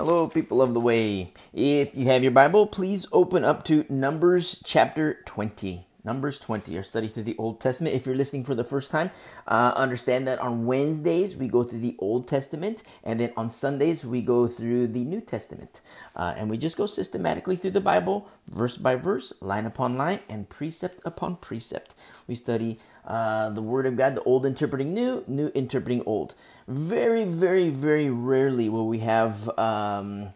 [0.00, 1.30] Hello, people of the way.
[1.52, 5.84] If you have your Bible, please open up to Numbers chapter 20.
[6.04, 7.94] Numbers 20, our study through the Old Testament.
[7.94, 9.10] If you're listening for the first time,
[9.46, 14.02] uh, understand that on Wednesdays we go through the Old Testament, and then on Sundays
[14.02, 15.82] we go through the New Testament.
[16.16, 20.20] Uh, and we just go systematically through the Bible, verse by verse, line upon line,
[20.30, 21.94] and precept upon precept.
[22.26, 26.34] We study uh, the Word of God, the Old interpreting New, New interpreting Old.
[26.70, 29.48] Very, very, very rarely will we have.
[29.58, 30.28] Um,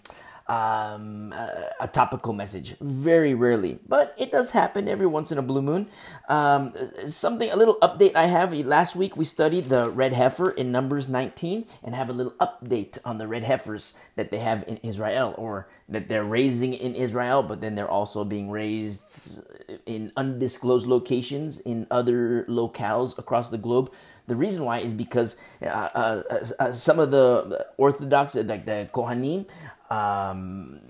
[0.46, 2.76] um, a, topical message.
[2.80, 5.86] Very rarely, but it does happen every once in a blue moon.
[6.28, 6.74] Um,
[7.06, 8.52] something, a little update I have.
[8.52, 12.98] Last week we studied the red heifer in Numbers 19 and have a little update
[13.04, 17.42] on the red heifers that they have in Israel or that they're raising in Israel,
[17.42, 19.40] but then they're also being raised
[19.86, 23.90] in undisclosed locations in other locales across the globe.
[24.26, 26.22] The reason why is because uh, uh,
[26.58, 29.46] uh, some of the Orthodox, like the Kohanim,
[29.90, 30.80] um,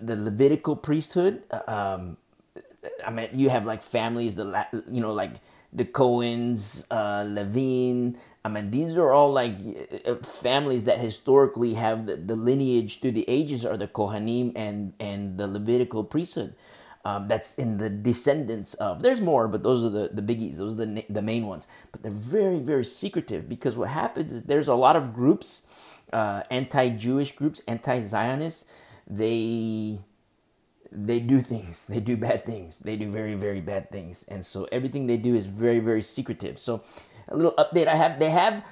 [0.00, 1.42] the Levitical priesthood.
[1.68, 2.16] Um,
[3.04, 5.32] I mean, you have like families, the you know, like
[5.72, 8.16] the Cohens, uh, Levine.
[8.44, 9.56] I mean, these are all like
[10.06, 14.94] uh, families that historically have the, the lineage through the ages are the Kohanim and
[14.98, 16.54] and the Levitical priesthood.
[17.02, 19.00] Um, that's in the descendants of.
[19.00, 20.58] There's more, but those are the, the biggies.
[20.58, 21.66] Those are the, the main ones.
[21.92, 25.62] But they're very, very secretive because what happens is there's a lot of groups
[26.12, 28.64] uh, anti-Jewish groups, anti-Zionists,
[29.06, 30.00] they
[30.92, 31.86] they do things.
[31.86, 32.80] They do bad things.
[32.80, 36.58] They do very very bad things, and so everything they do is very very secretive.
[36.58, 36.82] So,
[37.28, 38.64] a little update I have: they have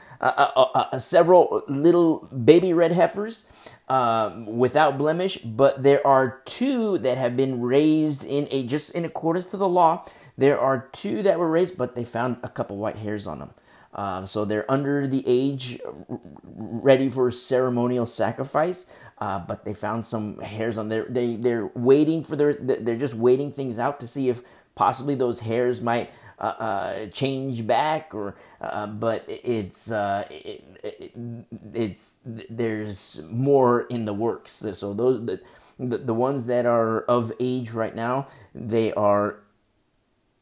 [0.98, 3.44] several little baby red heifers
[3.88, 9.04] um, without blemish, but there are two that have been raised in a just in
[9.04, 10.04] accordance to the law.
[10.36, 13.50] There are two that were raised, but they found a couple white hairs on them.
[13.94, 15.80] Um, so they're under the age,
[16.46, 18.86] ready for ceremonial sacrifice.
[19.18, 21.04] Uh, but they found some hairs on there.
[21.08, 22.52] They they're waiting for their.
[22.54, 24.42] They're just waiting things out to see if
[24.76, 28.36] possibly those hairs might uh, uh, change back or.
[28.60, 31.12] Uh, but it's uh, it, it,
[31.74, 34.64] it's there's more in the works.
[34.72, 39.40] So those the, the ones that are of age right now, they are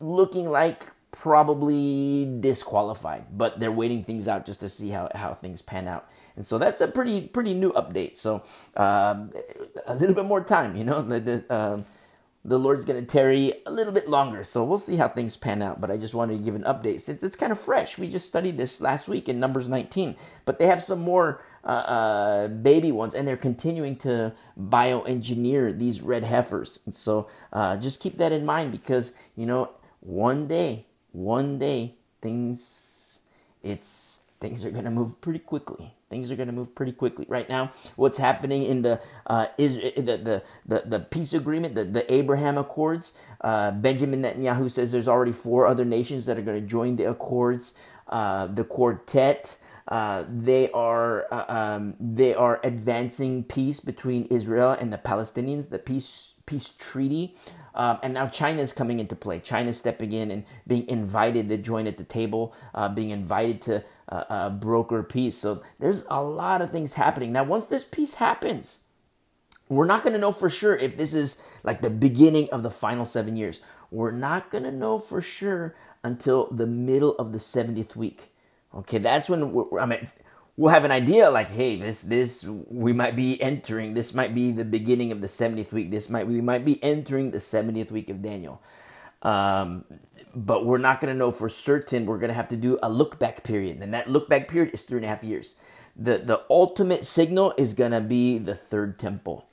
[0.00, 5.62] looking like probably disqualified, but they're waiting things out just to see how, how things
[5.62, 6.08] pan out.
[6.36, 8.16] And so that's a pretty pretty new update.
[8.16, 8.42] So
[8.76, 9.32] um,
[9.86, 11.00] a little bit more time, you know.
[11.00, 11.82] The the, uh,
[12.46, 15.62] the Lord's going to tarry a little bit longer, so we'll see how things pan
[15.62, 15.80] out.
[15.80, 17.98] But I just wanted to give an update since it's kind of fresh.
[17.98, 20.14] We just studied this last week in Numbers 19,
[20.44, 26.00] but they have some more uh, uh, baby ones, and they're continuing to bioengineer these
[26.00, 26.78] red heifers.
[26.86, 31.94] And so uh, just keep that in mind because you know one day one day
[32.20, 33.18] things
[33.62, 37.26] it's things are going to move pretty quickly things are going to move pretty quickly
[37.28, 41.84] right now what's happening in the uh, is the, the, the, the peace agreement the,
[41.84, 46.60] the abraham accords uh, benjamin netanyahu says there's already four other nations that are going
[46.60, 47.74] to join the accords
[48.08, 49.58] uh, the quartet
[49.88, 55.68] uh, they are uh, um, they are advancing peace between Israel and the Palestinians.
[55.68, 57.36] The peace peace treaty
[57.76, 59.38] um, and now China is coming into play.
[59.38, 63.60] China is stepping in and being invited to join at the table, uh, being invited
[63.62, 65.38] to uh, broker peace.
[65.38, 67.32] So there's a lot of things happening.
[67.32, 68.80] Now, once this peace happens,
[69.68, 72.70] we're not going to know for sure if this is like the beginning of the
[72.70, 73.60] final seven years.
[73.90, 75.74] We're not going to know for sure
[76.04, 78.32] until the middle of the 70th week.
[78.74, 80.08] Okay, that's when we're, I mean,
[80.56, 83.94] we'll have an idea like, hey, this this we might be entering.
[83.94, 85.90] This might be the beginning of the seventieth week.
[85.90, 88.62] This might we might be entering the seventieth week of Daniel.
[89.22, 89.84] Um,
[90.36, 92.06] but we're not going to know for certain.
[92.06, 94.74] We're going to have to do a look back period, and that look back period
[94.74, 95.56] is three and a half years.
[95.97, 99.47] the The ultimate signal is going to be the third temple,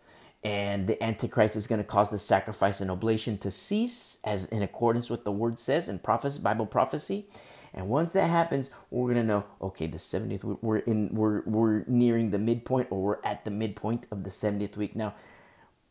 [0.44, 4.64] and the Antichrist is going to cause the sacrifice and oblation to cease, as in
[4.64, 7.28] accordance with the word says in prophecy, Bible prophecy
[7.74, 11.86] and once that happens, we're gonna know, okay, the 70th week, we're in we're we're
[11.88, 14.96] nearing the midpoint or we're at the midpoint of the 70th week.
[14.96, 15.16] Now,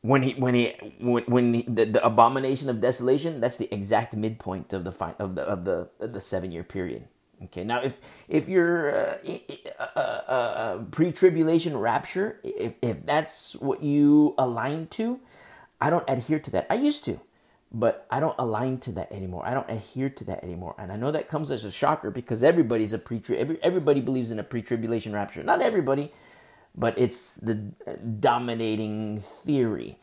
[0.02, 4.16] when he when he when, when he, the, the abomination of desolation, that's the exact
[4.16, 7.08] midpoint of the fi- of the of the of the 7-year period.
[7.44, 9.18] Okay, now if if you're uh,
[9.80, 15.20] uh, uh, uh, pre-tribulation rapture, if if that's what you align to,
[15.80, 16.66] I don't adhere to that.
[16.70, 17.20] I used to
[17.72, 19.46] but I don't align to that anymore.
[19.46, 20.74] I don't adhere to that anymore.
[20.78, 24.32] And I know that comes as a shocker because everybody's a pre every, everybody believes
[24.32, 25.42] in a pre-tribulation rapture.
[25.42, 26.12] Not everybody,
[26.76, 29.98] but it's the uh, dominating theory.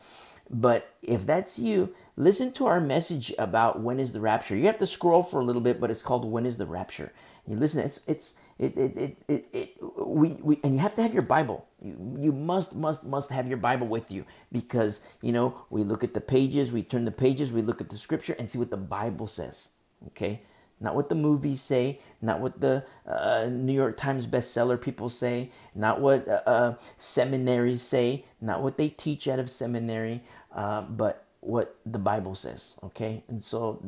[0.50, 4.56] But if that's you, listen to our message about when is the rapture.
[4.56, 7.12] You have to scroll for a little bit, but it's called When is the Rapture?
[7.46, 9.76] You listen, it's it's it it it, it, it
[10.06, 11.66] we, we and you have to have your Bible.
[11.82, 16.04] You, you must must must have your Bible with you because you know we look
[16.04, 18.70] at the pages, we turn the pages, we look at the scripture and see what
[18.70, 19.70] the Bible says.
[20.08, 20.42] Okay,
[20.80, 25.50] not what the movies say, not what the uh, New York Times bestseller people say,
[25.74, 30.22] not what uh, uh, seminaries say, not what they teach out of seminary,
[30.54, 32.78] uh, but what the Bible says.
[32.82, 33.82] Okay, and so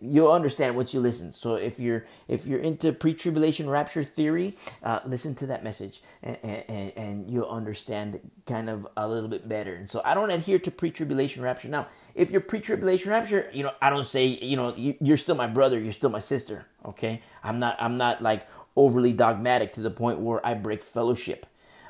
[0.00, 1.32] you'll understand what you listen.
[1.32, 6.38] So if you're if you're into pre-tribulation rapture theory, uh, listen to that message, and,
[6.42, 9.74] and and you'll understand kind of a little bit better.
[9.74, 13.72] And so I don't adhere to pre-tribulation rapture now if you're pre-tribulation rapture, you know,
[13.80, 16.66] I don't say, you know, you, are still my brother, you're still my sister.
[16.84, 21.46] Okay, I'm not, I'm not like overly dogmatic to the point where I break fellowship.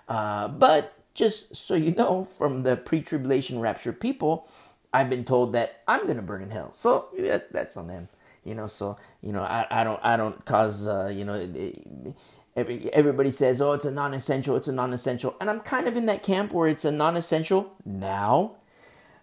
[0.09, 4.49] Uh, but just so you know, from the pre-tribulation rapture people,
[4.93, 6.73] I've been told that I'm gonna burn in hell.
[6.73, 8.09] So that's that's on them.
[8.45, 12.15] You know, so you know, I, I don't I don't cause uh, you know.
[12.57, 14.57] Every, everybody says, "Oh, it's a non-essential.
[14.57, 18.57] It's a non-essential," and I'm kind of in that camp where it's a non-essential now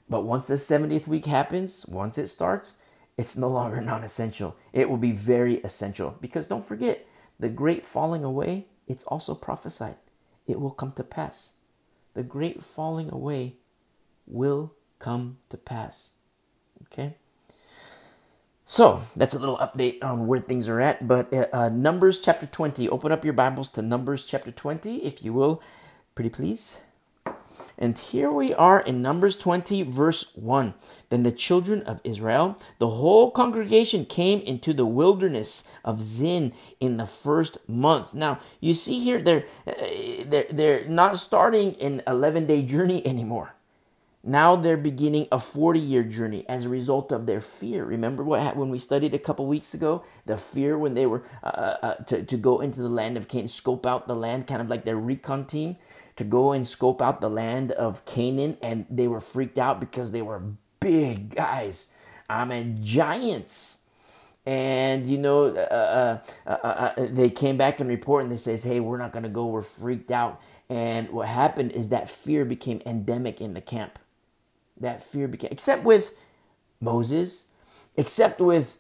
[0.10, 2.76] but once the 70th week happens, once it starts,
[3.18, 4.56] it's no longer non essential.
[4.72, 6.18] It will be very essential.
[6.22, 7.06] Because don't forget,
[7.40, 9.96] the great falling away, it's also prophesied.
[10.48, 11.54] It will come to pass.
[12.14, 13.56] The great falling away
[14.28, 16.12] will come to pass.
[16.84, 17.16] Okay?
[18.66, 21.08] So that's a little update on where things are at.
[21.08, 25.24] But uh, uh Numbers chapter 20, open up your Bibles to Numbers chapter 20, if
[25.24, 25.62] you will.
[26.16, 26.80] Pretty please.
[27.78, 30.74] And here we are in Numbers 20, verse 1.
[31.10, 36.98] Then the children of Israel, the whole congregation came into the wilderness of Zin in
[36.98, 38.14] the first month.
[38.14, 39.74] Now, you see here, they're, uh,
[40.26, 43.56] they're, they're not starting an 11 day journey anymore.
[44.26, 47.84] Now they're beginning a 40 year journey as a result of their fear.
[47.84, 50.06] Remember what when we studied a couple weeks ago?
[50.26, 53.50] The fear when they were uh, uh to, to go into the land of Canaan,
[53.50, 55.76] scope out the land, kind of like their recon team
[56.16, 60.12] to go and scope out the land of Canaan, and they were freaked out because
[60.12, 60.42] they were
[60.80, 61.90] big guys.
[62.30, 63.80] I mean, giants.
[64.46, 68.38] And you know, uh, uh, uh, uh, uh they came back and report, and they
[68.38, 69.46] says, "Hey, we're not going to go.
[69.46, 74.00] We're freaked out." And what happened is that fear became endemic in the camp.
[74.80, 76.14] That fear became, except with
[76.82, 77.48] Moses,
[77.96, 78.78] except with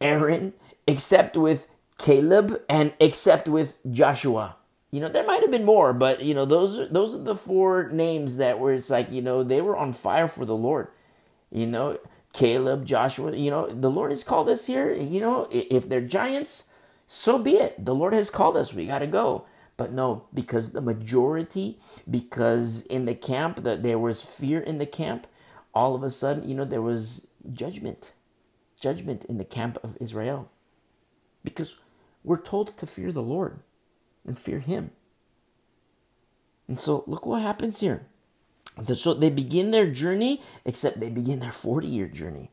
[0.00, 0.52] Aaron,
[0.86, 1.66] except with
[1.98, 4.56] Caleb, and except with Joshua.
[4.92, 7.34] You know, there might have been more, but you know, those are those are the
[7.34, 10.88] four names that were it's like, you know, they were on fire for the Lord.
[11.50, 11.98] You know,
[12.34, 14.92] Caleb, Joshua, you know, the Lord has called us here.
[14.92, 16.68] You know, if they're giants,
[17.06, 17.82] so be it.
[17.82, 18.74] The Lord has called us.
[18.74, 19.46] We got to go.
[19.78, 21.78] But no, because the majority,
[22.08, 25.26] because in the camp that there was fear in the camp,
[25.74, 28.12] all of a sudden, you know, there was judgment.
[28.78, 30.50] Judgment in the camp of Israel.
[31.42, 31.80] Because
[32.22, 33.60] we're told to fear the Lord
[34.26, 34.90] and fear him.
[36.68, 38.06] And so look what happens here.
[38.94, 42.50] So they begin their journey, except they begin their 40 year journey.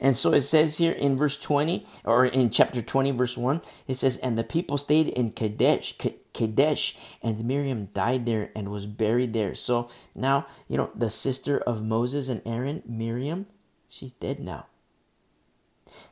[0.00, 3.96] And so it says here in verse 20, or in chapter 20, verse 1, it
[3.96, 5.96] says, And the people stayed in Kadesh,
[6.34, 9.54] Kadesh, and Miriam died there and was buried there.
[9.54, 13.46] So now, you know, the sister of Moses and Aaron, Miriam,
[13.88, 14.66] she's dead now.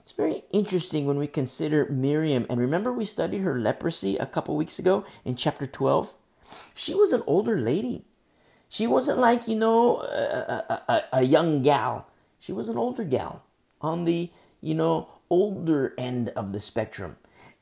[0.03, 2.45] It's very interesting when we consider Miriam.
[2.51, 6.15] And remember, we studied her leprosy a couple weeks ago in chapter 12?
[6.75, 8.05] She was an older lady.
[8.69, 12.09] She wasn't like, you know, a, a, a young gal.
[12.41, 13.45] She was an older gal
[13.81, 17.17] on the, you know, older end of the spectrum.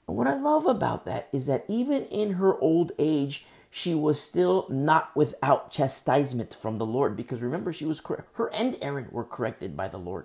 [0.08, 4.20] And what I love about that is that even in her old age, she was
[4.20, 9.24] still not without chastisement from the Lord because remember she was her and Aaron were
[9.24, 10.24] corrected by the Lord.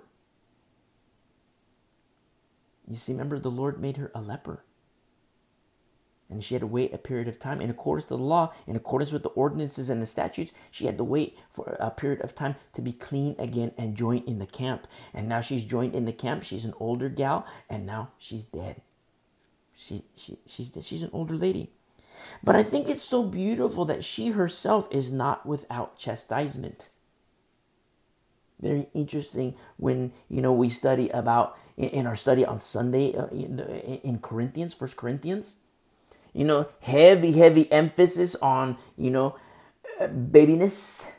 [2.88, 4.64] You see, remember, the Lord made her a leper.
[6.28, 7.60] And she had to wait a period of time.
[7.60, 10.98] In accordance to the law, in accordance with the ordinances and the statutes, she had
[10.98, 14.46] to wait for a period of time to be clean again and join in the
[14.46, 14.88] camp.
[15.14, 16.42] And now she's joined in the camp.
[16.42, 18.82] She's an older gal, and now she's dead.
[19.74, 21.70] She, she, she's, she's an older lady.
[22.42, 26.90] But I think it's so beautiful that she herself is not without chastisement
[28.60, 34.18] very interesting when you know we study about in our study on Sunday uh, in
[34.20, 35.58] Corinthians, First Corinthians.
[36.32, 39.36] You know, heavy, heavy emphasis on you know
[40.00, 41.10] uh, babiness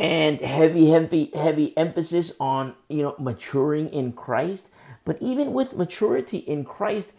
[0.00, 4.70] and heavy, heavy, heavy emphasis on you know maturing in Christ.
[5.04, 7.14] But even with maturity in Christ,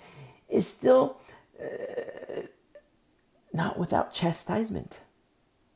[0.48, 1.18] is still
[1.62, 2.42] uh,
[3.54, 5.02] not without chastisement.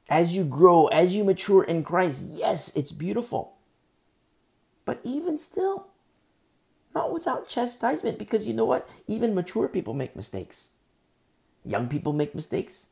[0.09, 3.55] As you grow, as you mature in Christ, yes, it's beautiful.
[4.85, 5.87] But even still,
[6.93, 8.89] not without chastisement, because you know what?
[9.07, 10.69] Even mature people make mistakes.
[11.65, 12.87] Young people make mistakes.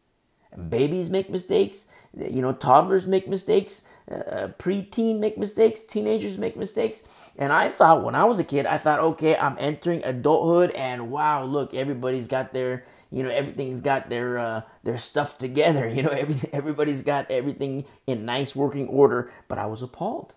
[0.70, 1.88] Babies make mistakes.
[2.18, 3.84] You know, toddlers make mistakes.
[4.10, 5.82] Uh, preteen make mistakes.
[5.82, 7.06] Teenagers make mistakes.
[7.38, 11.10] And I thought when I was a kid, I thought, okay, I'm entering adulthood, and
[11.10, 15.88] wow, look, everybody's got their, you know, everything's got their uh, their stuff together.
[15.96, 19.32] You know, every, everybody's got everything in nice working order.
[19.48, 20.36] But I was appalled.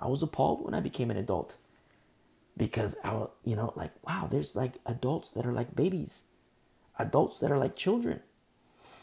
[0.00, 1.56] I was appalled when I became an adult
[2.56, 6.24] because I, you know, like wow, there's like adults that are like babies,
[6.98, 8.20] adults that are like children,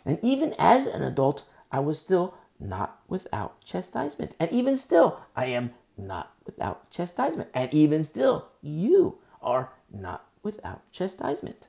[0.06, 5.48] and even as an adult, I was still not without chastisement, and even still, I
[5.48, 7.50] am not without chastisement.
[7.54, 11.68] And even still, you are not without chastisement.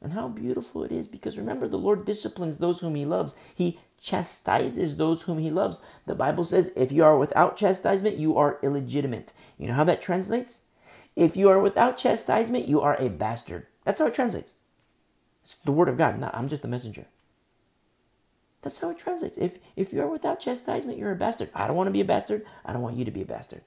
[0.00, 3.34] And how beautiful it is because remember, the Lord disciplines those whom He loves.
[3.54, 5.82] He chastises those whom He loves.
[6.06, 9.32] The Bible says, if you are without chastisement, you are illegitimate.
[9.58, 10.66] You know how that translates?
[11.16, 13.66] If you are without chastisement, you are a bastard.
[13.84, 14.54] That's how it translates.
[15.42, 16.20] It's the Word of God.
[16.20, 17.06] Not, I'm just a messenger.
[18.62, 19.38] That's how it translates.
[19.38, 21.50] If if you are without chastisement, you're a bastard.
[21.54, 22.44] I don't want to be a bastard.
[22.64, 23.62] I don't want you to be a bastard.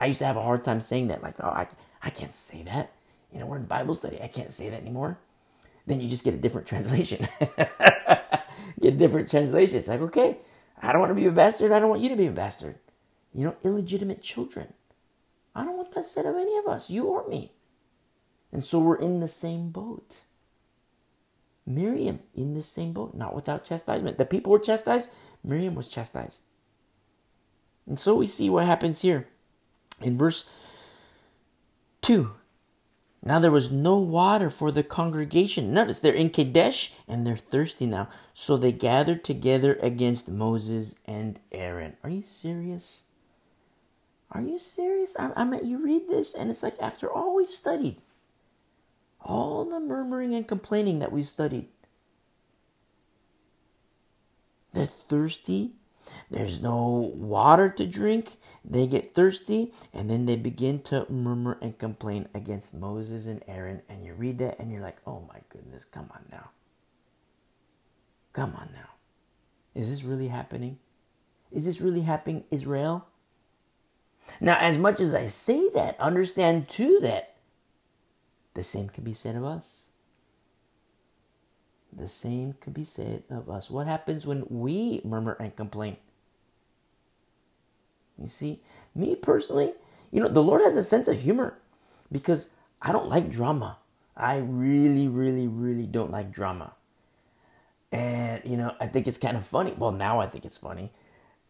[0.00, 1.22] I used to have a hard time saying that.
[1.22, 1.68] Like, oh, I,
[2.02, 2.92] I can't say that.
[3.32, 4.20] You know, we're in Bible study.
[4.20, 5.18] I can't say that anymore.
[5.86, 7.28] Then you just get a different translation.
[8.80, 9.78] get different translation.
[9.78, 10.38] It's like, okay,
[10.80, 11.72] I don't want to be a bastard.
[11.72, 12.76] I don't want you to be a bastard.
[13.34, 14.72] You know, illegitimate children.
[15.54, 17.52] I don't want that said of any of us, you or me.
[18.52, 20.22] And so we're in the same boat.
[21.66, 24.18] Miriam in the same boat, not without chastisement.
[24.18, 25.10] The people were chastised,
[25.44, 26.42] Miriam was chastised.
[27.86, 29.28] And so we see what happens here
[30.00, 30.48] in verse
[32.02, 32.32] 2.
[33.22, 35.74] Now there was no water for the congregation.
[35.74, 38.08] Notice they're in Kadesh and they're thirsty now.
[38.32, 41.96] So they gathered together against Moses and Aaron.
[42.02, 43.02] Are you serious?
[44.32, 45.16] Are you serious?
[45.18, 47.96] I, I mean, you read this and it's like after all we've studied,
[49.20, 51.68] all the murmuring and complaining that we studied.
[54.72, 55.72] They're thirsty.
[56.30, 58.36] There's no water to drink.
[58.64, 63.82] They get thirsty and then they begin to murmur and complain against Moses and Aaron.
[63.88, 66.50] And you read that and you're like, oh my goodness, come on now.
[68.32, 68.90] Come on now.
[69.74, 70.78] Is this really happening?
[71.50, 73.06] Is this really happening, Israel?
[74.40, 77.34] Now, as much as I say that, understand too that
[78.54, 79.90] the same can be said of us.
[81.92, 83.68] The same can be said of us.
[83.68, 85.96] What happens when we murmur and complain?
[88.20, 88.60] You see,
[88.94, 89.72] me personally,
[90.10, 91.58] you know, the Lord has a sense of humor
[92.12, 92.50] because
[92.82, 93.78] I don't like drama.
[94.16, 96.72] I really, really, really don't like drama.
[97.92, 99.74] And, you know, I think it's kind of funny.
[99.76, 100.92] Well, now I think it's funny.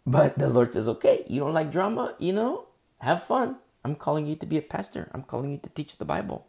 [0.07, 2.67] But the Lord says, okay, you don't like drama, you know,
[2.99, 3.57] have fun.
[3.85, 6.47] I'm calling you to be a pastor, I'm calling you to teach the Bible.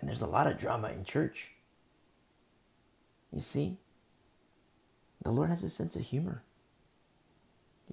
[0.00, 1.52] And there's a lot of drama in church.
[3.32, 3.76] You see?
[5.22, 6.42] The Lord has a sense of humor.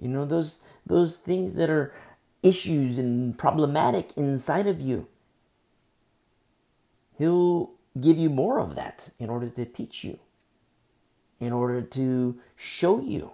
[0.00, 1.92] You know, those those things that are
[2.42, 5.08] issues and problematic inside of you.
[7.16, 10.20] He'll give you more of that in order to teach you,
[11.40, 13.32] in order to show you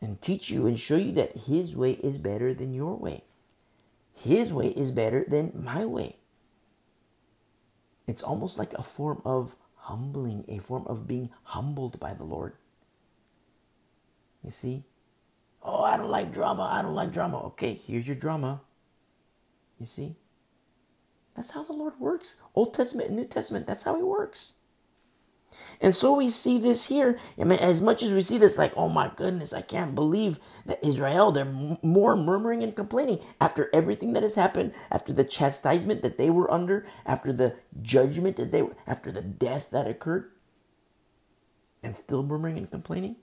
[0.00, 3.22] and teach you and show you that His way is better than your way.
[4.12, 6.16] His way is better than my way.
[8.06, 12.54] It's almost like a form of humbling, a form of being humbled by the Lord.
[14.42, 14.84] You see?
[15.66, 16.62] Oh, I don't like drama.
[16.62, 17.38] I don't like drama.
[17.46, 18.60] Okay, here's your drama.
[19.80, 20.14] You see?
[21.34, 22.40] That's how the Lord works.
[22.54, 24.54] Old Testament and New Testament, that's how He works.
[25.80, 27.18] And so we see this here.
[27.38, 30.38] I mean, as much as we see this, like, oh my goodness, I can't believe
[30.66, 31.44] that Israel, they're
[31.82, 36.50] more murmuring and complaining after everything that has happened, after the chastisement that they were
[36.50, 40.30] under, after the judgment that they were, after the death that occurred,
[41.82, 43.16] and still murmuring and complaining.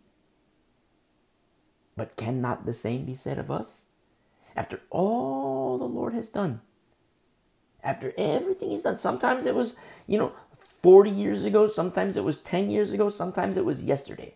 [1.95, 3.85] But cannot the same be said of us?
[4.55, 6.61] After all the Lord has done,
[7.83, 9.75] after everything He's done, sometimes it was,
[10.07, 10.33] you know,
[10.81, 14.35] 40 years ago, sometimes it was 10 years ago, sometimes it was yesterday,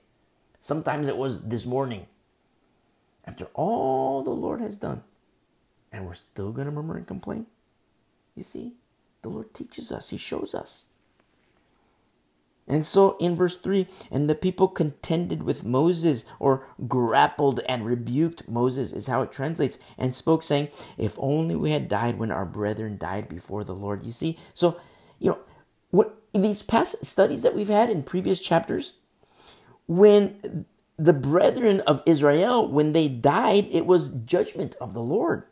[0.61, 2.07] sometimes it was this morning.
[3.25, 5.03] After all the Lord has done,
[5.91, 7.47] and we're still going to murmur and complain.
[8.35, 8.73] You see,
[9.21, 10.87] the Lord teaches us, He shows us.
[12.67, 18.47] And so in verse 3, and the people contended with Moses, or grappled and rebuked
[18.49, 22.45] Moses, is how it translates, and spoke, saying, If only we had died when our
[22.45, 24.03] brethren died before the Lord.
[24.03, 24.77] You see, so,
[25.17, 25.39] you know,
[25.91, 28.93] what these past studies that we've had in previous chapters,
[29.87, 30.65] when
[30.97, 35.43] the brethren of Israel, when they died, it was judgment of the Lord.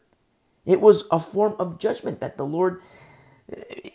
[0.65, 2.81] It was a form of judgment that the Lord
[3.55, 3.89] eh,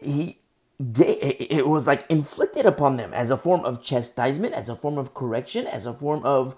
[0.00, 0.38] he
[0.78, 5.14] it was like inflicted upon them as a form of chastisement, as a form of
[5.14, 6.54] correction, as a form of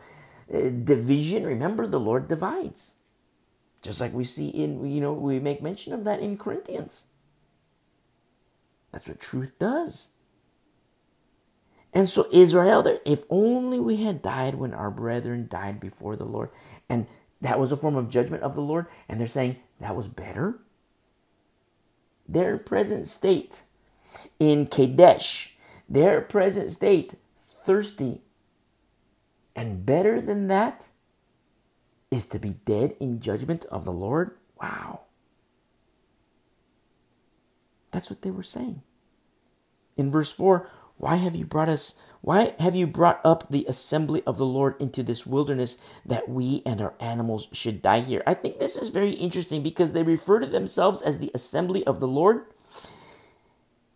[0.53, 1.45] uh, division.
[1.45, 2.95] Remember, the Lord divides,
[3.83, 7.07] just like we see in you know we make mention of that in Corinthians.
[8.93, 10.11] That's what truth does.
[11.95, 16.51] And so Israel, if only we had died when our brethren died before the Lord,
[16.89, 17.07] and
[17.41, 20.61] that was a form of judgment of the Lord, and they're saying that was better.
[22.29, 23.63] Their present state
[24.39, 25.57] in Kadesh,
[25.89, 28.23] their present state, thirsty.
[29.55, 30.89] And better than that
[32.11, 34.37] is to be dead in judgment of the Lord.
[34.61, 35.01] Wow.
[37.91, 38.83] That's what they were saying.
[39.97, 44.23] In verse 4, why have you brought us why have you brought up the assembly
[44.27, 48.23] of the Lord into this wilderness that we and our animals should die here?
[48.27, 52.01] I think this is very interesting because they refer to themselves as the assembly of
[52.01, 52.47] the Lord,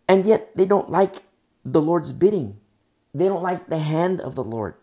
[0.07, 1.23] and yet they don't like
[1.65, 2.59] the Lord's bidding.
[3.13, 4.75] They don't like the hand of the Lord.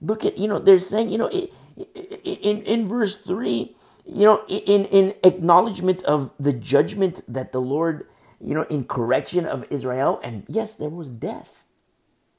[0.00, 3.74] Look at, you know, they're saying, you know, in, in verse 3,
[4.06, 8.06] you know, in, in acknowledgement of the judgment that the Lord,
[8.40, 11.64] you know, in correction of Israel, and yes, there was death.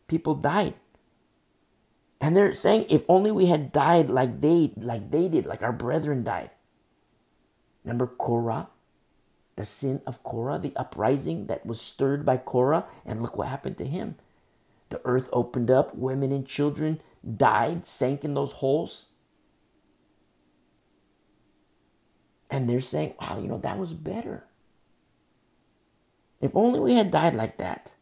[0.08, 0.76] People died.
[2.22, 5.74] And they're saying, if only we had died like they like they did, like our
[5.74, 6.52] brethren died.
[7.84, 8.70] Remember Korah?
[9.56, 13.78] The sin of Korah, the uprising that was stirred by Korah, and look what happened
[13.78, 14.16] to him.
[14.90, 19.10] The earth opened up, women and children died, sank in those holes.
[22.50, 24.46] And they're saying, wow, you know, that was better.
[26.42, 27.96] If only we had died like that.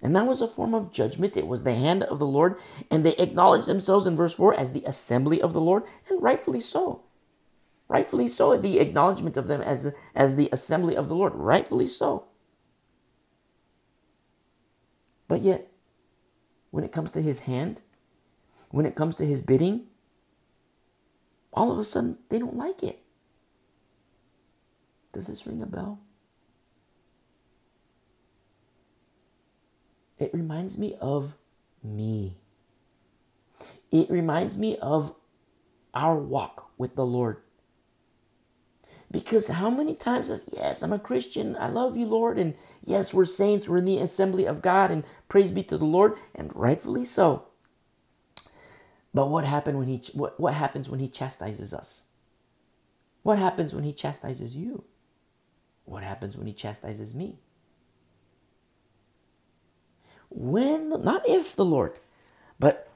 [0.00, 1.36] And that was a form of judgment.
[1.36, 2.56] It was the hand of the Lord.
[2.90, 6.60] And they acknowledged themselves in verse 4 as the assembly of the Lord, and rightfully
[6.60, 7.02] so.
[7.88, 11.34] Rightfully so, the acknowledgement of them as the, as the assembly of the Lord.
[11.34, 12.24] Rightfully so.
[15.28, 15.70] But yet,
[16.70, 17.82] when it comes to his hand,
[18.70, 19.86] when it comes to his bidding,
[21.52, 23.00] all of a sudden they don't like it.
[25.12, 26.00] Does this ring a bell?
[30.18, 31.36] It reminds me of
[31.82, 32.38] me.
[33.92, 35.14] It reminds me of
[35.94, 37.43] our walk with the Lord.
[39.14, 43.26] Because how many times, yes, I'm a Christian, I love you, Lord, and yes, we're
[43.26, 47.04] saints, we're in the assembly of God, and praise be to the Lord, and rightfully
[47.04, 47.44] so.
[49.14, 52.06] But what happened when he what, what happens when he chastises us?
[53.22, 54.82] What happens when he chastises you?
[55.84, 57.38] What happens when he chastises me?
[60.28, 62.00] When not if the Lord,
[62.58, 62.90] but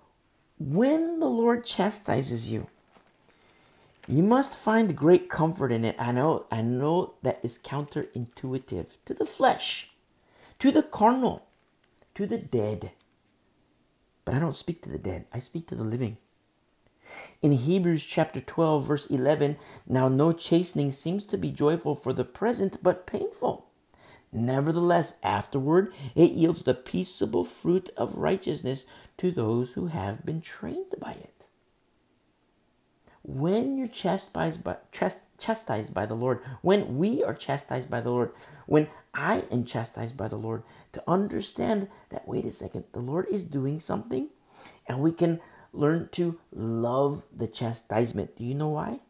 [0.59, 2.67] when the Lord chastises you,
[4.11, 5.95] you must find great comfort in it.
[5.99, 9.91] I know, I know that is counterintuitive to the flesh,
[10.59, 11.47] to the carnal,
[12.15, 12.93] to the dead.
[14.25, 16.17] But I don't speak to the dead, I speak to the living.
[17.43, 22.25] In Hebrews chapter 12, verse 11, now no chastening seems to be joyful for the
[22.25, 23.67] present, but painful.
[24.33, 28.87] Nevertheless, afterward, it yields the peaceable fruit of righteousness
[29.19, 31.49] to those who have been trained by it
[33.29, 38.33] when you're chastised by, chastised by the Lord, when we are chastised by the Lord,
[38.65, 40.63] when I am chastised by the Lord,
[40.93, 44.31] to understand that, wait a second, the Lord is doing something
[44.87, 45.41] and we can
[45.75, 48.35] learn to love the chastisement.
[48.39, 49.01] Do you know why?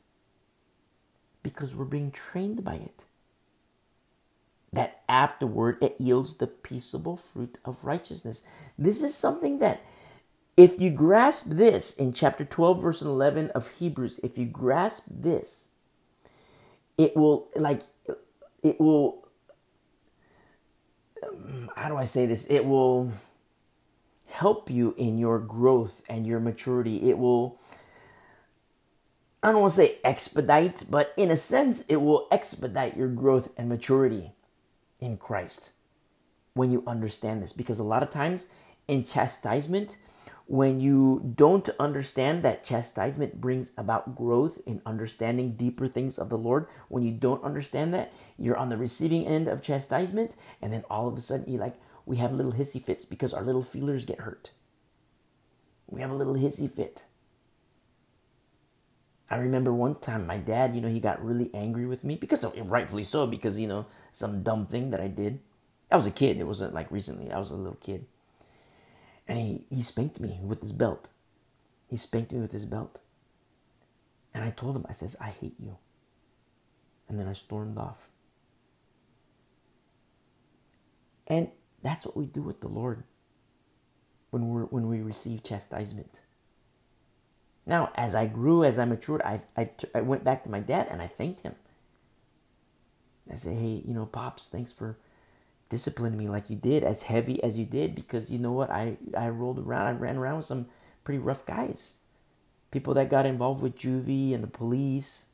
[1.45, 3.05] Because we're being trained by it.
[4.73, 8.43] That afterward it yields the peaceable fruit of righteousness.
[8.77, 9.81] This is something that
[10.59, 15.69] if you grasp this in chapter 12, verse 11 of Hebrews, if you grasp this,
[16.99, 17.83] it will, like,
[18.65, 19.29] it will,
[21.23, 22.45] um, how do I say this?
[22.51, 23.13] It will
[24.27, 27.09] help you in your growth and your maturity.
[27.09, 27.61] It will,
[29.45, 33.51] I don't want to say expedite, but in a sense, it will expedite your growth
[33.57, 34.33] and maturity
[34.99, 35.71] in Christ
[36.55, 37.53] when you understand this.
[37.53, 38.49] Because a lot of times
[38.89, 39.97] in chastisement,
[40.49, 46.39] when you don't understand that chastisement brings about growth in understanding deeper things of the
[46.39, 50.85] Lord, when you don't understand that, you're on the receiving end of chastisement, and then
[50.89, 51.75] all of a sudden you like,
[52.07, 54.53] we have little hissy fits because our little feelers get hurt.
[55.87, 57.03] We have a little hissy fit.
[59.31, 62.47] I remember one time my dad, you know, he got really angry with me because
[62.57, 63.85] rightfully so, because, you know,
[64.15, 65.41] some dumb thing that I did.
[65.91, 66.39] I was a kid.
[66.39, 67.31] It wasn't like recently.
[67.31, 68.07] I was a little kid.
[69.29, 71.11] And he, he spanked me with his belt.
[71.89, 73.01] He spanked me with his belt.
[74.35, 75.77] And I told him, I says, I hate you.
[77.09, 78.09] And then I stormed off.
[81.27, 81.51] And
[81.83, 83.05] that's what we do with the Lord
[84.31, 86.21] when we're, when we receive chastisement.
[87.67, 90.89] Now, as I grew, as I matured, I, I, I went back to my dad
[90.91, 91.55] and I thanked him.
[93.31, 94.97] I said, hey, you know, Pops, thanks for
[95.69, 98.71] disciplining me like you did, as heavy as you did, because you know what?
[98.71, 100.67] I, I rolled around, I ran around with some
[101.05, 101.95] pretty rough guys.
[102.71, 105.27] People that got involved with juvie and the police.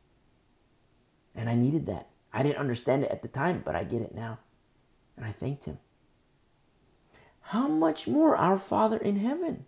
[1.34, 2.08] And I needed that.
[2.32, 4.38] I didn't understand it at the time, but I get it now.
[5.16, 5.78] And I thanked him.
[7.48, 9.66] How much more our Father in heaven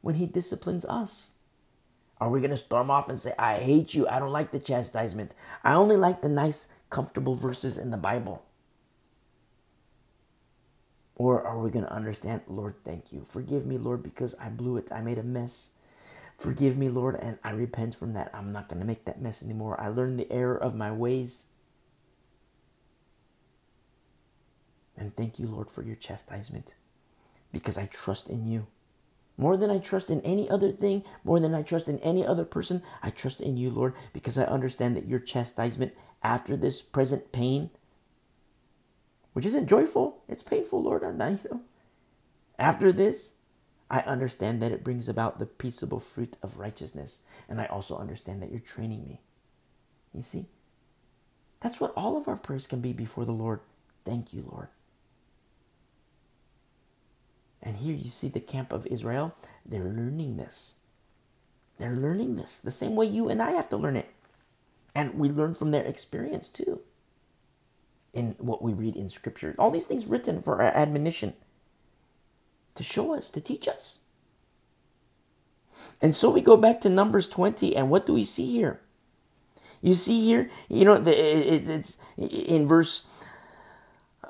[0.00, 1.32] when he disciplines us?
[2.20, 4.06] Are we going to storm off and say, I hate you.
[4.08, 5.32] I don't like the chastisement.
[5.64, 8.44] I only like the nice, comfortable verses in the Bible?
[11.22, 13.22] Or are we going to understand, Lord, thank you.
[13.22, 14.90] Forgive me, Lord, because I blew it.
[14.90, 15.68] I made a mess.
[16.36, 18.32] Forgive me, Lord, and I repent from that.
[18.34, 19.80] I'm not going to make that mess anymore.
[19.80, 21.46] I learned the error of my ways.
[24.96, 26.74] And thank you, Lord, for your chastisement
[27.52, 28.66] because I trust in you.
[29.38, 32.44] More than I trust in any other thing, more than I trust in any other
[32.44, 35.92] person, I trust in you, Lord, because I understand that your chastisement
[36.24, 37.70] after this present pain,
[39.32, 41.02] which isn't joyful, it's painful, Lord.
[41.02, 41.60] And I you know.
[42.58, 43.32] After this,
[43.90, 47.20] I understand that it brings about the peaceable fruit of righteousness.
[47.48, 49.20] And I also understand that you're training me.
[50.14, 50.46] You see?
[51.60, 53.60] That's what all of our prayers can be before the Lord.
[54.04, 54.68] Thank you, Lord.
[57.62, 60.76] And here you see the camp of Israel, they're learning this.
[61.78, 64.10] They're learning this the same way you and I have to learn it.
[64.94, 66.80] And we learn from their experience too.
[68.12, 69.54] In what we read in Scripture.
[69.58, 71.32] All these things written for our admonition
[72.74, 74.00] to show us, to teach us.
[76.00, 78.80] And so we go back to Numbers 20, and what do we see here?
[79.80, 83.06] You see here, you know, it's in verse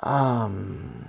[0.03, 1.09] um,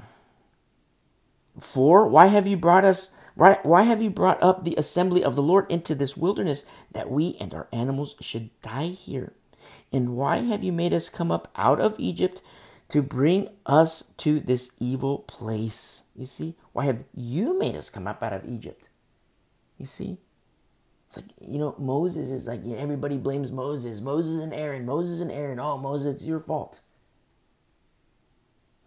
[1.60, 3.66] 4 Why have you brought us Right?
[3.66, 7.36] Why have you brought up the assembly of the Lord into this wilderness that we
[7.40, 9.34] and our animals should die here?
[9.92, 12.44] And why have you made us come up out of Egypt
[12.94, 16.04] to bring us to this evil place?
[16.16, 16.54] You see?
[16.74, 18.90] Why have you made us come up out of Egypt?
[19.80, 20.20] You see?
[21.08, 24.00] It's like, you know, Moses is like, everybody blames Moses.
[24.00, 24.86] Moses and Aaron.
[24.86, 25.60] Moses and Aaron.
[25.60, 26.82] Oh, Moses, it's your fault.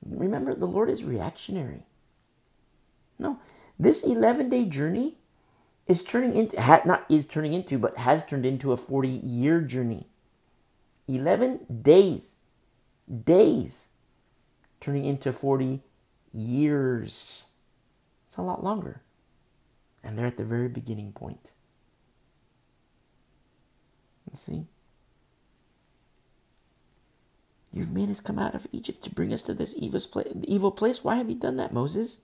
[0.09, 1.83] Remember, the Lord is reactionary.
[3.19, 3.41] No,
[3.77, 5.17] this 11 day journey
[5.89, 10.07] is turning into, not is turning into, but has turned into a 40 year journey.
[11.09, 12.37] 11 days,
[13.25, 13.89] days,
[14.81, 15.81] turning into 40
[16.33, 17.47] years.
[18.27, 19.03] It's a lot longer.
[20.03, 21.53] And they're at the very beginning point.
[24.31, 24.67] You see?
[27.73, 31.05] You've made us come out of Egypt to bring us to this evil place.
[31.05, 32.21] Why have you done that, Moses?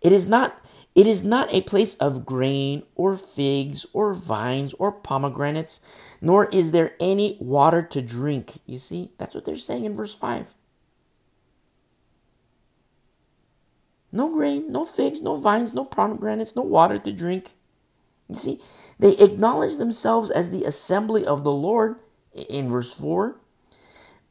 [0.00, 0.64] It is not
[0.94, 5.80] it is not a place of grain or figs or vines or pomegranates,
[6.22, 8.60] nor is there any water to drink.
[8.64, 10.54] You see, that's what they're saying in verse 5.
[14.16, 17.50] No grain, no figs, no vines, no pomegranates, no water to drink.
[18.30, 18.60] You see,
[18.98, 21.96] they acknowledge themselves as the assembly of the Lord
[22.32, 23.38] in verse 4,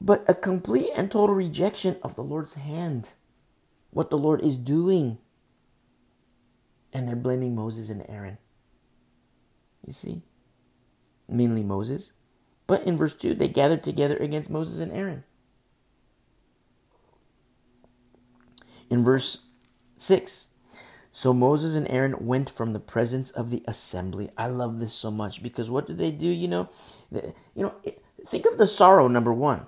[0.01, 3.13] but a complete and total rejection of the Lord's hand,
[3.91, 5.19] what the Lord is doing
[6.91, 8.39] and they're blaming Moses and Aaron.
[9.85, 10.23] You see?
[11.29, 12.13] Mainly Moses.
[12.65, 15.25] But in verse 2, they gathered together against Moses and Aaron.
[18.89, 19.45] In verse
[19.97, 20.49] 6,
[21.11, 24.29] so Moses and Aaron went from the presence of the assembly.
[24.37, 26.27] I love this so much because what do they do?
[26.27, 26.69] You know,
[27.11, 27.75] you know,
[28.27, 29.07] think of the sorrow.
[29.07, 29.67] Number one,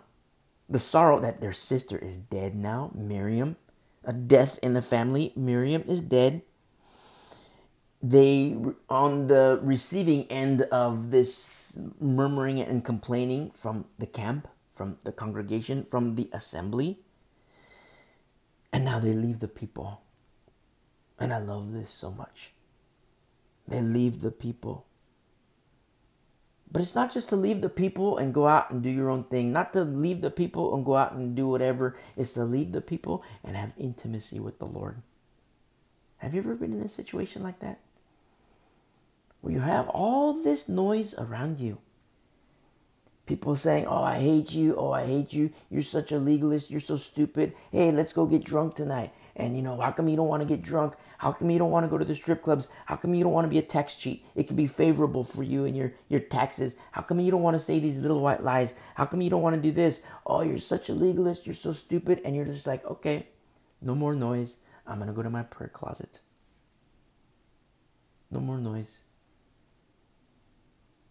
[0.70, 3.56] the sorrow that their sister is dead now, Miriam.
[4.04, 5.34] A death in the family.
[5.36, 6.42] Miriam is dead
[8.02, 8.56] they
[8.90, 15.84] on the receiving end of this murmuring and complaining from the camp from the congregation
[15.84, 17.00] from the assembly
[18.72, 20.02] and now they leave the people
[21.20, 22.54] and i love this so much
[23.68, 24.86] they leave the people
[26.70, 29.24] but it's not just to leave the people and go out and do your own
[29.24, 32.72] thing not to leave the people and go out and do whatever it's to leave
[32.72, 35.02] the people and have intimacy with the lord
[36.18, 37.80] have you ever been in a situation like that
[39.42, 41.78] where you have all this noise around you.
[43.26, 44.76] People saying, Oh, I hate you.
[44.76, 45.52] Oh, I hate you.
[45.70, 46.72] You're such a legalist.
[46.72, 47.54] You're so stupid.
[47.72, 49.14] Hey, let's go get drunk tonight.
[49.38, 50.96] And you know, how come you don't want to get drunk?
[51.20, 52.70] How come you don't want to go to the strip clubs?
[52.88, 54.26] How come you don't want to be a tax cheat?
[54.36, 56.76] It can be favorable for you and your, your taxes.
[56.92, 58.74] How come you don't want to say these little white lies?
[58.96, 60.02] How come you don't want to do this?
[60.26, 61.46] Oh, you're such a legalist.
[61.46, 62.20] You're so stupid.
[62.26, 63.28] And you're just like, okay,
[63.80, 64.58] no more noise.
[64.88, 66.20] I'm to go to my prayer closet.
[68.32, 69.04] No more noise.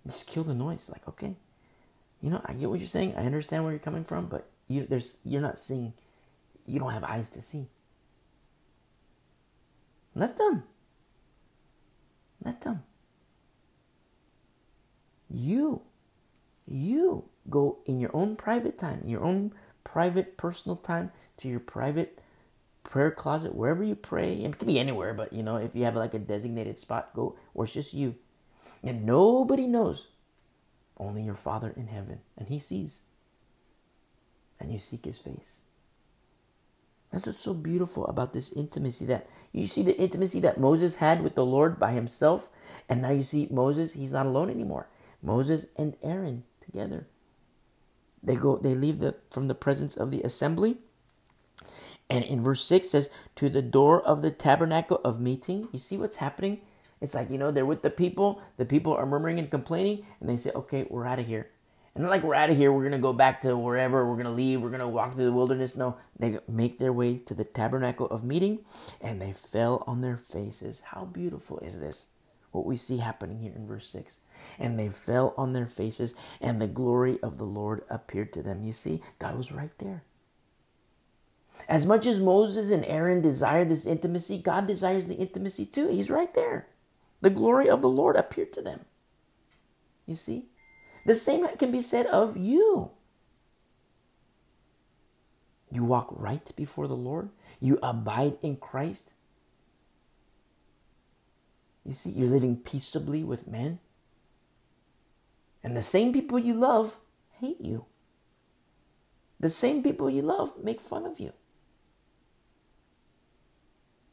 [0.05, 0.91] Just kill the noise.
[0.91, 1.37] Like, okay,
[2.21, 3.15] you know, I get what you're saying.
[3.17, 5.93] I understand where you're coming from, but you, there's, you're not seeing.
[6.67, 7.69] You don't have eyes to see.
[10.17, 10.63] Let them.
[12.43, 12.83] Let them.
[15.29, 15.83] You,
[16.67, 19.53] you go in your own private time, your own
[19.85, 22.19] private personal time to your private
[22.83, 24.33] prayer closet, wherever you pray.
[24.33, 27.37] It can be anywhere, but you know, if you have like a designated spot, go
[27.53, 28.15] where it's just you.
[28.83, 30.09] And nobody knows.
[30.97, 32.21] Only your Father in heaven.
[32.39, 33.01] And He sees.
[34.59, 35.66] And you seek His face.
[37.17, 41.23] That's what's so beautiful about this intimacy that you see the intimacy that Moses had
[41.23, 42.51] with the Lord by himself,
[42.91, 44.89] and now you see Moses, he's not alone anymore.
[45.23, 47.07] Moses and Aaron together.
[48.23, 50.77] They go they leave the from the presence of the assembly.
[52.11, 55.69] And in verse 6 says, To the door of the tabernacle of meeting.
[55.73, 56.61] You see what's happening?
[57.01, 60.29] It's like, you know, they're with the people, the people are murmuring and complaining, and
[60.29, 61.49] they say, Okay, we're out of here.
[61.97, 64.61] And like we're out of here, we're to go back to wherever, we're to leave,
[64.61, 65.77] we're to walk through the wilderness.
[65.77, 68.61] No, they make their way to the tabernacle of meeting
[69.01, 70.83] and they fell on their faces.
[70.93, 72.09] How beautiful is this?
[72.53, 74.19] What we see happening here in verse 6.
[74.59, 78.65] And they fell on their faces, and the glory of the Lord appeared to them.
[78.65, 80.05] You see, God was right there.
[81.69, 85.89] As much as Moses and Aaron desired this intimacy, God desires the intimacy too.
[85.89, 86.69] He's right there.
[87.21, 88.85] The glory of the Lord appeared to them.
[90.07, 90.47] You see?
[91.07, 92.90] The same can be said of you.
[95.71, 97.31] You walk right before the Lord.
[97.61, 99.12] You abide in Christ.
[101.85, 103.79] You see, you're living peaceably with men.
[105.62, 106.97] And the same people you love
[107.40, 107.85] hate you.
[109.38, 111.33] The same people you love make fun of you.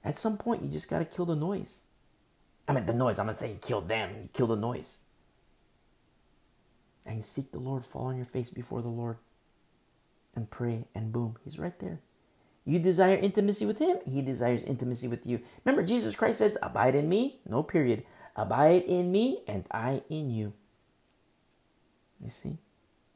[0.04, 1.82] At some point, you just got to kill the noise.
[2.68, 3.18] I mean, the noise.
[3.18, 5.00] I'm not saying kill them, you kill the noise
[7.06, 9.18] and seek the Lord, fall on your face before the Lord
[10.36, 12.00] and pray, and boom, He's right there.
[12.66, 15.42] You desire intimacy with Him, He desires intimacy with you.
[15.64, 18.04] Remember, Jesus Christ says, Abide in me, no period.
[18.36, 20.54] Abide in me, and I in you.
[22.24, 22.58] You see?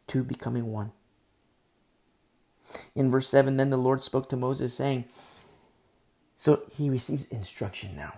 [0.05, 0.91] Two becoming one.
[2.93, 5.05] In verse 7, then the Lord spoke to Moses, saying,
[6.35, 8.13] So he receives instruction now.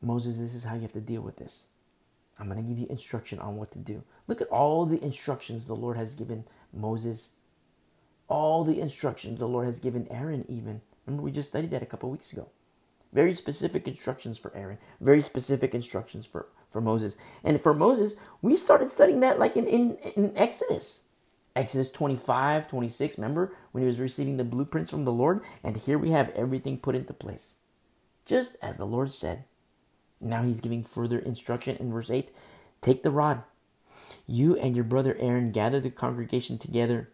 [0.00, 1.66] Moses, this is how you have to deal with this.
[2.38, 4.02] I'm going to give you instruction on what to do.
[4.26, 7.32] Look at all the instructions the Lord has given Moses,
[8.28, 10.82] all the instructions the Lord has given Aaron, even.
[11.06, 12.48] Remember, we just studied that a couple weeks ago.
[13.12, 17.16] Very specific instructions for Aaron, very specific instructions for, for Moses.
[17.44, 21.04] And for Moses, we started studying that like in, in, in Exodus.
[21.54, 25.40] Exodus 25, 26, remember when he was receiving the blueprints from the Lord?
[25.64, 27.56] And here we have everything put into place.
[28.26, 29.44] Just as the Lord said.
[30.20, 32.30] Now he's giving further instruction in verse 8
[32.80, 33.42] Take the rod.
[34.26, 37.10] You and your brother Aaron gather the congregation together.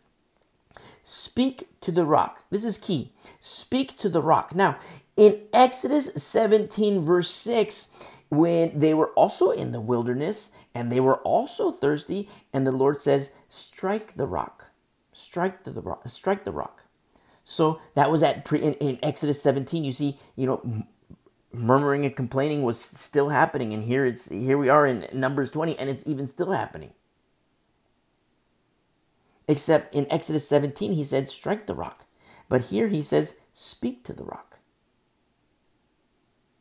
[1.02, 2.44] Speak to the rock.
[2.50, 3.12] This is key.
[3.40, 4.54] Speak to the rock.
[4.54, 4.78] Now,
[5.16, 7.88] in Exodus 17, verse 6,
[8.28, 12.98] when they were also in the wilderness and they were also thirsty, and the Lord
[12.98, 14.70] says, Strike the rock.
[15.12, 16.08] Strike the rock.
[16.08, 16.84] Strike the rock.
[17.44, 19.84] So that was at pre, in, in Exodus 17.
[19.84, 20.84] You see, you know,
[21.52, 25.78] murmuring and complaining was still happening and here it's here we are in numbers 20
[25.78, 26.92] and it's even still happening.
[29.48, 32.06] Except in exodus 17 he said strike the rock.
[32.48, 34.58] But here he says speak to the rock.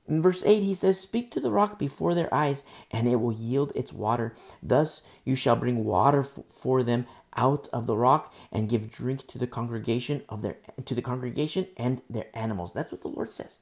[0.08, 3.34] In verse 8 he says speak to the rock before their eyes and it will
[3.34, 4.36] yield its water.
[4.62, 9.38] Thus you shall bring water for them out of the rock and give drink to
[9.38, 12.74] the congregation of their to the congregation and their animals.
[12.74, 13.60] That's what the lord says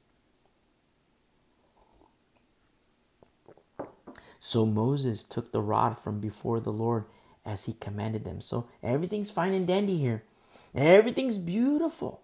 [4.40, 7.04] So Moses took the rod from before the Lord
[7.44, 8.40] as he commanded them.
[8.40, 10.24] So everything's fine and dandy here.
[10.74, 12.22] Everything's beautiful.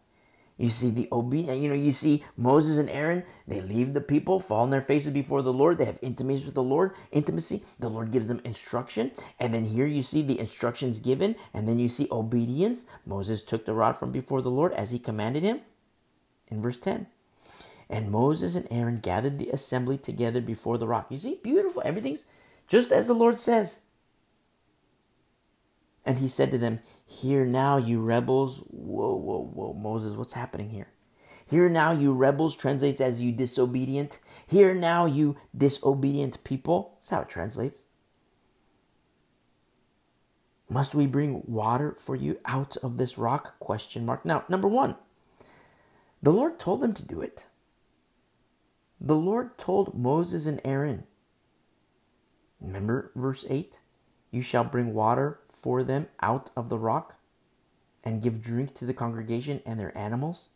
[0.57, 4.41] You see the obedience, you know, you see Moses and Aaron, they leave the people,
[4.41, 5.77] fall on their faces before the Lord.
[5.77, 7.63] They have intimacy with the Lord, intimacy.
[7.79, 9.13] The Lord gives them instruction.
[9.39, 12.87] And then here you see the instructions given, and then you see obedience.
[13.05, 15.61] Moses took the rod from before the Lord as he commanded him.
[16.49, 17.07] In verse 10.
[17.89, 21.07] And Moses and Aaron gathered the assembly together before the rock.
[21.11, 21.83] You see, beautiful.
[21.85, 22.27] Everything's
[22.67, 23.83] just as the Lord says.
[26.05, 28.61] And he said to them, Hear now, you rebels.
[28.71, 30.89] Whoa, whoa, whoa, Moses, what's happening here?
[31.49, 34.19] Hear now, you rebels translates as you disobedient.
[34.49, 36.95] Hear now, you disobedient people.
[36.97, 37.85] That's how it translates.
[40.69, 43.59] Must we bring water for you out of this rock?
[43.61, 44.25] Question mark.
[44.25, 44.97] Now, number one,
[46.21, 47.47] the Lord told them to do it.
[49.01, 51.05] The Lord told Moses and Aaron.
[52.61, 53.81] Remember verse 8?
[54.31, 57.17] You shall bring water for them out of the rock
[58.03, 60.51] and give drink to the congregation and their animals.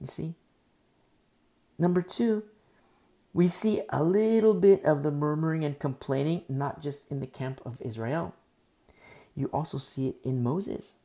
[0.00, 0.34] You see?
[1.78, 2.44] Number two,
[3.32, 7.60] we see a little bit of the murmuring and complaining, not just in the camp
[7.64, 8.34] of Israel.
[9.34, 10.96] You also see it in Moses.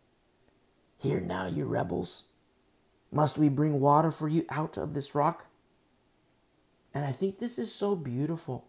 [0.98, 2.24] Hear now, you rebels.
[3.14, 5.46] Must we bring water for you out of this rock?
[6.94, 8.68] And I think this is so beautiful.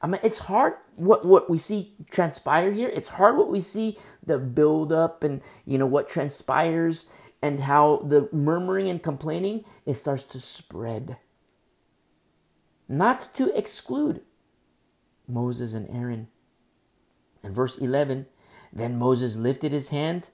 [0.00, 2.88] I mean, it's hard what, what we see transpire here.
[2.88, 7.06] It's hard what we see the build up and, you know, what transpires
[7.42, 11.18] and how the murmuring and complaining, it starts to spread
[12.90, 14.20] not to exclude
[15.28, 16.26] Moses and Aaron.
[17.42, 18.26] In verse 11,
[18.72, 20.28] then Moses lifted his hand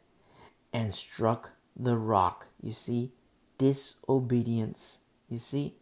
[0.72, 2.46] and struck the rock.
[2.62, 3.12] You see,
[3.58, 4.98] disobedience.
[5.28, 5.74] You see,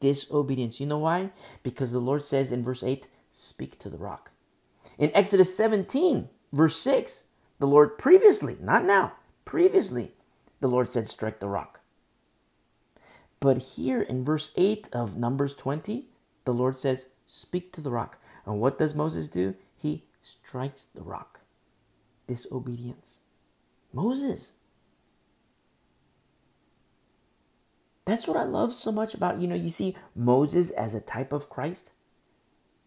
[0.00, 0.80] disobedience.
[0.80, 1.30] You know why?
[1.62, 4.30] Because the Lord says in verse 8, speak to the rock.
[4.98, 7.24] In Exodus 17, verse 6,
[7.58, 9.12] the Lord previously, not now,
[9.44, 10.12] previously,
[10.60, 11.80] the Lord said, strike the rock.
[13.40, 16.04] But here in verse 8 of Numbers 20,
[16.44, 18.18] the Lord says, Speak to the rock.
[18.44, 19.54] And what does Moses do?
[19.76, 21.40] He strikes the rock.
[22.26, 23.20] Disobedience.
[23.92, 24.54] Moses.
[28.10, 31.32] That's what I love so much about, you know, you see Moses as a type
[31.32, 31.92] of Christ.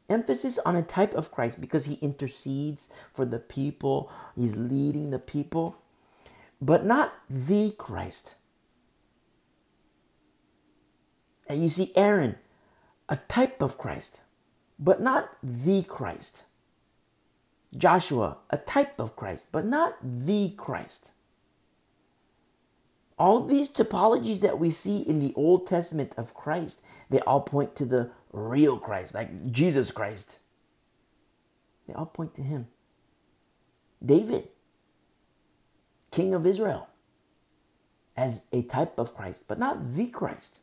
[0.09, 5.19] Emphasis on a type of Christ because he intercedes for the people, he's leading the
[5.19, 5.77] people,
[6.61, 8.35] but not the Christ.
[11.47, 12.35] And you see Aaron,
[13.07, 14.23] a type of Christ,
[14.77, 16.43] but not the Christ.
[17.77, 21.12] Joshua, a type of Christ, but not the Christ.
[23.17, 27.75] All these typologies that we see in the Old Testament of Christ, they all point
[27.75, 30.39] to the real Christ, like Jesus Christ.
[31.87, 32.67] They all point to him.
[34.03, 34.49] David,
[36.11, 36.87] King of Israel,
[38.17, 40.59] as a type of Christ, but not the Christ.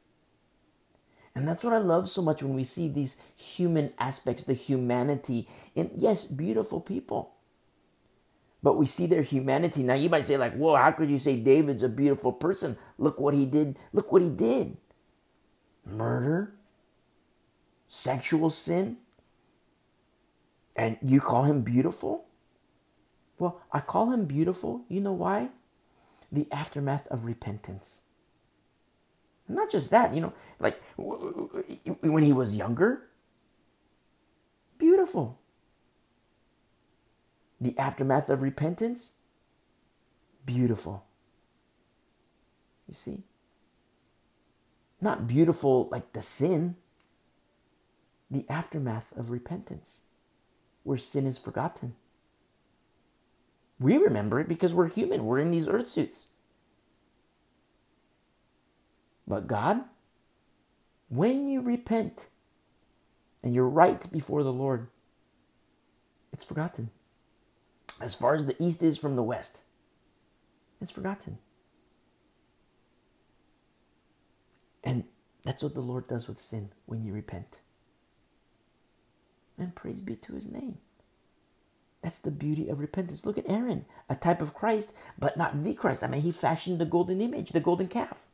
[1.35, 5.49] And that's what I love so much when we see these human aspects, the humanity
[5.75, 7.35] in, yes, beautiful people.
[8.63, 9.83] But we see their humanity.
[9.83, 12.77] Now you might say, like, whoa, how could you say David's a beautiful person?
[12.99, 13.79] Look what he did.
[13.93, 14.77] Look what he did.
[15.85, 16.55] Murder,
[17.89, 18.99] sexual sin,
[20.77, 22.27] and you call him beautiful?
[23.39, 24.85] Well, I call him beautiful.
[24.89, 25.49] You know why?
[26.31, 28.03] The aftermath of repentance.
[29.49, 33.09] Not just that, you know, like when he was younger,
[34.79, 35.40] beautiful.
[37.61, 39.15] The aftermath of repentance,
[40.47, 41.05] beautiful.
[42.89, 43.23] You see?
[45.01, 46.77] Not beautiful like the sin,
[48.31, 50.03] the aftermath of repentance,
[50.85, 51.95] where sin is forgotten.
[53.79, 56.29] We remember it because we're human, we're in these earth suits.
[59.27, 59.85] But God,
[61.09, 62.29] when you repent
[63.43, 64.89] and you're right before the Lord,
[66.33, 66.91] it's forgotten.
[68.01, 69.61] As far as the east is from the west,
[70.81, 71.39] it's forgotten.
[74.83, 75.05] And
[75.45, 77.61] that's what the Lord does with sin when you repent.
[79.59, 80.79] And praise be to his name.
[82.03, 83.27] That's the beauty of repentance.
[83.27, 86.03] Look at Aaron, a type of Christ, but not the Christ.
[86.03, 88.25] I mean, he fashioned the golden image, the golden calf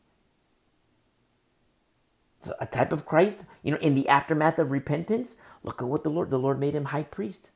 [2.61, 6.11] a type of Christ, you know, in the aftermath of repentance, look at what the
[6.11, 7.50] Lord, the Lord made him high priest.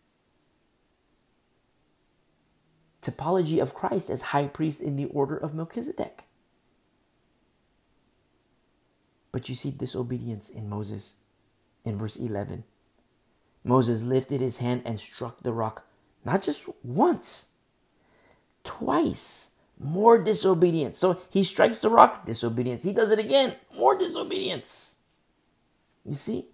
[3.02, 6.24] Typology of Christ as high priest in the order of Melchizedek.
[9.32, 11.14] But you see disobedience in Moses
[11.84, 12.64] in verse 11.
[13.62, 15.86] Moses lifted his hand and struck the rock,
[16.24, 17.48] not just once,
[18.64, 20.98] twice more disobedience.
[20.98, 22.82] So he strikes the rock, disobedience.
[22.82, 24.96] He does it again, more disobedience.
[26.04, 26.46] You see?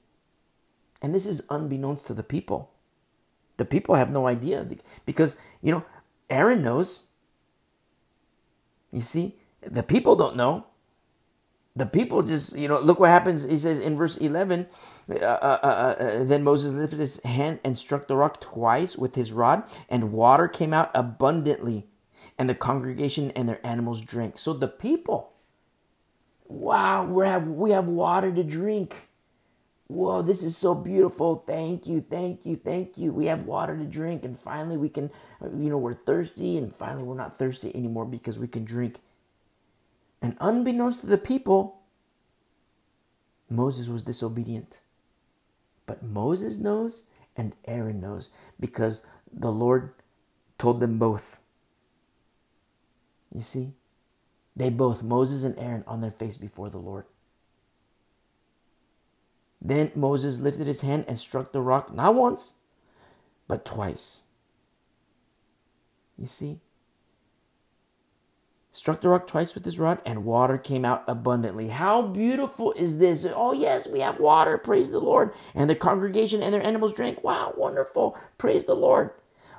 [1.02, 2.70] And this is unbeknownst to the people.
[3.56, 4.66] The people have no idea
[5.04, 5.84] because, you know,
[6.30, 7.04] Aaron knows.
[8.92, 9.36] You see?
[9.62, 10.66] The people don't know.
[11.76, 13.44] the people just, you know, look what happens.
[13.44, 14.66] He says in verse 11,
[15.10, 19.14] uh, uh, uh, uh, then Moses lifted his hand and struck the rock twice with
[19.14, 21.86] his rod, and water came out abundantly,
[22.38, 24.38] and the congregation and their animals drank.
[24.38, 25.34] So the people,
[26.46, 29.08] wow, we have, we have water to drink.
[29.88, 31.44] Whoa, this is so beautiful.
[31.46, 33.12] Thank you, thank you, thank you.
[33.12, 35.10] We have water to drink, and finally we can,
[35.40, 39.00] uh, you know, we're thirsty, and finally we're not thirsty anymore because we can drink.
[40.20, 41.82] And unbeknownst to the people,
[43.48, 44.80] Moses was disobedient.
[45.86, 47.04] But Moses knows
[47.36, 49.92] and Aaron knows because the Lord
[50.58, 51.40] told them both.
[53.32, 53.74] You see?
[54.56, 57.04] They both, Moses and Aaron, on their face before the Lord.
[59.66, 62.54] Then Moses lifted his hand and struck the rock, not once,
[63.48, 64.22] but twice.
[66.16, 66.60] You see?
[68.76, 71.68] struck the rock twice with his rod, and water came out abundantly.
[71.68, 73.26] How beautiful is this?
[73.34, 74.58] Oh, yes, we have water.
[74.58, 75.32] Praise the Lord.
[75.54, 77.24] And the congregation and their animals drank.
[77.24, 78.18] Wow, wonderful.
[78.36, 79.12] Praise the Lord.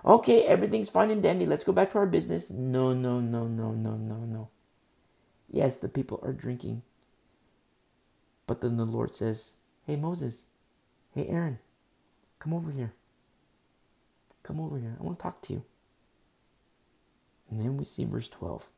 [0.05, 1.47] Okay, everything's fine and dandy.
[1.47, 2.51] Let's go back to our business.
[2.51, 4.49] No, no, no, no, no, no, no.
[5.49, 6.84] Yes, the people are drinking.
[8.45, 9.55] But then the Lord says,
[9.88, 10.48] Hey, Moses.
[11.12, 11.60] Hey, Aaron.
[12.40, 12.92] Come over here.
[14.44, 14.98] Come over here.
[15.00, 15.64] I want to talk to you.
[17.50, 18.70] And then we see verse 12.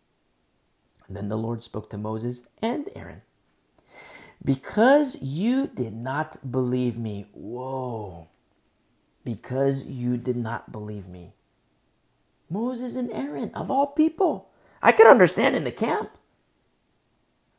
[1.07, 3.23] And then the Lord spoke to Moses and Aaron.
[4.45, 7.25] Because you did not believe me.
[7.33, 8.27] Whoa.
[9.25, 11.33] Because you did not believe me.
[12.51, 14.49] Moses and Aaron, of all people.
[14.79, 16.11] I could understand in the camp.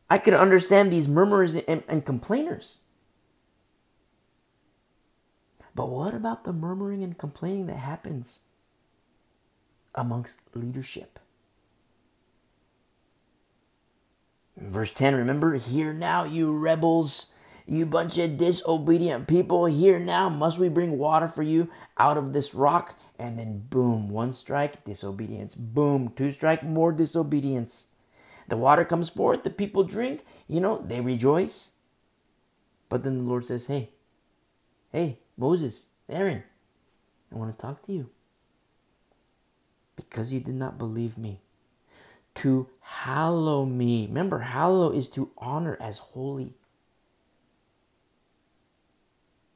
[0.08, 2.78] I could understand these murmurers and, and complainers.
[5.74, 8.40] But what about the murmuring and complaining that happens
[9.94, 11.18] amongst leadership?
[14.56, 17.32] Verse 10, remember, hear now, you rebels,
[17.66, 22.32] you bunch of disobedient people, hear now, must we bring water for you out of
[22.32, 22.98] this rock?
[23.18, 25.54] And then, boom, one strike, disobedience.
[25.54, 27.88] Boom, two strike, more disobedience.
[28.48, 31.70] The water comes forth, the people drink, you know, they rejoice.
[32.88, 33.90] But then the Lord says, hey,
[34.92, 36.42] hey, Moses, Aaron,
[37.32, 38.10] I want to talk to you.
[39.96, 41.40] Because you did not believe me
[42.34, 44.06] to hallow me.
[44.06, 46.52] Remember, hallow is to honor as holy.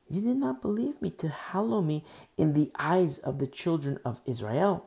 [0.08, 2.02] You did not believe me to hallow me
[2.38, 4.86] in the eyes of the children of Israel.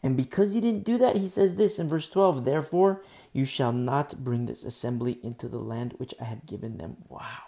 [0.00, 3.72] And because you didn't do that, he says this in verse 12 Therefore, you shall
[3.72, 6.98] not bring this assembly into the land which I have given them.
[7.08, 7.47] Wow.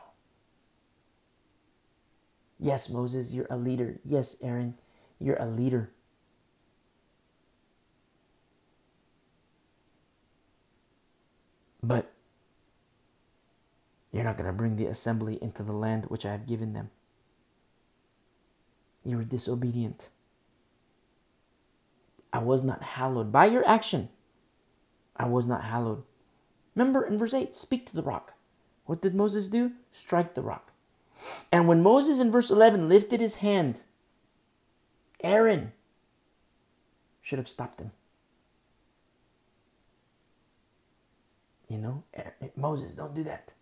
[2.60, 4.00] Yes, Moses, you're a leader.
[4.04, 4.74] Yes, Aaron,
[5.18, 5.90] you're a leader.
[11.82, 12.12] But
[14.12, 16.90] you're not going to bring the assembly into the land which I have given them.
[19.04, 20.10] You were disobedient.
[22.32, 24.10] I was not hallowed by your action.
[25.16, 26.02] I was not hallowed.
[26.74, 28.34] Remember in verse 8, speak to the rock.
[28.84, 29.72] What did Moses do?
[29.90, 30.69] Strike the rock.
[31.52, 33.82] And when Moses in verse 11 lifted his hand,
[35.22, 35.72] Aaron
[37.20, 37.92] should have stopped him.
[41.68, 42.04] You know,
[42.56, 43.52] Moses, don't do that.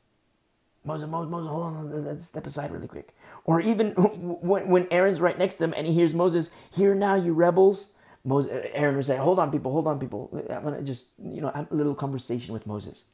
[0.85, 3.15] Moses, Moses, Moses, hold on, let's step aside really quick.
[3.45, 7.35] Or even when, Aaron's right next to him and he hears Moses, hear now, you
[7.35, 7.93] rebels.
[8.25, 10.31] Moses, eh, Aaron would say, hold on, people, hold on, people.
[10.49, 13.05] I'm going to just, you know, have a little conversation with Moses.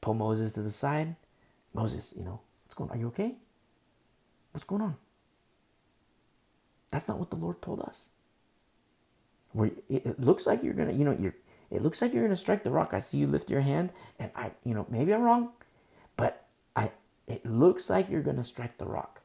[0.00, 1.16] Pull Moses to the side.
[1.74, 2.40] Moses, you know,
[2.80, 2.96] going on?
[2.96, 3.34] Are you okay?
[4.52, 4.96] What's going on?
[6.90, 8.10] That's not what the Lord told us.
[9.52, 11.34] Where it looks like you're to, you know, you're
[11.70, 12.94] it looks like you're to strike the rock.
[12.94, 15.50] I see you lift your hand, and I, you know, maybe I'm wrong,
[16.16, 16.90] but I,
[17.28, 19.20] it looks like you're to strike the rock.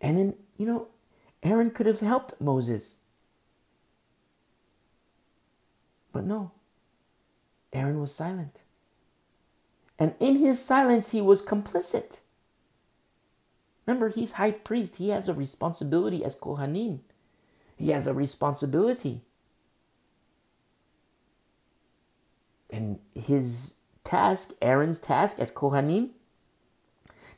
[0.00, 0.88] And then, you know,
[1.44, 2.98] Aaron could have helped Moses.
[6.12, 6.50] But no,
[7.72, 8.62] Aaron was silent.
[9.98, 12.20] And in his silence, he was complicit.
[13.86, 14.98] Remember, he's high priest.
[14.98, 17.00] He has a responsibility as Kohanim.
[17.76, 19.22] He has a responsibility.
[22.70, 26.10] And his task, Aaron's task as Kohanim,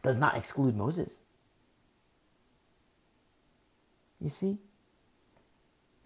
[0.03, 1.21] does not exclude Moses.
[4.21, 4.59] You see?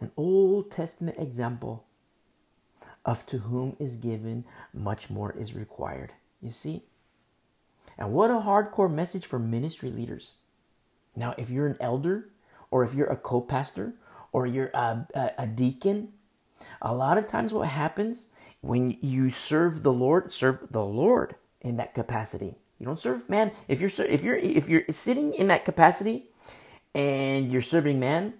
[0.00, 1.84] An Old Testament example
[3.04, 6.12] of to whom is given, much more is required.
[6.44, 6.84] You see?
[7.98, 10.38] And what a hardcore message for ministry leaders.
[11.16, 12.30] Now, if you're an elder,
[12.70, 13.94] or if you're a co pastor,
[14.32, 16.10] or you're a, a, a deacon,
[16.82, 18.28] A lot of times, what happens
[18.62, 22.56] when you serve the Lord, serve the Lord in that capacity.
[22.78, 23.52] You don't serve man.
[23.68, 26.26] If you're if you're if you're sitting in that capacity
[26.94, 28.34] and you're serving man,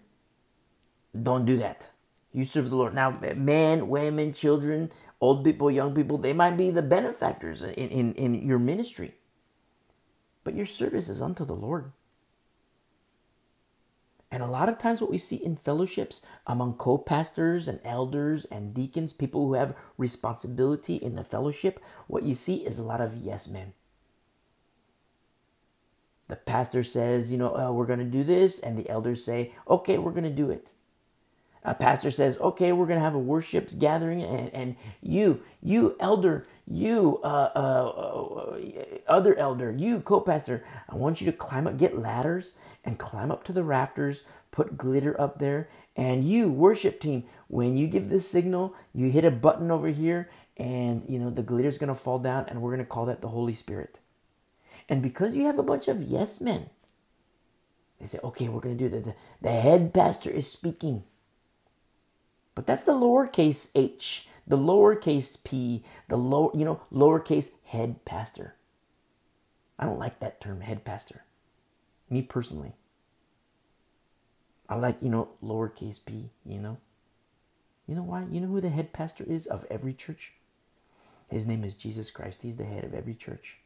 [1.21, 1.91] don't do that.
[2.33, 2.95] You serve the Lord.
[2.95, 4.93] Now, men, women, children,
[5.25, 9.15] old people, young people, they might be the benefactors in, in, in your ministry.
[10.45, 11.93] But your service is unto the Lord.
[14.31, 18.45] And a lot of times, what we see in fellowships among co pastors and elders
[18.47, 23.01] and deacons, people who have responsibility in the fellowship, what you see is a lot
[23.01, 23.73] of yes men.
[26.29, 29.53] The pastor says, you know, oh, we're going to do this, and the elders say,
[29.69, 30.75] okay, we're going to do it
[31.65, 35.97] a pastor says, okay, we're going to have a worship gathering, and, and you, you
[36.01, 38.61] elder, you uh, uh, uh,
[39.09, 43.45] other elder, you co-pastor, I want you to climb up, get ladders, and climb up
[43.45, 48.21] to the rafters, put glitter up there, and you worship team, when you give the
[48.21, 52.19] signal, you hit a button over here, and you know the glitter's going to fall
[52.21, 53.99] down, and we're going to call that the Holy Spirit.
[54.89, 56.71] And because you have a bunch of yes men,
[58.01, 59.17] they say, okay, we're going to do that.
[59.43, 61.05] The head pastor is speaking.
[62.55, 68.55] But that's the lowercase h, the lowercase p, the lower, you know, lowercase head pastor.
[69.79, 71.25] I don't like that term, head pastor.
[72.09, 72.73] Me personally.
[74.69, 76.79] I like, you know, lowercase p, you know.
[77.87, 78.25] You know why?
[78.31, 80.33] You know who the head pastor is of every church?
[81.29, 82.43] His name is Jesus Christ.
[82.43, 83.59] He's the head of every church.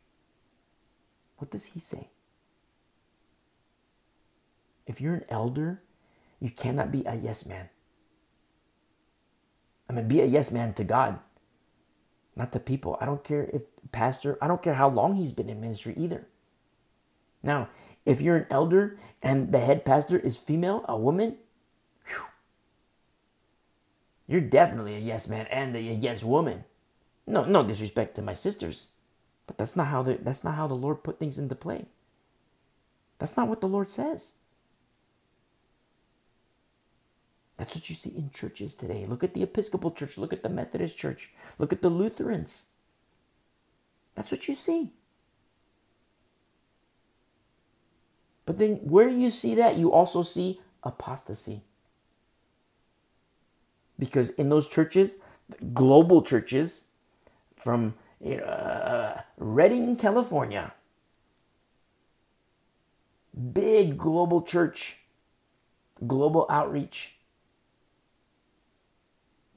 [1.37, 2.09] What does he say?
[4.87, 5.83] If you're an elder,
[6.41, 7.69] you cannot be a yes man.
[9.89, 11.19] I mean, be a yes man to God,
[12.37, 12.99] not to people.
[13.01, 13.63] I don't care if
[13.93, 16.27] pastor, I don't care how long he's been in ministry either.
[17.43, 17.69] Now,
[18.05, 21.37] if you're an elder and the head pastor is female, a woman,
[22.07, 22.25] whew,
[24.27, 26.65] you're definitely a yes man and a yes woman.
[27.27, 28.89] No, no disrespect to my sisters,
[29.47, 31.87] but that's not how the that's not how the Lord put things into play.
[33.19, 34.35] That's not what the Lord says.
[37.59, 39.05] That's what you see in churches today.
[39.05, 42.67] Look at the Episcopal Church, look at the Methodist Church, look at the Lutherans.
[44.15, 44.93] That's what you see.
[48.47, 51.63] But then, where you see that, you also see apostasy.
[53.99, 55.19] Because in those churches,
[55.75, 56.85] global churches
[57.57, 57.95] from
[58.25, 60.73] uh, Redding, California,
[63.53, 64.99] big global church,
[66.07, 67.18] global outreach,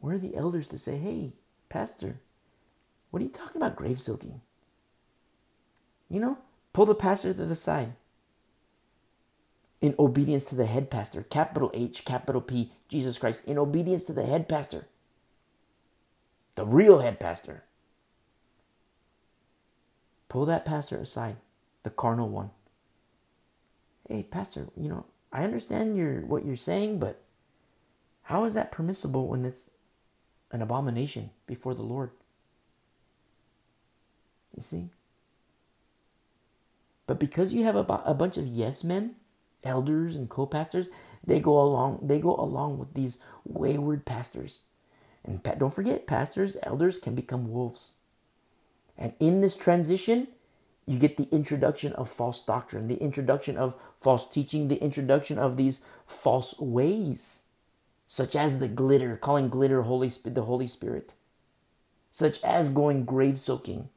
[0.02, 1.34] where are the elders to say, hey,
[1.70, 2.20] Pastor,
[3.12, 4.41] what are you talking about grave soaking?
[6.10, 6.38] You know,
[6.74, 7.93] pull the pastor to the side.
[9.80, 14.14] In obedience to the head pastor, capital H, capital P, Jesus Christ, in obedience to
[14.14, 14.88] the head pastor,
[16.56, 17.64] the real head pastor.
[20.30, 21.38] Pull that pastor aside,
[21.84, 22.52] the carnal one.
[24.08, 27.22] Hey, pastor, you know, I understand your what you're saying, but
[28.24, 29.72] how is that permissible when it's
[30.52, 32.12] an abomination before the Lord.
[34.56, 34.89] You see?
[37.08, 39.16] But because you have a, a bunch of yes men,
[39.64, 40.89] elders and co-pastors,
[41.26, 44.62] they go along they go along with these wayward pastors.
[45.24, 47.95] And don't forget, pastors, elders can become wolves.
[48.97, 50.28] And in this transition,
[50.88, 55.58] you get the introduction of false doctrine, the introduction of false teaching, the introduction of
[55.58, 57.43] these false ways
[58.14, 61.14] such as the glitter, calling glitter Holy the Holy Spirit,
[62.09, 63.88] such as going grave soaking,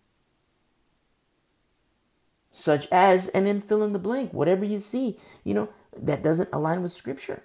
[2.52, 6.48] such as, and then fill in the blank, whatever you see, you know, that doesn't
[6.52, 7.42] align with Scripture.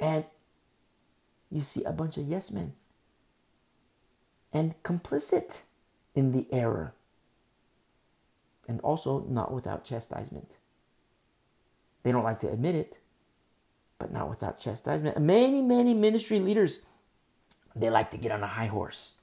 [0.00, 0.24] And
[1.48, 2.72] you see a bunch of yes men
[4.52, 5.62] and complicit
[6.16, 6.94] in the error,
[8.66, 10.56] and also not without chastisement.
[12.02, 12.98] They don't like to admit it,
[14.02, 15.16] but not without chastisement.
[15.20, 16.80] Many, many ministry leaders,
[17.76, 19.14] they like to get on a high horse.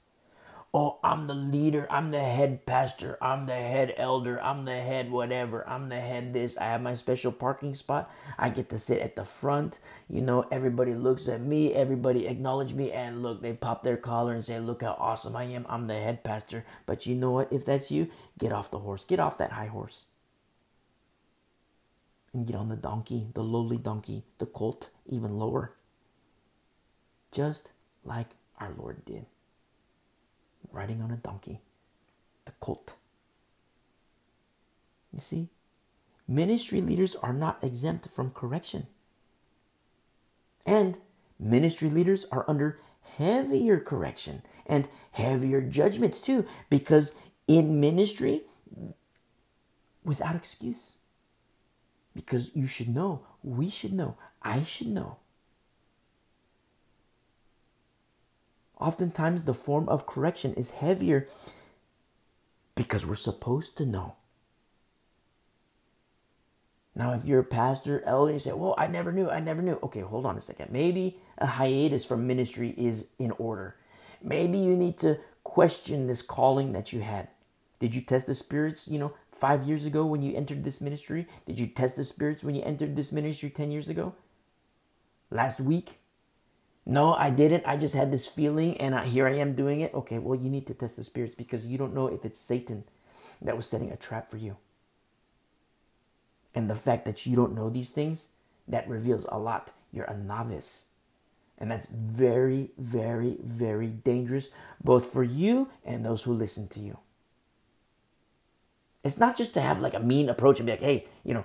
[0.72, 1.86] Oh, I'm the leader.
[1.90, 3.18] I'm the head pastor.
[3.20, 4.42] I'm the head elder.
[4.42, 5.68] I'm the head whatever.
[5.68, 6.56] I'm the head this.
[6.56, 8.10] I have my special parking spot.
[8.38, 9.78] I get to sit at the front.
[10.08, 11.74] You know, everybody looks at me.
[11.74, 12.90] Everybody acknowledge me.
[12.90, 15.66] And look, they pop their collar and say, look how awesome I am.
[15.68, 16.64] I'm the head pastor.
[16.86, 17.52] But you know what?
[17.52, 18.08] If that's you,
[18.38, 19.04] get off the horse.
[19.04, 20.06] Get off that high horse
[22.32, 25.74] and get on the donkey, the lowly donkey, the colt, even lower.
[27.32, 27.72] Just
[28.04, 28.28] like
[28.58, 29.26] our Lord did.
[30.72, 31.60] Riding on a donkey,
[32.44, 32.94] the colt.
[35.12, 35.48] You see,
[36.28, 38.86] ministry leaders are not exempt from correction.
[40.64, 40.98] And
[41.38, 42.78] ministry leaders are under
[43.16, 47.14] heavier correction and heavier judgments too, because
[47.48, 48.42] in ministry,
[50.04, 50.96] without excuse,
[52.14, 55.16] because you should know, we should know, I should know.
[58.78, 61.28] Oftentimes, the form of correction is heavier
[62.74, 64.14] because we're supposed to know.
[66.94, 69.78] Now, if you're a pastor, elder, you say, Well, I never knew, I never knew.
[69.82, 70.72] Okay, hold on a second.
[70.72, 73.76] Maybe a hiatus from ministry is in order.
[74.22, 77.28] Maybe you need to question this calling that you had.
[77.80, 81.26] Did you test the spirits, you know, five years ago when you entered this ministry?
[81.46, 84.14] Did you test the spirits when you entered this ministry 10 years ago?
[85.30, 85.98] Last week?
[86.84, 87.64] No, I didn't.
[87.66, 89.94] I just had this feeling and I, here I am doing it.
[89.94, 92.84] Okay, well, you need to test the spirits because you don't know if it's Satan
[93.40, 94.58] that was setting a trap for you.
[96.54, 98.28] And the fact that you don't know these things,
[98.68, 99.72] that reveals a lot.
[99.90, 100.86] You're a novice.
[101.56, 104.50] And that's very, very, very dangerous,
[104.82, 106.98] both for you and those who listen to you.
[109.02, 111.44] It's not just to have like a mean approach and be like, hey, you know,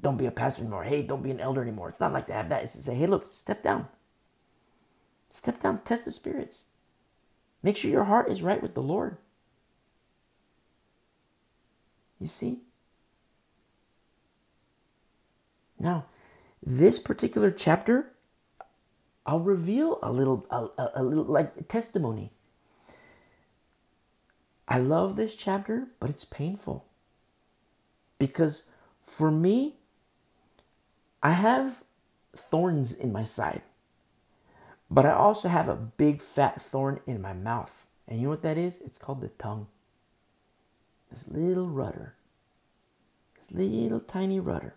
[0.00, 0.84] don't be a pastor anymore.
[0.84, 1.88] Hey, don't be an elder anymore.
[1.88, 2.64] It's not like to have that.
[2.64, 3.88] It's to say, hey, look, step down.
[5.30, 6.66] Step down, test the spirits.
[7.62, 9.16] Make sure your heart is right with the Lord.
[12.18, 12.58] You see?
[15.78, 16.06] Now,
[16.62, 18.12] this particular chapter,
[19.26, 22.32] I'll reveal a little, a, a, a little like testimony.
[24.68, 26.86] I love this chapter, but it's painful.
[28.22, 28.66] Because
[29.02, 29.74] for me,
[31.24, 31.82] I have
[32.36, 33.62] thorns in my side,
[34.88, 37.84] but I also have a big fat thorn in my mouth.
[38.06, 38.80] And you know what that is?
[38.80, 39.66] It's called the tongue.
[41.10, 42.14] This little rudder.
[43.36, 44.76] This little tiny rudder.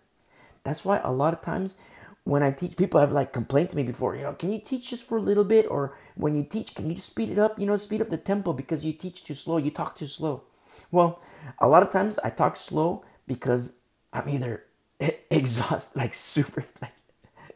[0.64, 1.76] That's why a lot of times
[2.24, 4.90] when I teach, people have like complained to me before, you know, can you teach
[4.90, 5.70] just for a little bit?
[5.70, 7.60] Or when you teach, can you speed it up?
[7.60, 10.42] You know, speed up the tempo because you teach too slow, you talk too slow.
[10.90, 11.20] Well,
[11.60, 13.74] a lot of times I talk slow because
[14.12, 14.64] I'm either
[15.30, 16.92] exhausted, like super, like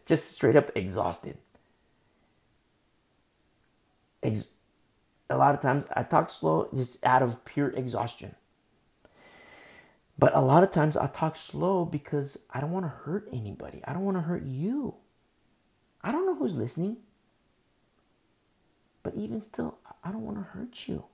[0.06, 1.38] just straight up exhausted.
[4.22, 4.48] Ex-
[5.30, 8.34] a lot of times I talk slow just out of pure exhaustion.
[10.18, 13.80] But a lot of times I talk slow because I don't want to hurt anybody.
[13.86, 14.96] I don't want to hurt you.
[16.02, 16.98] I don't know who's listening.
[19.02, 21.04] But even still, I don't want to hurt you.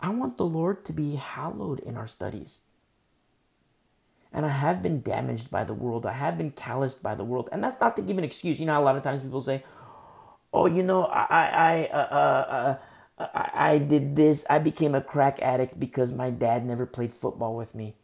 [0.00, 2.62] I want the Lord to be hallowed in our studies.
[4.32, 6.04] And I have been damaged by the world.
[6.04, 7.48] I have been calloused by the world.
[7.52, 8.60] And that's not to give an excuse.
[8.60, 9.64] You know, a lot of times people say,
[10.52, 12.78] oh, you know, I, I, uh, uh,
[13.18, 14.44] uh, I, I did this.
[14.50, 17.96] I became a crack addict because my dad never played football with me.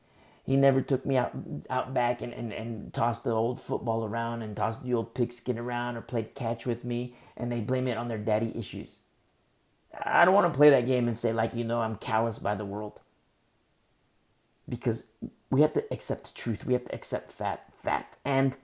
[0.44, 1.32] He never took me out
[1.70, 5.58] out back and, and, and tossed the old football around and tossed the old pigskin
[5.58, 9.00] around or played catch with me and they blame it on their daddy issues.
[10.04, 12.54] I don't want to play that game and say like you know I'm callous by
[12.54, 13.00] the world.
[14.68, 15.08] Because
[15.50, 16.64] we have to accept truth.
[16.66, 18.56] We have to accept fact fact and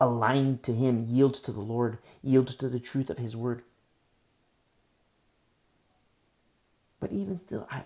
[0.00, 3.62] align to him, yield to the Lord, yield to the truth of his word.
[7.00, 7.82] But even still, I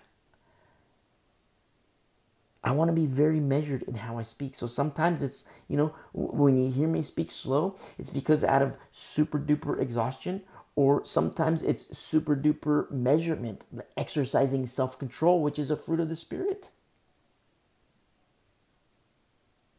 [2.64, 4.54] I want to be very measured in how I speak.
[4.54, 8.76] So sometimes it's, you know, when you hear me speak slow, it's because out of
[8.90, 10.42] super duper exhaustion,
[10.74, 13.64] or sometimes it's super duper measurement,
[13.96, 16.70] exercising self control, which is a fruit of the Spirit.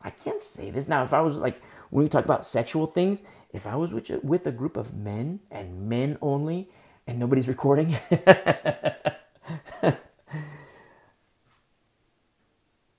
[0.01, 0.87] I can't say this.
[0.89, 3.23] Now, if I was like, when we talk about sexual things,
[3.53, 6.69] if I was with a, with a group of men and men only,
[7.07, 7.95] and nobody's recording,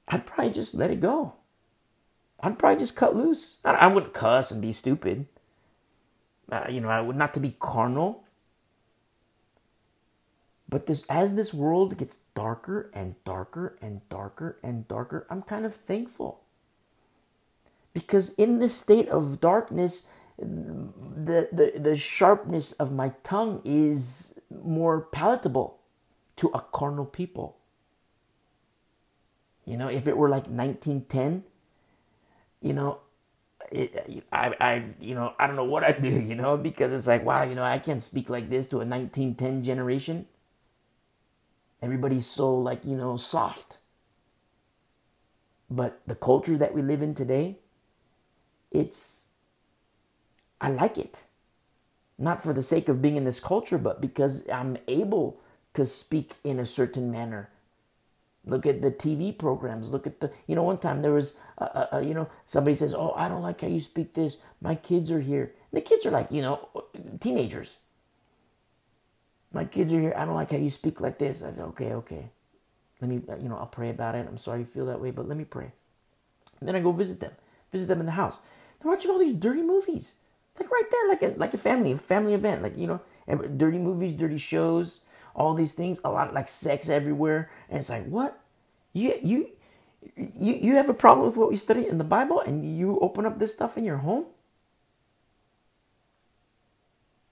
[0.09, 1.35] I'd probably just let it go.
[2.41, 3.59] I'd probably just cut loose.
[3.65, 5.27] I, I wouldn't cuss and be stupid.
[6.51, 8.25] Uh, you know, I would not to be carnal.
[10.69, 15.65] But this, as this world gets darker and darker and darker and darker, I'm kind
[15.65, 16.41] of thankful.
[17.93, 25.01] Because in this state of darkness, the, the, the sharpness of my tongue is more
[25.01, 25.79] palatable
[26.37, 27.57] to a carnal people.
[29.65, 31.45] You know, if it were like 1910,
[32.61, 32.99] you know,
[33.73, 37.25] I, I, you know, I don't know what I'd do, you know, because it's like,
[37.25, 40.27] wow, you know, I can't speak like this to a 1910 generation.
[41.83, 43.79] Everybody's so like, you know, soft.
[45.71, 47.59] But the culture that we live in today,
[48.71, 49.29] it's,
[50.61, 51.25] I like it.
[52.19, 55.41] Not for the sake of being in this culture, but because I'm able
[55.75, 57.51] to speak in a certain manner.
[58.47, 59.91] Look at the TV programs.
[59.91, 62.75] Look at the, you know, one time there was, a, a, a, you know, somebody
[62.75, 64.39] says, Oh, I don't like how you speak this.
[64.61, 65.53] My kids are here.
[65.73, 66.69] The kids are like, you know,
[67.21, 67.79] teenagers.
[69.53, 70.15] My kids are here.
[70.17, 71.43] I don't like how you speak like this.
[71.43, 72.31] I said, okay, okay.
[73.01, 74.27] Let me, uh, you know, I'll pray about it.
[74.29, 75.73] I'm sorry you feel that way, but let me pray.
[76.59, 77.33] And then I go visit them,
[77.71, 78.41] visit them in the house.
[78.81, 80.17] They're watching all these dirty movies,
[80.59, 83.01] like right there, like a like a family, a family event, like you know,
[83.57, 85.01] dirty movies, dirty shows,
[85.35, 88.41] all these things, a lot like sex everywhere, and it's like what,
[88.93, 89.49] you you
[90.17, 93.27] you you have a problem with what we study in the Bible, and you open
[93.27, 94.27] up this stuff in your home.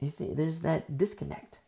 [0.01, 1.59] You see, there's that disconnect.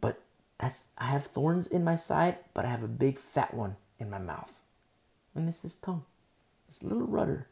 [0.00, 0.20] But
[0.58, 4.10] that's I have thorns in my side, but I have a big fat one in
[4.10, 4.60] my mouth.
[5.34, 6.04] And it's this tongue.
[6.68, 7.46] This little rudder.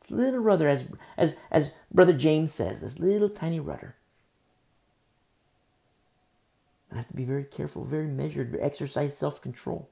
[0.00, 3.94] This little rudder, as as as Brother James says, this little tiny rudder.
[6.96, 9.88] I have to be very careful, very measured, exercise self-control.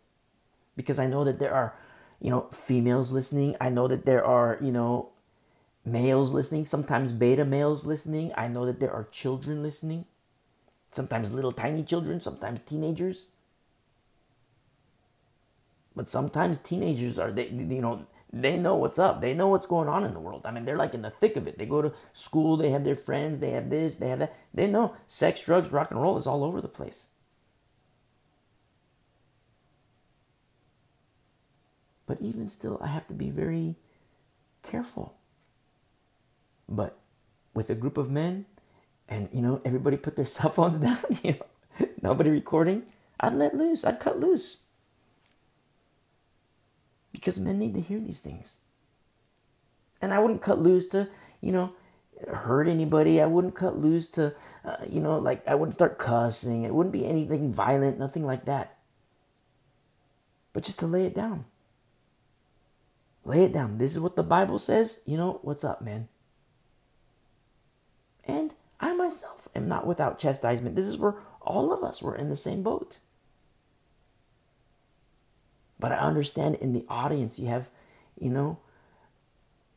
[0.75, 1.77] Because I know that there are,
[2.19, 3.57] you know, females listening.
[3.61, 5.11] I know that there are, you know,
[5.85, 8.33] males listening, sometimes beta males listening.
[8.37, 10.07] I know that there are children listening,
[10.91, 13.31] sometimes little tiny children, sometimes teenagers.
[15.95, 18.07] But sometimes teenagers are they you know
[18.43, 19.21] they know what's up.
[19.21, 20.43] They know what's going on in the world.
[20.47, 21.59] I mean, they're like in the thick of it.
[21.59, 24.37] They go to school, they have their friends, they have this, they have that.
[24.55, 27.09] They know sex, drugs, rock and roll is all over the place.
[32.07, 33.77] But even still, I have to be very
[34.63, 35.15] careful
[36.69, 36.99] but
[37.55, 38.47] with a group of men,
[39.09, 42.85] and you know, everybody put their cell phones down, you know, nobody recording,
[43.21, 44.59] I'd let loose, I'd cut loose.
[47.15, 48.57] Because men need to hear these things.
[50.03, 51.09] And I wouldn't cut loose to,
[51.41, 51.73] you know,
[52.29, 53.23] hurt anybody.
[53.23, 54.35] I wouldn't cut loose to,
[54.65, 56.65] uh, you know, like I wouldn't start cussing.
[56.65, 58.77] It wouldn't be anything violent, nothing like that.
[60.53, 61.45] But just to lay it down.
[63.25, 63.79] Lay it down.
[63.79, 65.01] This is what the Bible says.
[65.07, 66.09] You know, what's up, man?
[68.25, 70.75] And I myself am not without chastisement.
[70.75, 72.03] This is for all of us.
[72.03, 72.99] We're in the same boat.
[75.85, 77.69] But I understand in the audience, you have,
[78.19, 78.57] you know,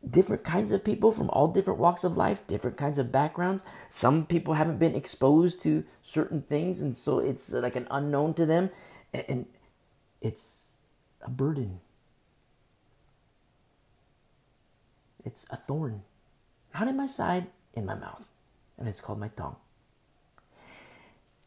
[0.09, 3.61] different kinds of people from all different walks of life, different kinds of backgrounds.
[3.89, 8.35] Some people haven't been exposed to certain things, and so it's uh, like an unknown
[8.35, 8.69] to them,
[9.13, 9.47] and
[10.21, 10.77] it's
[11.21, 11.81] a burden.
[15.25, 16.03] It's a thorn,
[16.73, 18.29] not in my side, in my mouth
[18.77, 19.55] and it's called my tongue.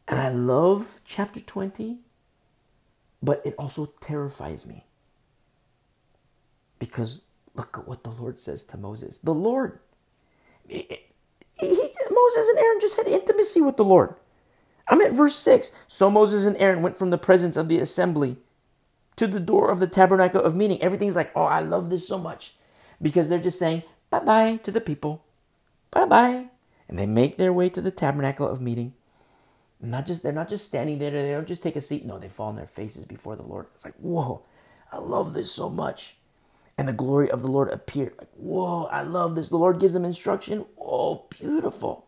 [0.07, 1.99] And I love chapter 20,
[3.21, 4.85] but it also terrifies me.
[6.79, 7.21] Because
[7.53, 9.19] look at what the Lord says to Moses.
[9.19, 9.79] The Lord,
[10.67, 10.87] he,
[11.59, 14.15] he, Moses and Aaron just had intimacy with the Lord.
[14.87, 15.71] I'm at verse 6.
[15.87, 18.37] So Moses and Aaron went from the presence of the assembly
[19.15, 20.81] to the door of the tabernacle of meeting.
[20.81, 22.55] Everything's like, oh, I love this so much.
[23.01, 25.23] Because they're just saying bye bye to the people.
[25.91, 26.45] Bye bye
[26.91, 28.93] and they make their way to the tabernacle of meeting.
[29.81, 32.05] Not just they're not just standing there, they don't just take a seat.
[32.05, 33.65] No, they fall on their faces before the Lord.
[33.73, 34.43] It's like, whoa,
[34.91, 36.17] I love this so much.
[36.77, 38.13] And the glory of the Lord appeared.
[38.17, 39.49] Like, whoa, I love this.
[39.49, 40.65] The Lord gives them instruction.
[40.79, 42.07] Oh, beautiful.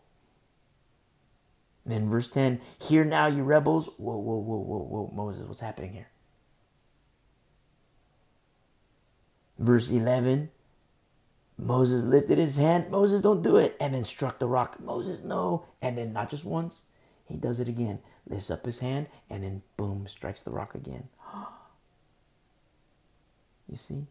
[1.83, 3.89] And then verse 10, hear now, you rebels.
[3.97, 6.07] Whoa, whoa, whoa, whoa, whoa, Moses, what's happening here?
[9.59, 10.49] Verse 11,
[11.57, 12.89] Moses lifted his hand.
[12.89, 13.75] Moses, don't do it.
[13.79, 14.79] And then struck the rock.
[14.79, 15.65] Moses, no.
[15.81, 16.83] And then not just once,
[17.33, 17.99] he does it again.
[18.29, 21.09] Lifts up his hand and then boom, strikes the rock again.
[23.69, 24.05] You see?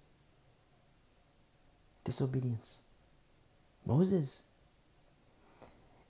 [2.05, 2.81] Disobedience.
[3.87, 4.43] Moses.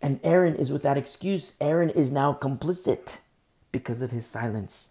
[0.01, 1.57] And Aaron is without excuse.
[1.61, 3.19] Aaron is now complicit
[3.73, 4.91] because of his silence.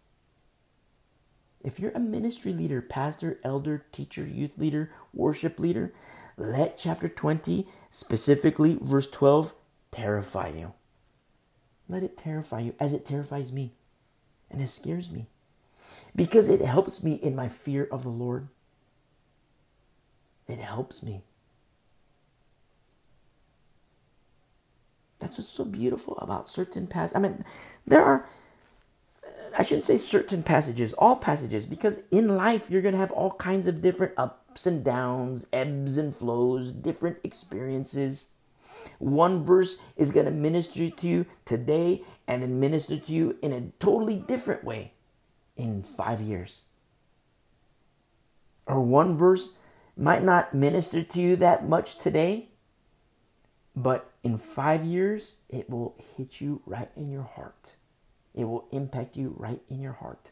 [1.63, 5.93] If you're a ministry leader, pastor, elder, teacher, youth leader, worship leader,
[6.37, 9.55] let chapter 20, specifically verse 12,
[9.91, 10.73] terrify you.
[11.89, 13.73] Let it terrify you as it terrifies me
[14.49, 15.27] and it scares me
[16.15, 18.47] because it helps me in my fear of the Lord.
[20.47, 21.21] It helps me.
[25.19, 27.15] That's what's so beautiful about certain passages.
[27.15, 27.45] I mean,
[27.85, 28.27] there are,
[29.57, 33.31] I shouldn't say certain passages, all passages, because in life you're going to have all
[33.31, 38.30] kinds of different ups and downs, ebbs and flows, different experiences.
[38.99, 43.51] One verse is going to minister to you today and then minister to you in
[43.51, 44.93] a totally different way
[45.55, 46.61] in five years.
[48.65, 49.55] Or one verse
[49.97, 52.49] might not minister to you that much today,
[53.75, 57.75] but in five years, it will hit you right in your heart.
[58.33, 60.31] It will impact you right in your heart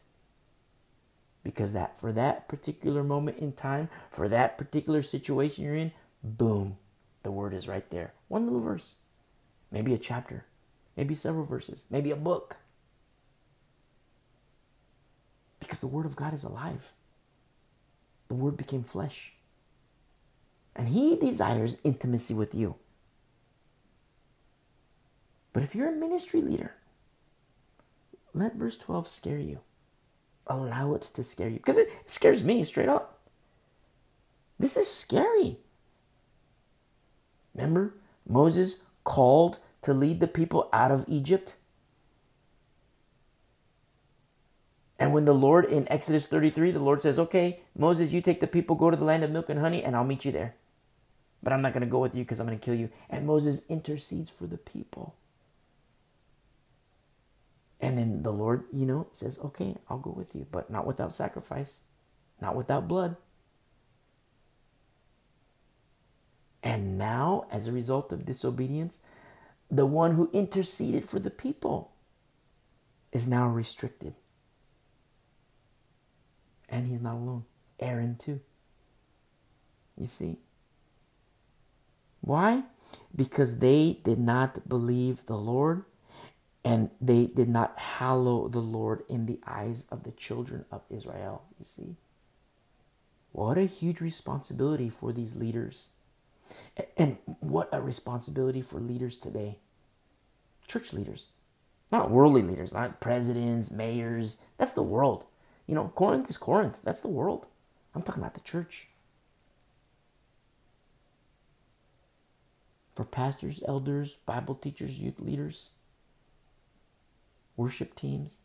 [1.42, 5.92] because that for that particular moment in time, for that particular situation you're in,
[6.22, 6.76] boom,
[7.22, 8.14] the word is right there.
[8.28, 8.96] One little verse,
[9.70, 10.46] maybe a chapter,
[10.96, 12.56] maybe several verses, maybe a book.
[15.58, 16.92] Because the word of God is alive.
[18.28, 19.32] The word became flesh.
[20.74, 22.76] And he desires intimacy with you.
[25.52, 26.74] But if you're a ministry leader,
[28.32, 29.60] let verse 12 scare you.
[30.46, 31.56] Allow it to scare you.
[31.56, 33.18] Because it scares me straight up.
[34.58, 35.58] This is scary.
[37.54, 37.94] Remember,
[38.26, 41.56] Moses called to lead the people out of Egypt?
[44.98, 48.46] And when the Lord in Exodus 33, the Lord says, Okay, Moses, you take the
[48.46, 50.54] people, go to the land of milk and honey, and I'll meet you there.
[51.42, 52.90] But I'm not going to go with you because I'm going to kill you.
[53.08, 55.14] And Moses intercedes for the people.
[57.80, 61.14] And then the Lord, you know, says, Okay, I'll go with you, but not without
[61.14, 61.80] sacrifice,
[62.40, 63.16] not without blood.
[66.62, 69.00] And now, as a result of disobedience,
[69.70, 71.92] the one who interceded for the people
[73.12, 74.14] is now restricted.
[76.68, 77.44] And he's not alone.
[77.78, 78.40] Aaron, too.
[79.96, 80.36] You see?
[82.20, 82.64] Why?
[83.14, 85.84] Because they did not believe the Lord
[86.64, 91.42] and they did not hallow the Lord in the eyes of the children of Israel.
[91.58, 91.96] You see?
[93.32, 95.88] What a huge responsibility for these leaders.
[96.96, 99.58] And what a responsibility for leaders today.
[100.66, 101.26] Church leaders.
[101.90, 104.38] Not worldly leaders, not presidents, mayors.
[104.58, 105.24] That's the world.
[105.66, 106.80] You know, Corinth is Corinth.
[106.84, 107.48] That's the world.
[107.94, 108.88] I'm talking about the church.
[112.94, 115.70] For pastors, elders, Bible teachers, youth leaders,
[117.56, 118.38] worship teams.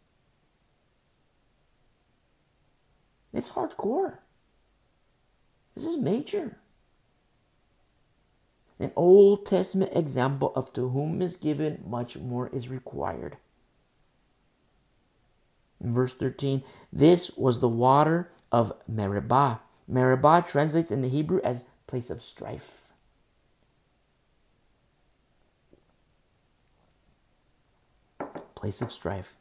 [3.34, 4.20] It's hardcore.
[5.76, 6.58] This is major.
[8.80, 13.38] An Old Testament example of to whom is given, much more is required.
[15.82, 19.62] In verse 13, this was the water of Meribah.
[19.88, 22.92] Meribah translates in the Hebrew as place of strife.
[28.56, 29.38] Place of strife.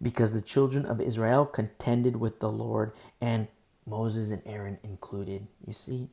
[0.00, 3.48] Because the children of Israel contended with the Lord, and
[3.86, 5.46] Moses and Aaron included.
[5.66, 6.08] You see?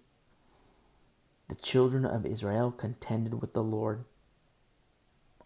[1.47, 4.05] The children of Israel contended with the Lord.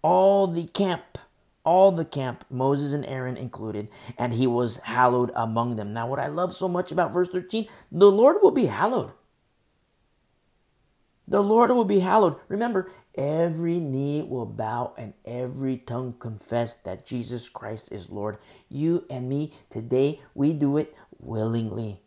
[0.01, 1.17] All the camp
[1.63, 3.87] all the camp, Moses and Aaron included,
[4.17, 5.93] and he was hallowed among them.
[5.93, 9.11] Now, what I love so much about verse 13, the Lord will be hallowed.
[11.27, 12.37] The Lord will be hallowed.
[12.47, 18.37] Remember, every knee will bow and every tongue confess that Jesus Christ is Lord.
[18.67, 22.01] You and me, today, we do it willingly.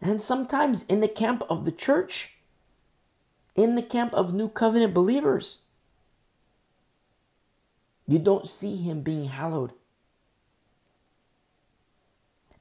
[0.00, 2.38] And sometimes in the camp of the church,
[3.54, 5.60] in the camp of new covenant believers,
[8.06, 9.72] you don't see him being hallowed.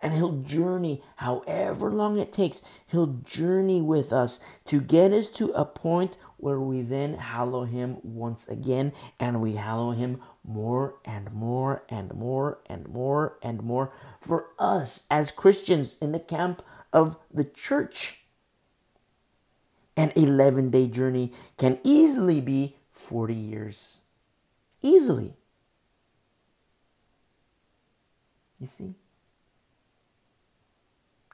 [0.01, 2.61] And he'll journey however long it takes.
[2.87, 7.97] He'll journey with us to get us to a point where we then hallow him
[8.03, 13.91] once again and we hallow him more and more and more and more and more
[14.21, 16.61] for us as Christians in the camp
[16.93, 18.23] of the church.
[19.95, 23.97] An 11 day journey can easily be 40 years.
[24.81, 25.33] Easily.
[28.59, 28.95] You see?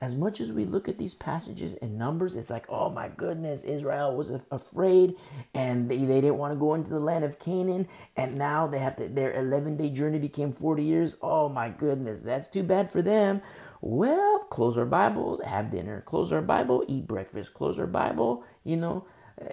[0.01, 3.63] As much as we look at these passages in Numbers, it's like, oh my goodness,
[3.63, 5.15] Israel was afraid
[5.53, 7.87] and they, they didn't want to go into the land of Canaan.
[8.17, 11.15] And now they have to, their 11 day journey became 40 years.
[11.21, 13.41] Oh my goodness, that's too bad for them.
[13.85, 18.77] Well, close our Bible, have dinner, close our Bible, eat breakfast, close our Bible, you
[18.77, 19.05] know,
[19.41, 19.45] uh,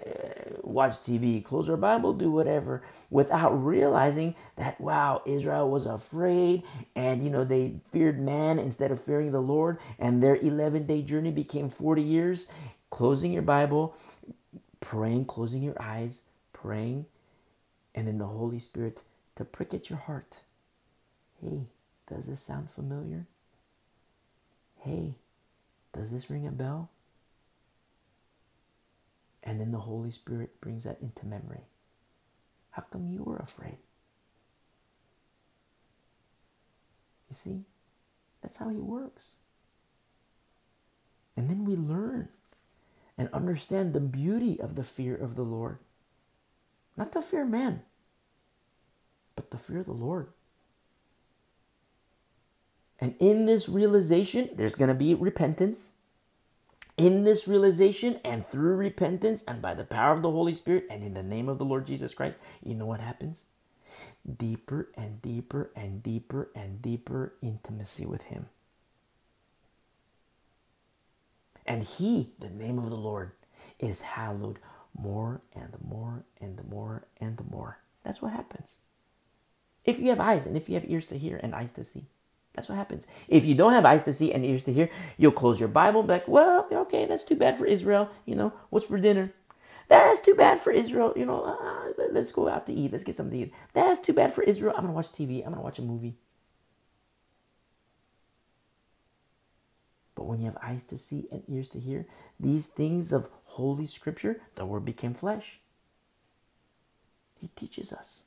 [0.61, 6.63] watch TV, close our Bible, do whatever, without realizing that, wow, Israel was afraid
[6.95, 11.01] and, you know, they feared man instead of fearing the Lord, and their 11 day
[11.01, 12.47] journey became 40 years.
[12.89, 13.97] Closing your Bible,
[14.79, 16.21] praying, closing your eyes,
[16.53, 17.05] praying,
[17.93, 19.03] and then the Holy Spirit
[19.35, 20.39] to prick at your heart.
[21.41, 21.67] Hey,
[22.07, 23.25] does this sound familiar?
[24.83, 25.13] Hey,
[25.93, 26.89] does this ring a bell?
[29.43, 31.65] And then the Holy Spirit brings that into memory.
[32.71, 33.77] How come you were afraid?
[37.29, 37.61] You see,
[38.41, 39.37] that's how He works.
[41.37, 42.29] And then we learn
[43.17, 45.77] and understand the beauty of the fear of the Lord.
[46.97, 47.83] Not the fear of man,
[49.35, 50.29] but the fear of the Lord.
[53.01, 55.89] And in this realization, there's going to be repentance
[56.97, 61.03] in this realization and through repentance and by the power of the Holy Spirit and
[61.03, 63.45] in the name of the Lord Jesus Christ, you know what happens?
[64.37, 68.45] Deeper and deeper and deeper and deeper intimacy with Him.
[71.65, 73.31] And He, the name of the Lord,
[73.79, 74.59] is hallowed
[74.95, 77.79] more and more and more and more.
[78.03, 78.75] That's what happens.
[79.85, 82.05] If you have eyes and if you have ears to hear and eyes to see.
[82.53, 83.07] That's what happens.
[83.27, 86.01] If you don't have eyes to see and ears to hear, you'll close your Bible
[86.01, 88.09] and be like, well, okay, that's too bad for Israel.
[88.25, 89.31] You know, what's for dinner?
[89.87, 91.13] That's too bad for Israel.
[91.15, 92.91] You know, uh, let's go out to eat.
[92.91, 93.53] Let's get something to eat.
[93.73, 94.73] That's too bad for Israel.
[94.75, 95.39] I'm going to watch TV.
[95.39, 96.15] I'm going to watch a movie.
[100.15, 102.05] But when you have eyes to see and ears to hear,
[102.39, 105.61] these things of Holy Scripture, the Word became flesh.
[107.39, 108.25] He teaches us,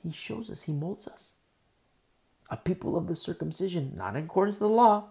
[0.00, 1.34] He shows us, He molds us
[2.54, 5.08] a people of the circumcision, not in accordance to the law,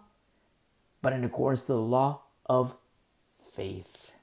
[1.01, 2.77] but in accordance to the law of
[3.53, 4.13] faith.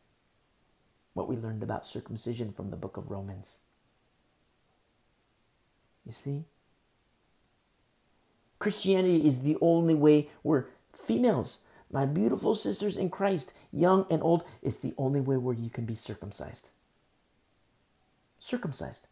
[1.13, 3.59] What we learned about circumcision from the book of Romans.
[6.07, 6.45] You see?
[8.59, 14.45] Christianity is the only way where females, my beautiful sisters in Christ, young and old,
[14.63, 16.71] it's the only way where you can be circumcised.
[18.39, 19.09] Circumcised.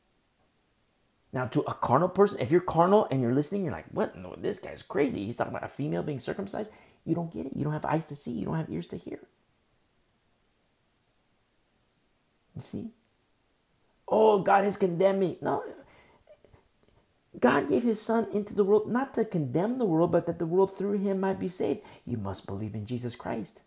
[1.33, 4.16] Now, to a carnal person, if you're carnal and you're listening, you're like, what?
[4.16, 5.24] No, this guy's crazy.
[5.26, 6.70] He's talking about a female being circumcised.
[7.05, 7.57] You don't get it.
[7.57, 8.33] You don't have eyes to see.
[8.33, 9.20] You don't have ears to hear.
[12.55, 12.91] You see?
[14.09, 15.39] Oh, God has condemned me.
[15.43, 15.62] No.
[17.39, 20.47] God gave his son into the world not to condemn the world, but that the
[20.47, 21.81] world through him might be saved.
[22.07, 23.62] You must believe in Jesus Christ.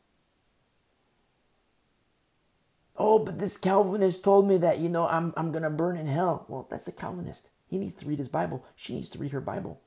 [3.04, 6.06] Oh, but this Calvinist told me that, you know, I'm, I'm going to burn in
[6.06, 6.46] hell.
[6.48, 7.50] Well, that's a Calvinist.
[7.68, 8.64] He needs to read his Bible.
[8.76, 9.82] She needs to read her Bible.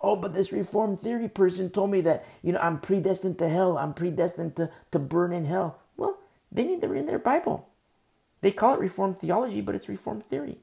[0.00, 3.76] Oh, but this Reformed theory person told me that, you know, I'm predestined to hell.
[3.76, 5.80] I'm predestined to, to burn in hell.
[5.96, 6.18] Well,
[6.52, 7.68] they need to read their Bible.
[8.40, 10.58] They call it Reformed theology, but it's Reformed theory.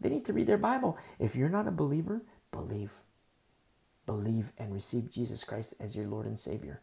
[0.00, 0.96] They need to read their Bible.
[1.18, 2.22] If you're not a believer,
[2.52, 3.00] believe.
[4.06, 6.82] Believe and receive Jesus Christ as your Lord and Savior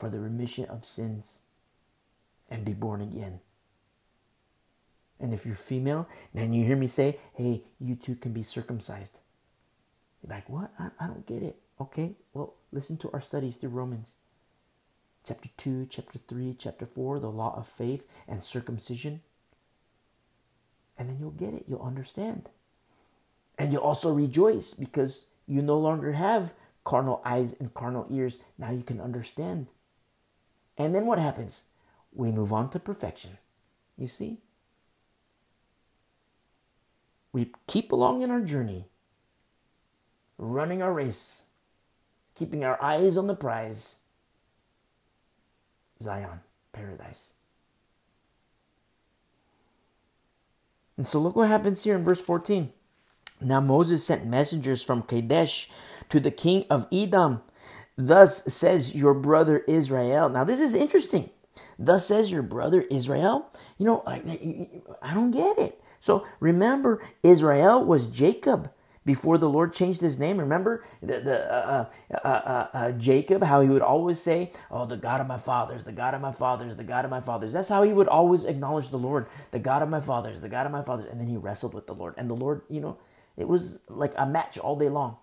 [0.00, 1.40] for the remission of sins
[2.48, 3.40] and be born again.
[5.20, 9.18] And if you're female, then you hear me say, hey, you too can be circumcised.
[10.22, 10.72] You're like, what?
[10.78, 11.56] I, I don't get it.
[11.78, 14.16] Okay, well, listen to our studies through Romans.
[15.26, 19.20] Chapter 2, chapter 3, chapter 4, the law of faith and circumcision.
[20.96, 21.64] And then you'll get it.
[21.68, 22.48] You'll understand.
[23.58, 28.38] And you'll also rejoice because you no longer have carnal eyes and carnal ears.
[28.58, 29.66] Now you can understand.
[30.80, 31.64] And then what happens?
[32.10, 33.36] We move on to perfection.
[33.98, 34.38] You see?
[37.34, 38.86] We keep along in our journey,
[40.38, 41.42] running our race,
[42.34, 43.96] keeping our eyes on the prize
[46.00, 46.40] Zion,
[46.72, 47.34] paradise.
[50.96, 52.72] And so look what happens here in verse 14.
[53.42, 55.68] Now Moses sent messengers from Kadesh
[56.08, 57.42] to the king of Edom
[58.06, 60.28] Thus says your brother Israel.
[60.28, 61.30] Now, this is interesting.
[61.78, 63.50] Thus says your brother Israel.
[63.78, 64.68] You know, I,
[65.02, 65.80] I don't get it.
[65.98, 68.70] So remember, Israel was Jacob
[69.04, 70.38] before the Lord changed his name.
[70.38, 74.96] Remember the, the uh, uh, uh, uh, Jacob, how he would always say, "Oh, the
[74.96, 77.68] God of my fathers, the God of my fathers, the God of my fathers." That's
[77.68, 80.72] how he would always acknowledge the Lord, the God of my fathers, the God of
[80.72, 81.06] my fathers.
[81.10, 82.96] And then he wrestled with the Lord, and the Lord, you know,
[83.36, 85.16] it was like a match all day long.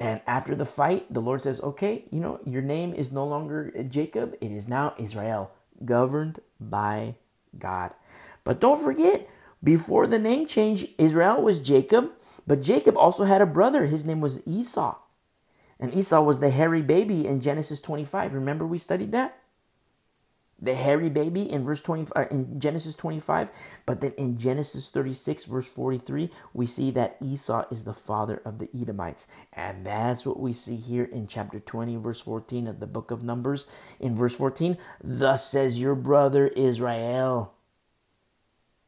[0.00, 3.72] And after the fight, the Lord says, Okay, you know, your name is no longer
[3.88, 5.52] Jacob, it is now Israel,
[5.84, 7.16] governed by
[7.58, 7.92] God.
[8.44, 9.28] But don't forget,
[9.64, 12.12] before the name change, Israel was Jacob,
[12.46, 13.86] but Jacob also had a brother.
[13.86, 14.96] His name was Esau.
[15.80, 18.34] And Esau was the hairy baby in Genesis 25.
[18.34, 19.39] Remember we studied that?
[20.60, 23.50] The hairy baby in verse 20 uh, in Genesis 25
[23.86, 28.58] but then in Genesis 36 verse 43 we see that Esau is the father of
[28.58, 29.26] the Edomites.
[29.52, 33.22] And that's what we see here in chapter 20 verse 14 of the book of
[33.22, 33.66] Numbers.
[33.98, 37.54] In verse 14 thus says your brother Israel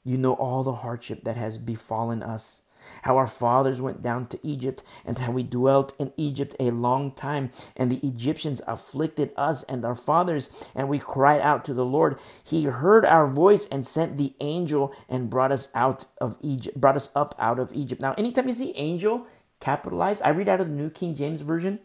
[0.05, 2.63] you know all the hardship that has befallen us
[3.03, 7.13] how our fathers went down to Egypt, and how we dwelt in Egypt a long
[7.13, 7.51] time.
[7.77, 12.19] And the Egyptians afflicted us and our fathers, and we cried out to the Lord.
[12.45, 16.97] He heard our voice and sent the angel and brought us out of Egypt, brought
[16.97, 18.01] us up out of Egypt.
[18.01, 19.27] Now, anytime you see angel
[19.61, 21.79] capitalized, I read out of the New King James Version,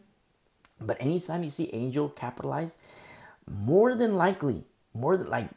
[0.79, 2.77] but anytime you see angel capitalized,
[3.47, 5.49] more than likely, more than like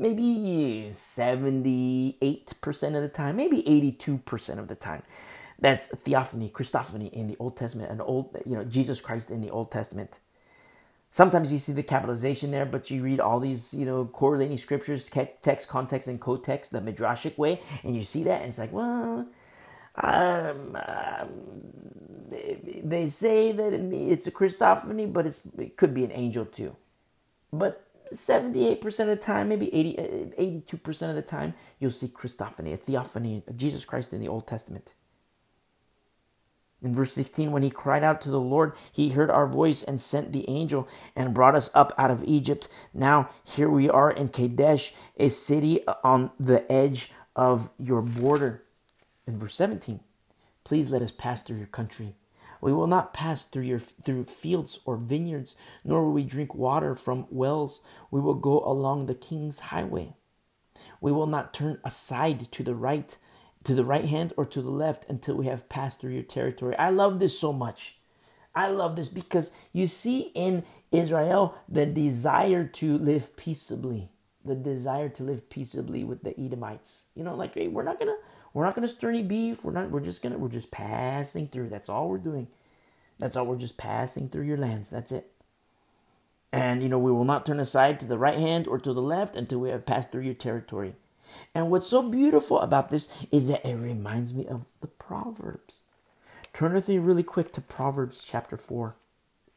[0.00, 5.02] maybe 78% of the time, maybe 82% of the time.
[5.60, 9.50] That's theophany, Christophany in the Old Testament, and old, you know, Jesus Christ in the
[9.50, 10.18] Old Testament.
[11.10, 15.08] Sometimes you see the capitalization there, but you read all these, you know, correlating scriptures,
[15.08, 19.26] text, context, and co-text, the midrashic way, and you see that, and it's like, well,
[19.96, 21.30] um, um,
[22.84, 26.76] they say that it's a Christophany, but it could be an angel too.
[27.52, 32.72] But 78% of the time, maybe 80, eh, 82% of the time, you'll see Christophany,
[32.72, 34.94] a theophany of Jesus Christ in the Old Testament.
[36.80, 40.00] In verse 16, when he cried out to the Lord, he heard our voice and
[40.00, 42.68] sent the angel and brought us up out of Egypt.
[42.94, 48.62] Now, here we are in Kadesh, a city on the edge of your border.
[49.26, 50.00] In verse 17,
[50.62, 52.14] please let us pass through your country.
[52.60, 56.94] We will not pass through your through fields or vineyards, nor will we drink water
[56.94, 57.82] from wells.
[58.10, 60.14] We will go along the king's highway.
[61.00, 63.16] We will not turn aside to the right
[63.64, 66.76] to the right hand or to the left until we have passed through your territory.
[66.76, 67.98] I love this so much.
[68.54, 74.10] I love this because you see in Israel the desire to live peaceably,
[74.44, 77.04] the desire to live peaceably with the Edomites.
[77.14, 78.16] You know, like hey, we're not gonna
[78.52, 79.64] we're not gonna stir any beef.
[79.64, 79.90] We're not.
[79.90, 80.38] We're just gonna.
[80.38, 81.68] We're just passing through.
[81.68, 82.48] That's all we're doing.
[83.18, 83.46] That's all.
[83.46, 84.90] We're just passing through your lands.
[84.90, 85.30] That's it.
[86.52, 89.02] And you know we will not turn aside to the right hand or to the
[89.02, 90.94] left until we have passed through your territory.
[91.54, 95.82] And what's so beautiful about this is that it reminds me of the Proverbs.
[96.52, 98.96] Turn with me really quick to Proverbs chapter 4.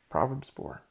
[0.10, 0.82] Proverbs 4.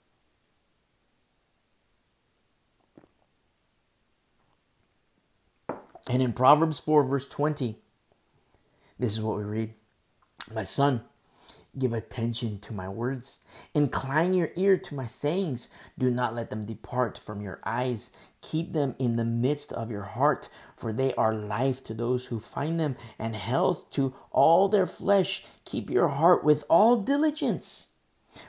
[6.09, 7.77] And in Proverbs 4, verse 20,
[9.01, 9.75] this is what we read
[10.55, 11.03] My son,
[11.79, 13.45] Give attention to my words.
[13.75, 15.69] Incline your ear to my sayings.
[15.97, 18.11] Do not let them depart from your eyes.
[18.41, 22.41] Keep them in the midst of your heart, for they are life to those who
[22.41, 25.45] find them and health to all their flesh.
[25.65, 27.91] Keep your heart with all diligence.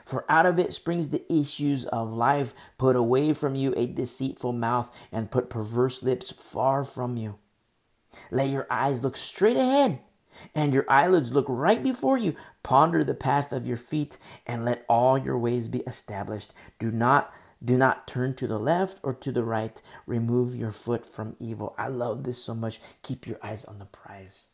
[0.04, 2.54] For out of it springs the issues of life.
[2.76, 7.38] Put away from you a deceitful mouth and put perverse lips far from you.
[8.32, 10.00] Let your eyes look straight ahead
[10.54, 12.34] and your eyelids look right before you.
[12.62, 16.52] Ponder the path of your feet and let all your ways be established.
[16.78, 17.32] Do not
[17.64, 19.80] do not turn to the left or to the right.
[20.06, 21.76] Remove your foot from evil.
[21.78, 22.80] I love this so much.
[23.02, 24.46] Keep your eyes on the prize.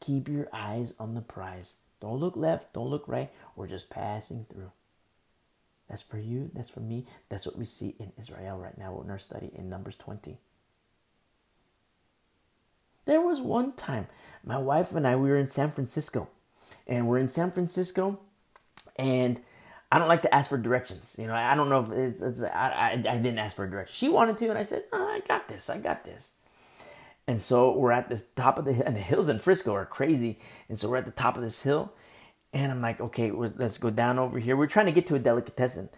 [0.00, 1.76] Keep your eyes on the prize.
[2.00, 3.30] Don't look left, don't look right.
[3.54, 4.72] We're just passing through.
[5.88, 7.06] That's for you, that's for me.
[7.28, 10.38] That's what we see in Israel right now in our study in Numbers 20.
[13.06, 14.08] There was one time
[14.44, 16.28] my wife and I we were in San Francisco,
[16.86, 18.20] and we're in San Francisco,
[18.96, 19.40] and
[19.90, 21.16] I don't like to ask for directions.
[21.18, 23.96] You know, I don't know if it's, it's I, I, I didn't ask for directions.
[23.96, 26.34] She wanted to, and I said, oh, I got this, I got this.
[27.28, 29.86] And so we're at the top of the hill, and the hills in Frisco are
[29.86, 30.38] crazy.
[30.68, 31.92] And so we're at the top of this hill,
[32.52, 34.56] and I'm like, okay, let's go down over here.
[34.56, 35.88] We're trying to get to a delicatessen,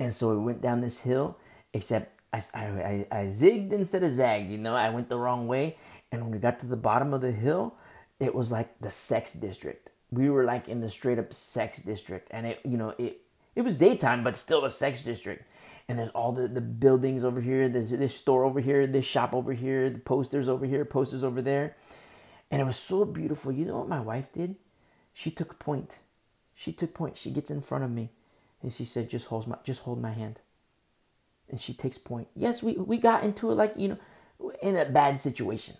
[0.00, 1.36] and so we went down this hill.
[1.74, 4.50] Except I, I, I zigged instead of zagged.
[4.50, 5.76] You know, I went the wrong way,
[6.10, 7.74] and when we got to the bottom of the hill,
[8.20, 9.90] it was like the sex district.
[10.10, 13.20] We were like in the straight up sex district, and it you know it
[13.54, 15.44] it was daytime, but still a sex district.
[15.88, 17.68] And there's all the, the buildings over here.
[17.68, 21.40] There's this store over here, this shop over here, the posters over here, posters over
[21.40, 21.76] there.
[22.50, 23.50] And it was so beautiful.
[23.50, 24.56] You know what my wife did?
[25.14, 26.00] She took point.
[26.54, 27.16] She took point.
[27.16, 28.10] She gets in front of me
[28.62, 30.40] and she said, just hold my just hold my hand.
[31.48, 32.28] And she takes point.
[32.36, 35.76] Yes, we, we got into it like, you know, in a bad situation.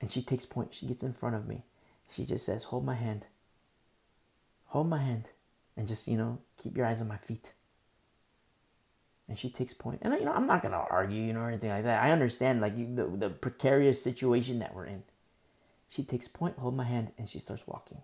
[0.00, 0.74] And she takes point.
[0.74, 1.62] She gets in front of me.
[2.10, 3.26] She just says, Hold my hand.
[4.66, 5.30] Hold my hand.
[5.76, 7.52] And just, you know, keep your eyes on my feet.
[9.28, 10.00] And she takes point.
[10.02, 12.02] And, you know, I'm not going to argue, you know, or anything like that.
[12.02, 15.02] I understand, like, you, the, the precarious situation that we're in.
[15.88, 18.02] She takes point, hold my hand, and she starts walking.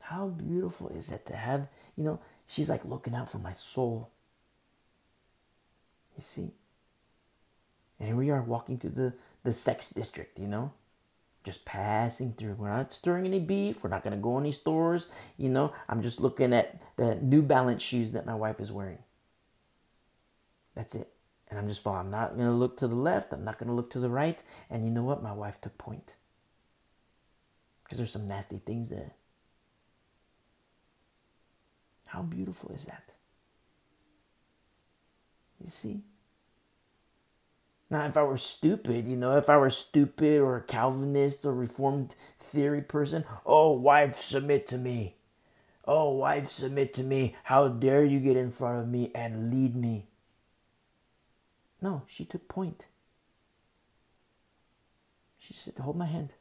[0.00, 4.10] How beautiful is it to have, you know, she's like looking out for my soul.
[6.16, 6.50] You see?
[7.98, 9.14] And here we are walking through the,
[9.44, 10.72] the sex district, you know?
[11.44, 12.54] Just passing through.
[12.54, 13.84] We're not stirring any beef.
[13.84, 15.08] We're not going to go any stores.
[15.36, 18.98] You know, I'm just looking at the New Balance shoes that my wife is wearing.
[20.74, 21.10] That's it.
[21.50, 22.06] And I'm just following.
[22.06, 23.32] I'm not going to look to the left.
[23.32, 24.42] I'm not going to look to the right.
[24.70, 25.22] And you know what?
[25.22, 26.14] My wife took point.
[27.84, 29.12] Because there's some nasty things there.
[32.06, 33.12] How beautiful is that?
[35.62, 36.04] You see?
[37.90, 41.52] Now, if I were stupid, you know, if I were stupid or a Calvinist or
[41.52, 45.16] Reformed theory person, oh, wife, submit to me.
[45.86, 47.36] Oh, wife, submit to me.
[47.44, 50.06] How dare you get in front of me and lead me?
[51.82, 52.86] No, she took point.
[55.38, 56.34] She said, hold my hand.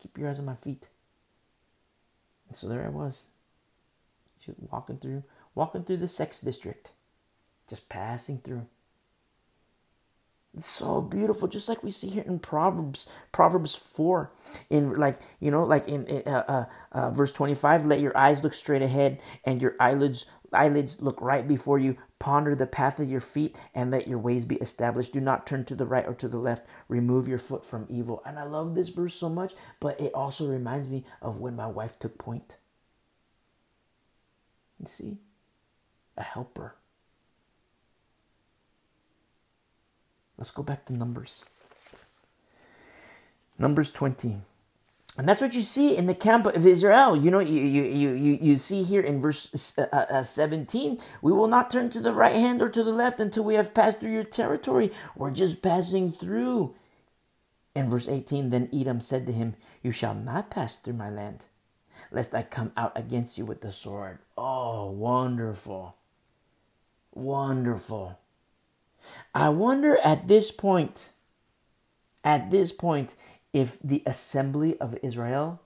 [0.00, 0.88] Keep your eyes on my feet.
[2.48, 3.28] And so there I was.
[4.70, 5.24] Walking through
[5.54, 6.92] walking through the sex district.
[7.68, 8.66] Just passing through.
[10.60, 14.32] So beautiful, just like we see here in Proverbs, Proverbs four,
[14.70, 17.84] in like you know, like in, in uh, uh, uh, verse twenty five.
[17.84, 21.96] Let your eyes look straight ahead, and your eyelids eyelids look right before you.
[22.18, 25.12] Ponder the path of your feet, and let your ways be established.
[25.12, 26.66] Do not turn to the right or to the left.
[26.88, 28.20] Remove your foot from evil.
[28.26, 31.68] And I love this verse so much, but it also reminds me of when my
[31.68, 32.56] wife took point.
[34.80, 35.18] You see,
[36.16, 36.74] a helper.
[40.38, 41.44] Let's go back to Numbers.
[43.58, 44.36] Numbers 20.
[45.18, 47.16] And that's what you see in the camp of Israel.
[47.16, 47.82] You know, you, you,
[48.12, 52.12] you, you see here in verse uh, uh, 17, we will not turn to the
[52.12, 54.92] right hand or to the left until we have passed through your territory.
[55.16, 56.76] We're just passing through.
[57.74, 61.46] In verse 18, then Edom said to him, You shall not pass through my land,
[62.12, 64.18] lest I come out against you with the sword.
[64.36, 65.96] Oh, wonderful.
[67.12, 68.18] Wonderful.
[69.34, 71.12] I wonder at this point,
[72.24, 73.14] at this point,
[73.52, 75.62] if the assembly of Israel,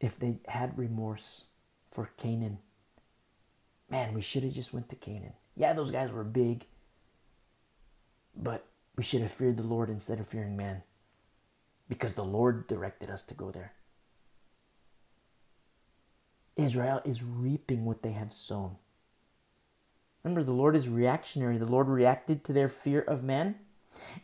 [0.00, 1.46] if they had remorse
[1.90, 2.58] for Canaan.
[3.90, 5.32] Man, we should have just went to Canaan.
[5.54, 6.66] Yeah, those guys were big,
[8.36, 8.66] but
[8.96, 10.82] we should have feared the Lord instead of fearing man,
[11.88, 13.72] because the Lord directed us to go there.
[16.56, 18.76] Israel is reaping what they have sown.
[20.26, 21.56] Remember, the Lord is reactionary.
[21.56, 23.54] The Lord reacted to their fear of man.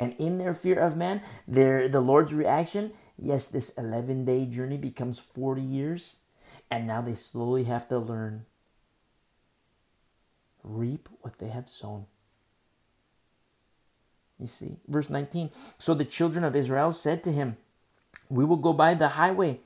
[0.01, 4.79] And in their fear of man, their, the Lord's reaction, yes, this 11 day journey
[4.79, 6.17] becomes 40 years.
[6.73, 8.47] And now they slowly have to learn
[10.65, 12.07] reap what they have sown.
[14.41, 15.51] You see, verse 19.
[15.79, 17.59] So the children of Israel said to him,
[18.29, 19.61] We will go by the highway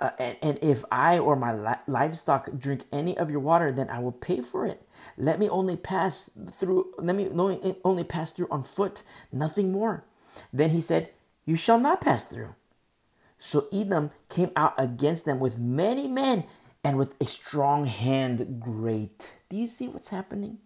[0.00, 3.88] uh, and, and, if I or my li- livestock drink any of your water, then
[3.90, 4.86] I will pay for it.
[5.16, 6.94] Let me only pass through.
[6.98, 7.28] Let me
[7.84, 9.02] only, pass through on foot,
[9.32, 10.04] nothing more.
[10.52, 11.10] Then he said,
[11.44, 12.54] "You shall not pass through."
[13.38, 16.44] So Edom came out against them with many men
[16.84, 18.60] and with a strong hand.
[18.60, 19.36] Great.
[19.48, 20.58] Do you see what's happening?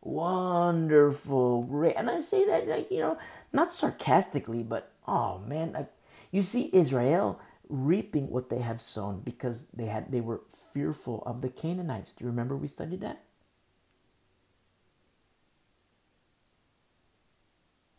[0.00, 1.94] Wonderful, great.
[1.96, 3.18] And I say that like you know,
[3.52, 5.90] not sarcastically, but oh man, like
[6.30, 10.42] you see Israel reaping what they have sown because they had they were
[10.72, 12.12] fearful of the Canaanites.
[12.12, 13.22] Do you remember we studied that?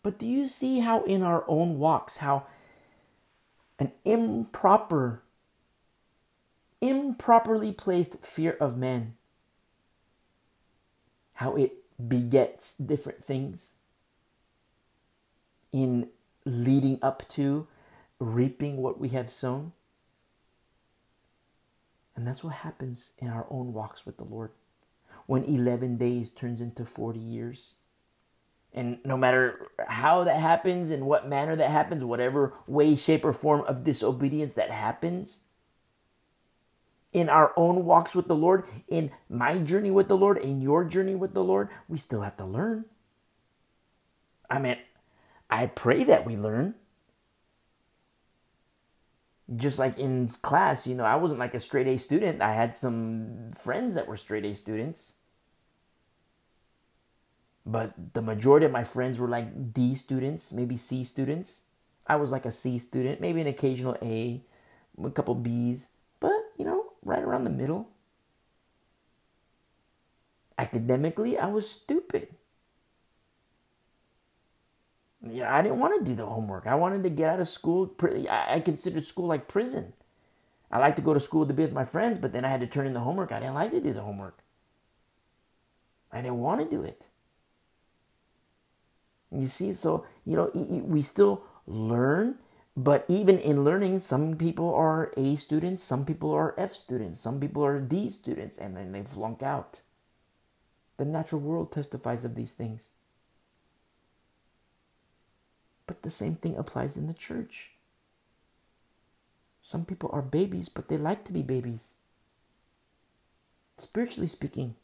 [0.04, 2.46] But do you see how in our own walks how
[3.80, 5.24] an improper
[6.80, 9.16] improperly placed fear of man
[11.34, 11.74] how it
[12.08, 13.74] begets different things
[15.72, 16.10] in
[16.46, 17.68] leading up to
[18.20, 19.74] reaping what we have sown.
[22.16, 24.52] And that's what happens in our own walks with the Lord.
[25.26, 27.76] When 11 days turns into 40 years.
[28.74, 33.32] And no matter how that happens, in what manner that happens, whatever way, shape, or
[33.34, 35.42] form of disobedience that happens,
[37.14, 40.84] in our own walks with the Lord, in my journey with the Lord, in your
[40.84, 42.84] journey with the Lord, we still have to learn.
[44.50, 44.78] I mean,
[45.50, 46.76] I pray that we learn
[49.54, 52.42] just like in class, you know, I wasn't like a straight A student.
[52.42, 55.14] I had some friends that were straight A students.
[57.66, 61.64] But the majority of my friends were like D students, maybe C students.
[62.08, 64.42] I was like a C student, maybe an occasional A,
[65.04, 65.90] a couple B's,
[66.20, 67.90] but you know, right around the middle.
[70.58, 72.35] Academically, I was stupid
[75.30, 76.68] yeah, I didn't want to do the homework.
[76.68, 77.94] I wanted to get out of school.
[78.30, 79.94] I considered school like prison.
[80.72, 82.62] I like to go to school to be with my friends, but then I had
[82.62, 83.32] to turn in the homework.
[83.32, 84.40] I didn't like to do the homework.
[86.12, 87.08] I didn't want to do it.
[89.32, 92.36] You see, so, you know, we still learn,
[92.78, 97.40] but even in learning, some people are A students, some people are F students, some
[97.40, 99.82] people are D students, and then they flunk out.
[100.98, 102.92] The natural world testifies of these things.
[105.88, 107.72] But the same thing applies in the church.
[109.62, 111.94] Some people are babies, but they like to be babies.
[113.78, 114.76] Spiritually speaking.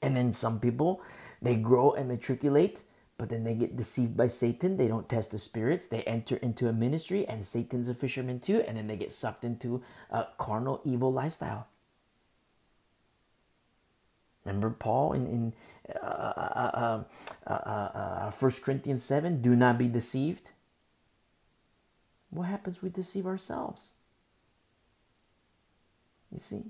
[0.00, 1.02] And then some people,
[1.42, 2.84] they grow and matriculate,
[3.16, 4.76] but then they get deceived by Satan.
[4.76, 5.88] They don't test the spirits.
[5.88, 9.44] They enter into a ministry, and Satan's a fisherman too, and then they get sucked
[9.44, 11.68] into a carnal, evil lifestyle.
[14.44, 15.52] Remember Paul in, in
[16.02, 17.02] uh,
[17.46, 20.52] uh, uh, 1 Corinthians 7 do not be deceived.
[22.30, 22.82] what happens?
[22.82, 23.94] We deceive ourselves.
[26.32, 26.64] You see?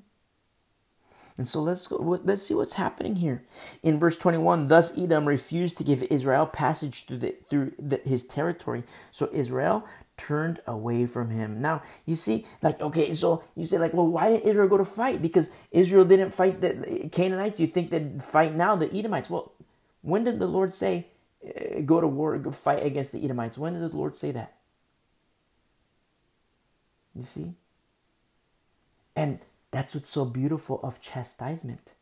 [1.37, 3.43] And so let's go, let's see what's happening here.
[3.83, 8.25] In verse 21, thus Edom refused to give Israel passage through the, through the, his
[8.25, 8.85] territory.
[9.11, 9.85] So Israel
[10.17, 11.61] turned away from him.
[11.61, 14.85] Now, you see, like, okay, so you say, like, well, why didn't Israel go to
[14.85, 15.21] fight?
[15.21, 17.61] Because Israel didn't fight the Canaanites.
[17.61, 19.29] You think they'd fight now the Edomites.
[19.29, 19.53] Well,
[20.03, 21.09] when did the Lord say,
[21.45, 23.59] uh, go to war, go fight against the Edomites?
[23.59, 24.55] When did the Lord say that?
[27.15, 27.55] You see?
[29.17, 31.93] And that's what's so beautiful of chastisement.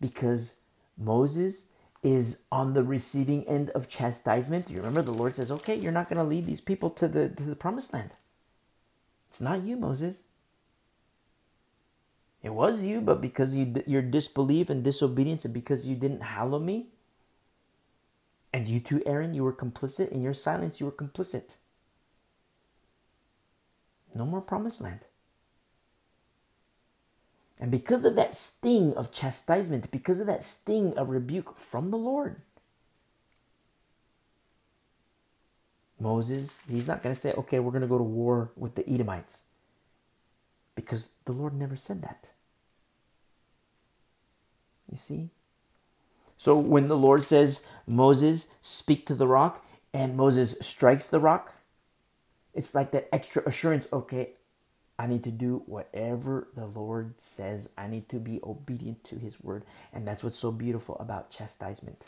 [0.00, 0.56] Because
[0.98, 1.66] Moses
[2.02, 4.66] is on the receiving end of chastisement.
[4.66, 7.08] Do You remember the Lord says, okay, you're not going to lead these people to
[7.08, 8.10] the, to the promised land.
[9.28, 10.24] It's not you, Moses.
[12.42, 16.58] It was you, but because you, your disbelief and disobedience, and because you didn't hallow
[16.58, 16.88] me,
[18.52, 20.10] and you too, Aaron, you were complicit.
[20.10, 21.56] In your silence, you were complicit.
[24.14, 25.06] No more promised land.
[27.62, 31.96] And because of that sting of chastisement, because of that sting of rebuke from the
[31.96, 32.42] Lord,
[36.00, 38.88] Moses, he's not going to say, okay, we're going to go to war with the
[38.90, 39.44] Edomites.
[40.74, 42.30] Because the Lord never said that.
[44.90, 45.30] You see?
[46.36, 49.64] So when the Lord says, Moses, speak to the rock,
[49.94, 51.54] and Moses strikes the rock,
[52.54, 54.30] it's like that extra assurance okay,
[55.02, 57.70] I need to do whatever the Lord says.
[57.76, 59.64] I need to be obedient to His word.
[59.92, 62.04] And that's what's so beautiful about chastisement.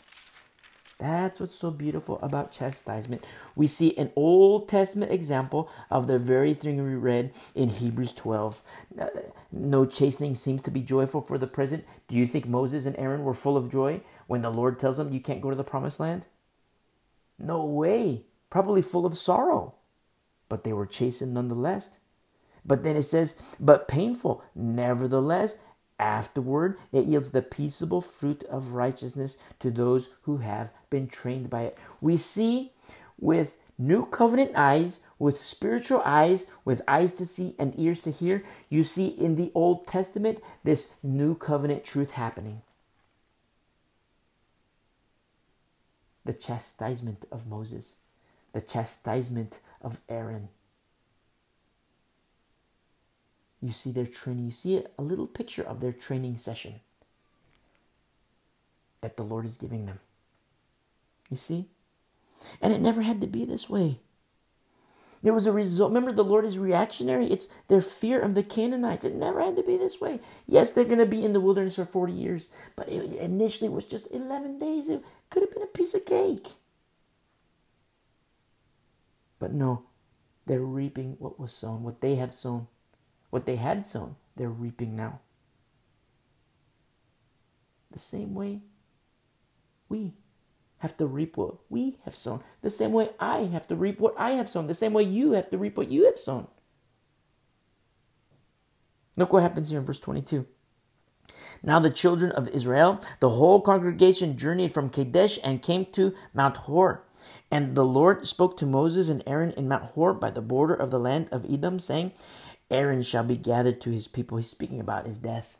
[0.97, 3.25] That's what's so beautiful about chastisement.
[3.53, 8.63] We see an Old Testament example of the very thing we read in Hebrews 12.
[9.51, 11.83] No chastening seems to be joyful for the present.
[12.07, 15.11] Do you think Moses and Aaron were full of joy when the Lord tells them
[15.11, 16.27] you can't go to the promised land?
[17.37, 18.23] No way.
[18.49, 19.75] Probably full of sorrow.
[20.47, 21.99] But they were chastened nonetheless.
[22.65, 24.43] But then it says, but painful.
[24.55, 25.57] Nevertheless,
[25.99, 31.61] afterward it yields the peaceable fruit of righteousness to those who have been trained by
[31.61, 31.77] it.
[32.01, 32.73] We see
[33.19, 38.43] with new covenant eyes, with spiritual eyes, with eyes to see and ears to hear,
[38.69, 42.61] you see in the Old Testament this new covenant truth happening.
[46.23, 47.97] The chastisement of Moses,
[48.53, 50.49] the chastisement of Aaron,
[53.65, 56.81] you see their training, you see a little picture of their training session
[59.01, 59.99] that the Lord is giving them.
[61.29, 61.67] You see?
[62.61, 63.99] And it never had to be this way.
[65.23, 65.89] There was a result.
[65.89, 67.31] Remember, the Lord is reactionary.
[67.31, 69.05] It's their fear of the Canaanites.
[69.05, 70.19] It never had to be this way.
[70.45, 73.85] Yes, they're going to be in the wilderness for 40 years, but it initially was
[73.85, 74.87] just 11 days.
[74.87, 76.49] It could have been a piece of cake.
[79.39, 79.83] But no,
[80.45, 82.67] they're reaping what was sown, what they have sown.
[83.35, 85.19] What they had sown, they're reaping now.
[87.91, 88.61] The same way
[89.89, 90.13] we
[90.77, 92.41] have to reap what we have sown.
[92.61, 94.67] The same way I have to reap what I have sown.
[94.67, 96.47] The same way you have to reap what you have sown.
[99.17, 100.47] Look what happens here in verse 22.
[101.61, 106.55] Now the children of Israel, the whole congregation journeyed from Kadesh and came to Mount
[106.55, 107.03] Hor.
[107.51, 110.89] And the Lord spoke to Moses and Aaron in Mount Hor by the border of
[110.89, 112.13] the land of Edom, saying,
[112.71, 114.37] Aaron shall be gathered to his people.
[114.37, 115.57] He's speaking about his death.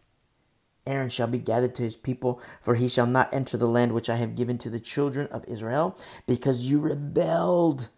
[0.87, 4.09] Aaron shall be gathered to his people, for he shall not enter the land which
[4.09, 7.89] I have given to the children of Israel, because you rebelled.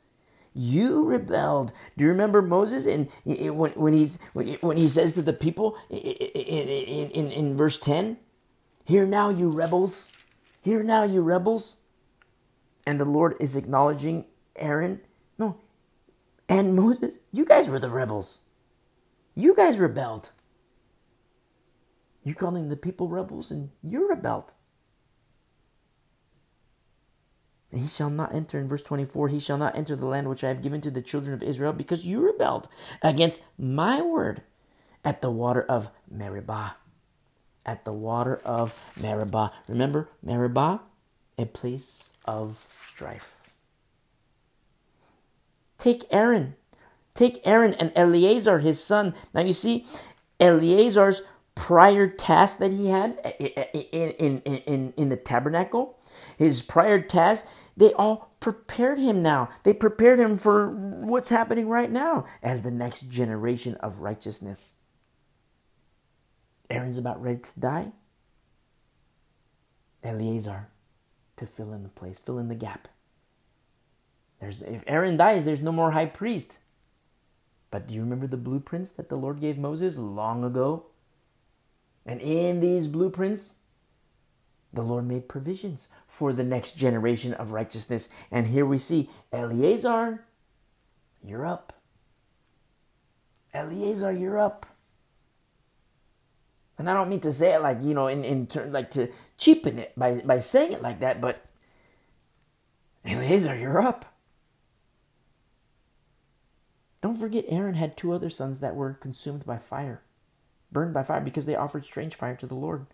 [0.54, 1.74] You rebelled.
[1.98, 2.86] Do you remember Moses?
[2.88, 8.18] And when, when he's when he says to the people in, in, in, verse ten,
[8.86, 10.10] "Hear now, you rebels!
[10.62, 11.78] Hear now, you rebels!"
[12.86, 14.26] And the Lord is acknowledging
[14.56, 15.02] Aaron,
[15.38, 15.58] no,
[16.48, 17.20] and Moses.
[17.32, 18.40] You guys were the rebels.
[19.38, 20.32] You guys rebelled.
[22.24, 24.54] You're calling the people rebels and you rebelled.
[27.72, 30.44] And he shall not enter, in verse 24, he shall not enter the land which
[30.44, 32.68] I have given to the children of Israel because you rebelled
[33.04, 34.42] against my word
[35.06, 36.78] at the water of Meribah.
[37.64, 39.52] At the water of Meribah.
[39.68, 40.82] Remember, Meribah,
[41.38, 43.52] a place of strife.
[45.78, 46.56] Take Aaron
[47.18, 49.16] Take Aaron and Eleazar, his son.
[49.34, 49.88] Now you see,
[50.40, 51.24] Eleazar's
[51.56, 55.98] prior task that he had in, in, in, in the tabernacle,
[56.38, 59.50] his prior task, they all prepared him now.
[59.64, 64.76] They prepared him for what's happening right now as the next generation of righteousness.
[66.70, 67.92] Aaron's about ready to die.
[70.04, 70.70] Eleazar
[71.38, 72.88] to fill in the place, fill in the gap.
[74.40, 76.60] There's, if Aaron dies, there's no more high priest.
[77.70, 80.86] But do you remember the blueprints that the Lord gave Moses long ago?
[82.06, 83.56] And in these blueprints,
[84.72, 88.10] the Lord made provisions for the next generation of righteousness.
[88.32, 90.26] And here we see Eleazar,
[91.24, 91.74] you're up.
[93.54, 94.66] Eleazar, you're up.
[96.78, 99.10] And I don't mean to say it like, you know, in, in turn, like to
[99.38, 101.40] cheapen it by, by saying it like that, but
[103.04, 104.17] Eleazar, you're up.
[107.08, 110.02] Don't forget, Aaron had two other sons that were consumed by fire,
[110.74, 112.88] burned by fire, because they offered strange fire to the Lord.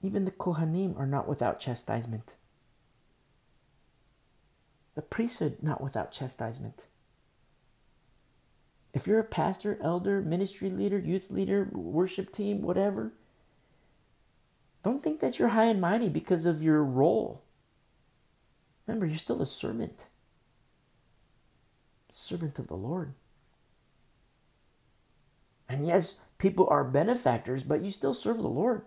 [0.00, 2.34] Even the Kohanim are not without chastisement.
[4.94, 6.86] The priesthood not without chastisement.
[8.92, 13.14] If you're a pastor, elder, ministry leader, youth leader, worship team, whatever,
[14.84, 17.42] don't think that you're high and mighty because of your role.
[18.86, 20.06] Remember, you're still a servant.
[22.16, 23.12] Servant of the Lord.
[25.68, 28.82] And yes, people are benefactors, but you still serve the Lord.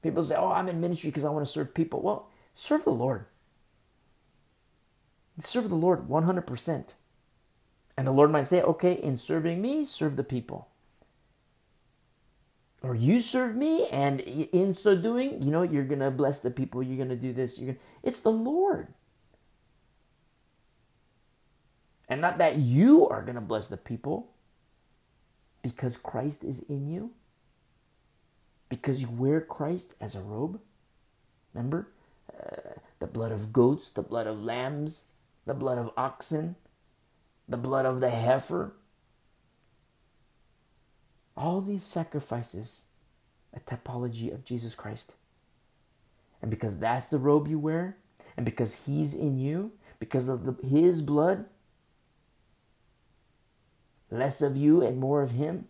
[0.00, 2.00] People say, Oh, I'm in ministry because I want to serve people.
[2.00, 3.26] Well, serve the Lord.
[5.40, 6.94] Serve the Lord 100%.
[7.96, 10.68] And the Lord might say, okay, in serving me, serve the people.
[12.82, 16.52] Or you serve me, and in so doing, you know, you're going to bless the
[16.52, 16.84] people.
[16.84, 17.58] You're going to do this.
[17.58, 17.84] You're gonna...
[18.04, 18.94] It's the Lord.
[22.14, 24.30] And not that you are going to bless the people
[25.64, 27.10] because Christ is in you,
[28.68, 30.60] because you wear Christ as a robe.
[31.52, 31.88] Remember?
[32.32, 35.06] Uh, the blood of goats, the blood of lambs,
[35.44, 36.54] the blood of oxen,
[37.48, 38.74] the blood of the heifer.
[41.36, 42.82] All these sacrifices,
[43.52, 45.16] a typology of Jesus Christ.
[46.40, 47.96] And because that's the robe you wear,
[48.36, 51.46] and because He's in you, because of the, His blood,
[54.18, 55.68] less of you and more of Him.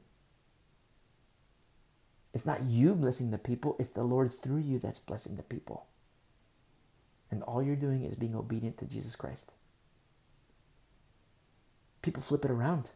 [2.32, 5.86] It's not you blessing the people, it's the Lord through you that's blessing the people.
[7.30, 9.50] And all you're doing is being obedient to Jesus Christ
[12.04, 12.90] people flip it around.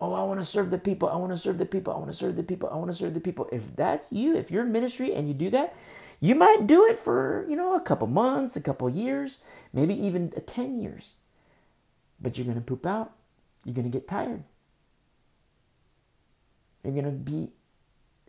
[0.00, 1.08] Oh, I want to serve the people.
[1.08, 1.92] I want to serve the people.
[1.92, 2.68] I want to serve the people.
[2.72, 3.48] I want to serve the people.
[3.52, 5.76] If that's you, if you're in ministry and you do that,
[6.20, 9.42] you might do it for, you know, a couple months, a couple years,
[9.72, 11.14] maybe even 10 years.
[12.20, 13.12] But you're going to poop out.
[13.64, 14.44] You're going to get tired.
[16.84, 17.50] You're going to be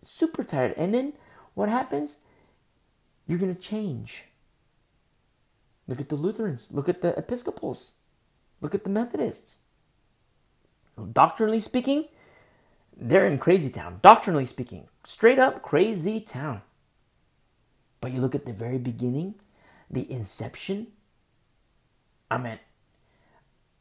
[0.01, 0.73] super tired.
[0.76, 1.14] And then
[1.53, 2.22] what happens?
[3.27, 4.26] You're going to change.
[5.88, 6.72] Look at the Lutherans.
[6.72, 7.93] Look at the Episcopals.
[8.61, 9.60] Look at the Methodists.
[11.14, 12.06] Doctrinally speaking,
[12.95, 13.99] they're in crazy town.
[14.01, 16.61] Doctrinally speaking, straight up crazy town.
[18.01, 19.35] But you look at the very beginning,
[19.89, 20.88] the inception.
[22.30, 22.60] I mean,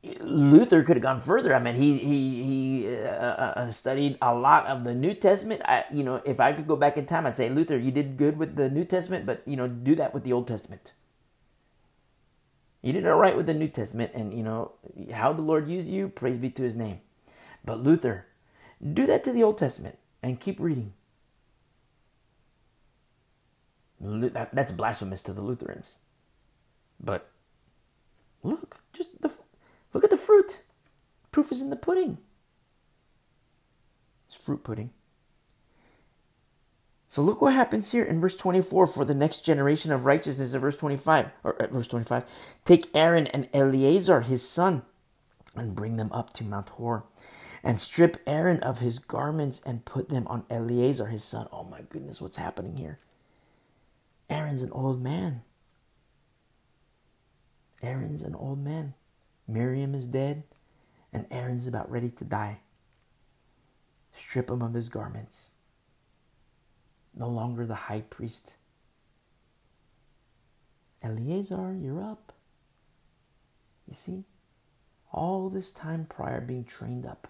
[0.03, 1.55] Luther could have gone further.
[1.55, 5.63] I mean, he he he uh, uh, uh, studied a lot of the New Testament.
[5.65, 8.17] I, you know, if I could go back in time, I'd say Luther, you did
[8.17, 10.93] good with the New Testament, but you know, do that with the Old Testament.
[12.83, 14.73] You did all right with the New Testament, and you know
[15.13, 16.09] how the Lord used you.
[16.09, 17.01] Praise be to His name.
[17.65, 18.27] But Luther,
[18.95, 20.95] do that to the Old Testament and keep reading.
[24.01, 25.97] That's blasphemous to the Lutherans.
[27.01, 27.25] But
[28.43, 29.35] look, just the
[29.93, 30.63] look at the fruit.
[31.31, 32.19] Proof is in the pudding.
[34.27, 34.91] It's fruit pudding.
[37.09, 40.61] So look what happens here in verse 24 for the next generation of righteousness at
[40.61, 42.25] verse 25 or at verse 25.
[42.67, 44.83] Take Aaron and Eleazar his son
[45.57, 47.05] and bring them up to Mount Hor
[47.65, 51.49] and strip Aaron of his garments and put them on Eleazar his son.
[51.51, 52.99] Oh my goodness, what's happening here?
[54.29, 55.43] Aaron's an old man.
[57.83, 58.95] Aaron's an old man.
[59.49, 60.45] Miriam is dead
[61.13, 62.59] and Aaron's about ready to die.
[64.13, 65.51] Strip him of his garments
[67.19, 68.57] no longer the high priest.
[71.03, 72.33] Eleazar, you're up.
[73.87, 74.25] You see,
[75.13, 77.29] all this time prior being trained up.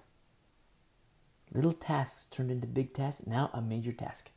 [1.52, 4.30] Little tasks turned into big tasks, now a major task.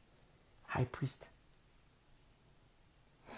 [0.68, 1.30] High priest.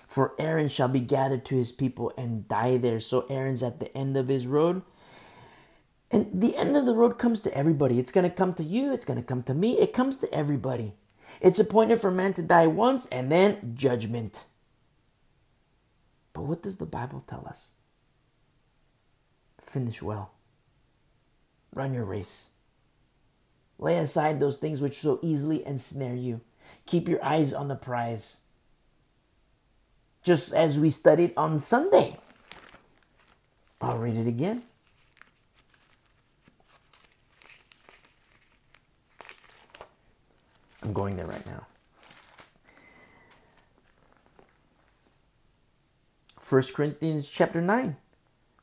[0.07, 2.99] For Aaron shall be gathered to his people and die there.
[2.99, 4.81] So Aaron's at the end of his road.
[6.11, 7.97] And the end of the road comes to everybody.
[7.97, 8.93] It's going to come to you.
[8.93, 9.79] It's going to come to me.
[9.79, 10.93] It comes to everybody.
[11.41, 14.45] It's appointed for man to die once and then judgment.
[16.33, 17.71] But what does the Bible tell us?
[19.59, 20.31] Finish well.
[21.73, 22.49] Run your race.
[23.79, 26.41] Lay aside those things which so easily ensnare you.
[26.85, 28.41] Keep your eyes on the prize.
[30.23, 32.17] Just as we studied on Sunday.
[33.81, 34.63] I'll read it again.
[40.81, 41.65] I'm going there right now.
[46.49, 47.97] 1 Corinthians chapter 9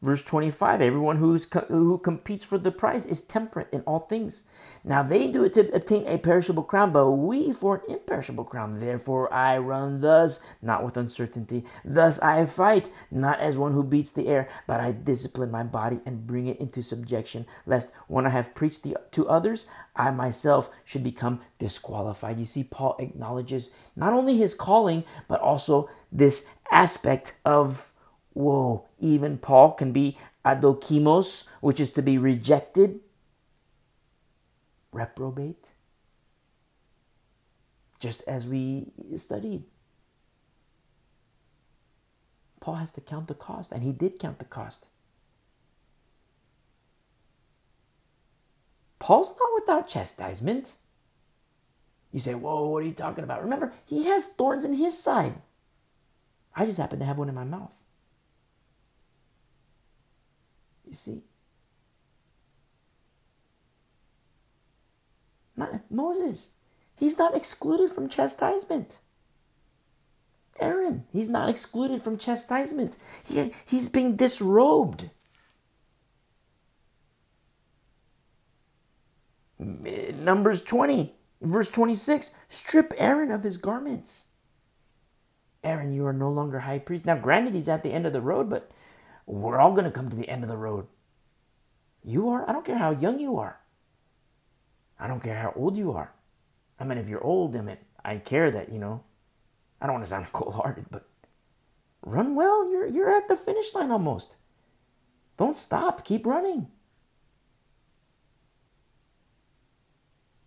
[0.03, 4.45] verse 25 everyone who's who competes for the prize is temperate in all things.
[4.83, 8.79] Now they do it to obtain a perishable crown but we for an imperishable crown.
[8.79, 11.65] Therefore i run thus not with uncertainty.
[11.85, 16.01] Thus i fight not as one who beats the air but i discipline my body
[16.07, 20.71] and bring it into subjection lest when i have preached the, to others i myself
[20.85, 22.39] should become disqualified.
[22.39, 27.93] You see paul acknowledges not only his calling but also this aspect of
[28.33, 33.01] whoa, even Paul can be adokimos, which is to be rejected,
[34.93, 35.67] reprobate,
[37.99, 39.65] just as we studied.
[42.61, 44.87] Paul has to count the cost, and he did count the cost.
[48.99, 50.75] Paul's not without chastisement.
[52.13, 53.43] You say, Whoa, what are you talking about?
[53.43, 55.35] Remember, he has thorns in his side.
[56.55, 57.80] I just happen to have one in my mouth.
[60.91, 61.23] You see?
[65.89, 66.51] Moses,
[66.97, 68.99] he's not excluded from chastisement.
[70.59, 72.97] Aaron, he's not excluded from chastisement.
[73.25, 75.11] He, he's being disrobed.
[79.59, 84.27] Numbers 20, verse 26 strip Aaron of his garments.
[85.63, 87.05] Aaron, you are no longer high priest.
[87.05, 88.71] Now, granted, he's at the end of the road, but
[89.31, 90.87] we're all going to come to the end of the road.
[92.03, 92.49] You are.
[92.49, 93.61] I don't care how young you are.
[94.99, 96.13] I don't care how old you are.
[96.79, 99.03] I mean, if you're old, I mean, I care that, you know,
[99.81, 101.07] I don't want to sound cold hearted, but
[102.03, 102.71] run well.
[102.71, 104.37] You're, you're at the finish line almost.
[105.37, 106.05] Don't stop.
[106.05, 106.69] Keep running.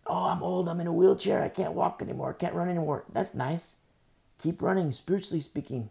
[0.05, 0.67] Oh, I'm old.
[0.67, 1.41] I'm in a wheelchair.
[1.41, 2.31] I can't walk anymore.
[2.31, 3.05] I can't run anymore.
[3.11, 3.77] That's nice.
[4.41, 5.89] Keep running, spiritually speaking.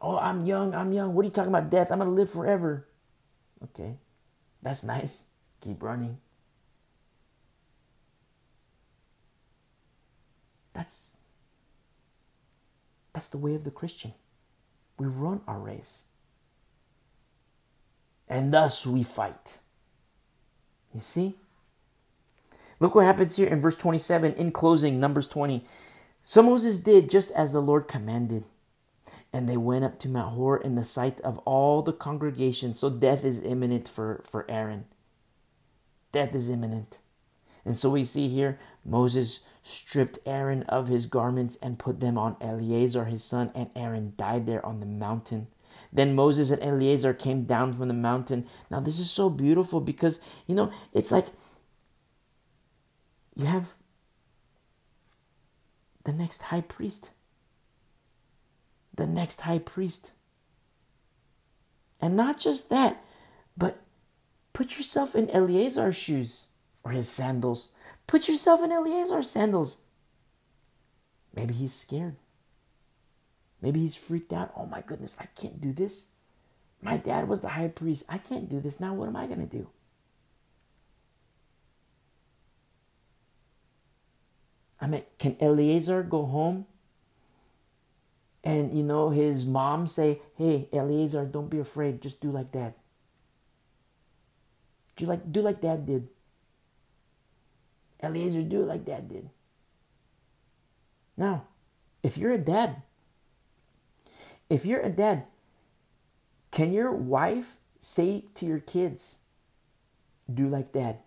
[0.00, 1.14] Oh, I'm young, I'm young.
[1.14, 1.90] What are you talking about death?
[1.90, 2.86] I'm going to live forever.
[3.64, 3.96] Okay,
[4.62, 5.24] that's nice.
[5.60, 6.18] Keep running.
[10.72, 11.16] That's
[13.12, 14.14] that's the way of the Christian.
[14.98, 16.04] We run our race.
[18.28, 19.58] And thus we fight.
[20.94, 21.34] You see?
[22.78, 25.64] Look what happens here in verse 27 in closing, Numbers 20.
[26.22, 28.44] So Moses did just as the Lord commanded.
[29.32, 32.72] And they went up to Mount Hor in the sight of all the congregation.
[32.74, 34.86] So death is imminent for, for Aaron.
[36.12, 36.98] Death is imminent.
[37.64, 42.36] And so we see here Moses stripped Aaron of his garments and put them on
[42.40, 45.48] Eleazar his son, and Aaron died there on the mountain.
[45.92, 48.46] Then Moses and Eleazar came down from the mountain.
[48.70, 51.26] Now, this is so beautiful because, you know, it's like
[53.36, 53.74] you have
[56.04, 57.10] the next high priest
[58.98, 60.12] the next high priest.
[62.00, 63.02] And not just that,
[63.56, 63.80] but
[64.52, 66.48] put yourself in Eleazar's shoes
[66.84, 67.68] or his sandals.
[68.06, 69.82] Put yourself in Eleazar's sandals.
[71.34, 72.16] Maybe he's scared.
[73.62, 74.52] Maybe he's freaked out.
[74.56, 76.06] Oh my goodness, I can't do this.
[76.82, 78.04] My dad was the high priest.
[78.08, 78.94] I can't do this now.
[78.94, 79.68] What am I going to do?
[84.80, 86.66] I mean, can Eleazar go home
[88.44, 92.02] and you know his mom say hey Eleazar don't be afraid.
[92.02, 92.74] Just do like dad.
[94.96, 96.08] Do like do like dad did.
[98.00, 99.28] Eleazar do like dad did.
[101.16, 101.44] Now
[102.02, 102.82] if you're a dad
[104.48, 105.24] if you're a dad
[106.50, 109.18] can your wife say to your kids
[110.32, 110.98] do like dad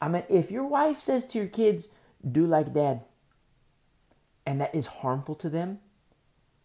[0.00, 1.88] i mean if your wife says to your kids
[2.38, 3.02] do like dad
[4.46, 5.80] and that is harmful to them,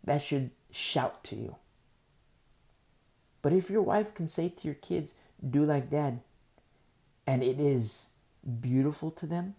[0.04, 1.56] that should shout to you.
[3.42, 5.16] But if your wife can say to your kids,
[5.48, 6.22] do like dad,
[7.26, 8.10] and it is
[8.62, 9.56] beautiful to them,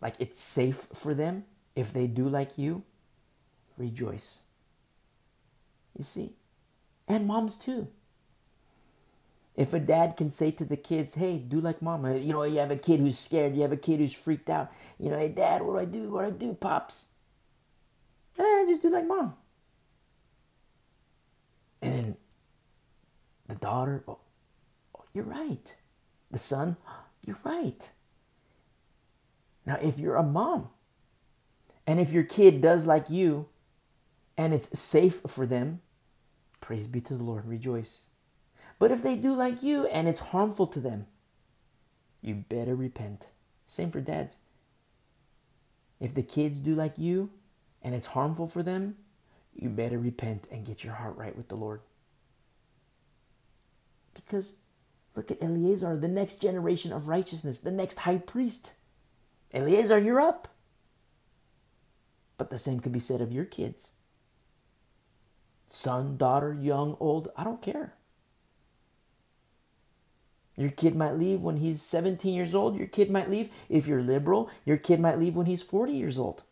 [0.00, 1.44] like it's safe for them,
[1.74, 2.84] if they do like you,
[3.76, 4.42] rejoice.
[5.96, 6.34] You see?
[7.08, 7.88] And moms too.
[9.56, 12.58] If a dad can say to the kids, hey, do like mama, you know, you
[12.58, 15.28] have a kid who's scared, you have a kid who's freaked out, you know, hey,
[15.28, 16.10] dad, what do I do?
[16.10, 17.06] What do I do, pops?
[18.38, 19.34] Eh, just do like mom.
[21.80, 22.14] And then
[23.46, 24.18] the daughter, oh,
[24.96, 25.76] oh, you're right.
[26.30, 26.76] The son,
[27.24, 27.90] you're right.
[29.66, 30.68] Now, if you're a mom,
[31.86, 33.48] and if your kid does like you,
[34.36, 35.80] and it's safe for them,
[36.60, 38.06] praise be to the Lord, rejoice.
[38.78, 41.06] But if they do like you and it's harmful to them,
[42.20, 43.26] you better repent.
[43.66, 44.38] Same for dads.
[46.00, 47.30] If the kids do like you
[47.84, 48.96] and it's harmful for them,
[49.54, 51.82] you better repent and get your heart right with the Lord.
[54.14, 54.56] Because
[55.14, 58.74] look at Eleazar, the next generation of righteousness, the next high priest.
[59.52, 60.48] Eleazar, you're up.
[62.38, 63.92] But the same could be said of your kids.
[65.68, 67.94] Son, daughter, young, old, I don't care.
[70.56, 72.76] Your kid might leave when he's 17 years old.
[72.76, 73.50] Your kid might leave.
[73.68, 76.44] If you're liberal, your kid might leave when he's 40 years old.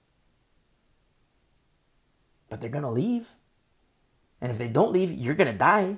[2.53, 3.31] But they're going to leave.
[4.39, 5.97] And if they don't leave, you're going to die.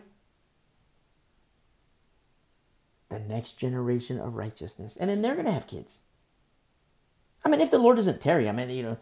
[3.08, 4.96] The next generation of righteousness.
[4.96, 6.02] And then they're going to have kids.
[7.44, 8.98] I mean, if the Lord doesn't tarry, I mean, you know,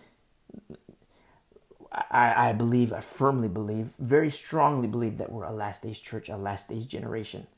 [1.92, 6.30] I, I believe, I firmly believe, very strongly believe that we're a last days church,
[6.30, 7.48] a last days generation.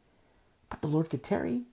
[0.70, 1.66] But the Lord could tarry.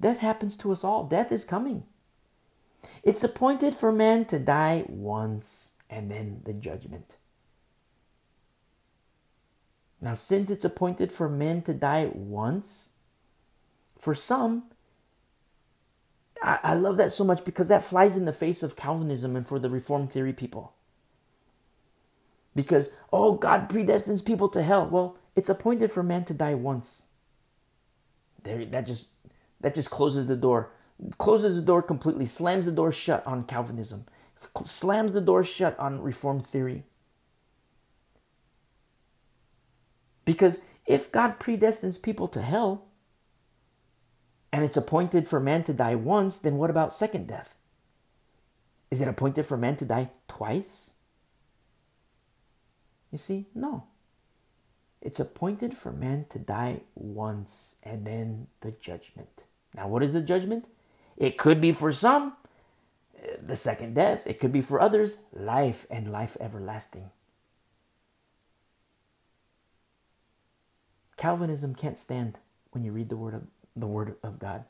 [0.00, 1.04] Death happens to us all.
[1.04, 1.82] Death is coming.
[3.02, 7.16] It's appointed for man to die once and then the judgment.
[10.00, 12.90] Now, since it's appointed for men to die once,
[14.00, 14.64] for some,
[16.42, 19.46] I, I love that so much because that flies in the face of Calvinism and
[19.46, 20.72] for the Reformed theory people.
[22.56, 24.88] Because, oh, God predestines people to hell.
[24.88, 27.04] Well, it's appointed for man to die once.
[28.42, 29.10] There, that just
[29.60, 30.70] that just closes the door,
[31.18, 34.04] closes the door completely, slams the door shut on Calvinism,
[34.64, 36.84] slams the door shut on Reformed theory.
[40.24, 42.86] Because if God predestines people to hell,
[44.52, 47.54] and it's appointed for man to die once, then what about second death?
[48.90, 50.94] Is it appointed for man to die twice?
[53.10, 53.84] You see, no.
[55.00, 59.44] It's appointed for man to die once and then the judgment.
[59.74, 60.68] Now, what is the judgment?
[61.16, 62.34] It could be for some
[63.40, 67.10] the second death, it could be for others life and life everlasting.
[71.16, 72.38] Calvinism can't stand
[72.72, 73.46] when you read the word of
[73.76, 74.64] the word of God.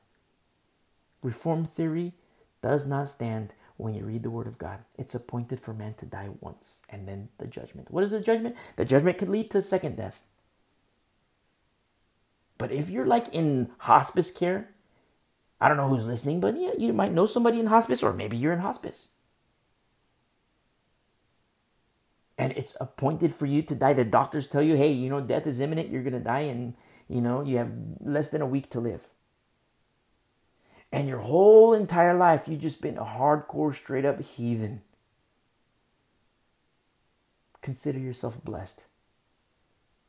[1.23, 2.12] Reformed theory
[2.61, 4.81] does not stand when you read the word of God.
[4.99, 7.91] It's appointed for man to die once and then the judgment.
[7.91, 8.57] What is the judgment?
[8.77, 10.23] The judgment could lead to second death.
[12.59, 14.72] But if you're like in hospice care,
[15.63, 18.37] I don't know who's listening, but yeah, you might know somebody in hospice, or maybe
[18.37, 19.09] you're in hospice.
[22.37, 23.93] And it's appointed for you to die.
[23.93, 26.75] The doctors tell you, hey, you know, death is imminent, you're going to die, and,
[27.09, 27.71] you know, you have
[28.01, 29.09] less than a week to live
[30.93, 34.83] and your whole entire life you've just been a hardcore, straight up heathen,
[37.63, 38.85] consider yourself blessed.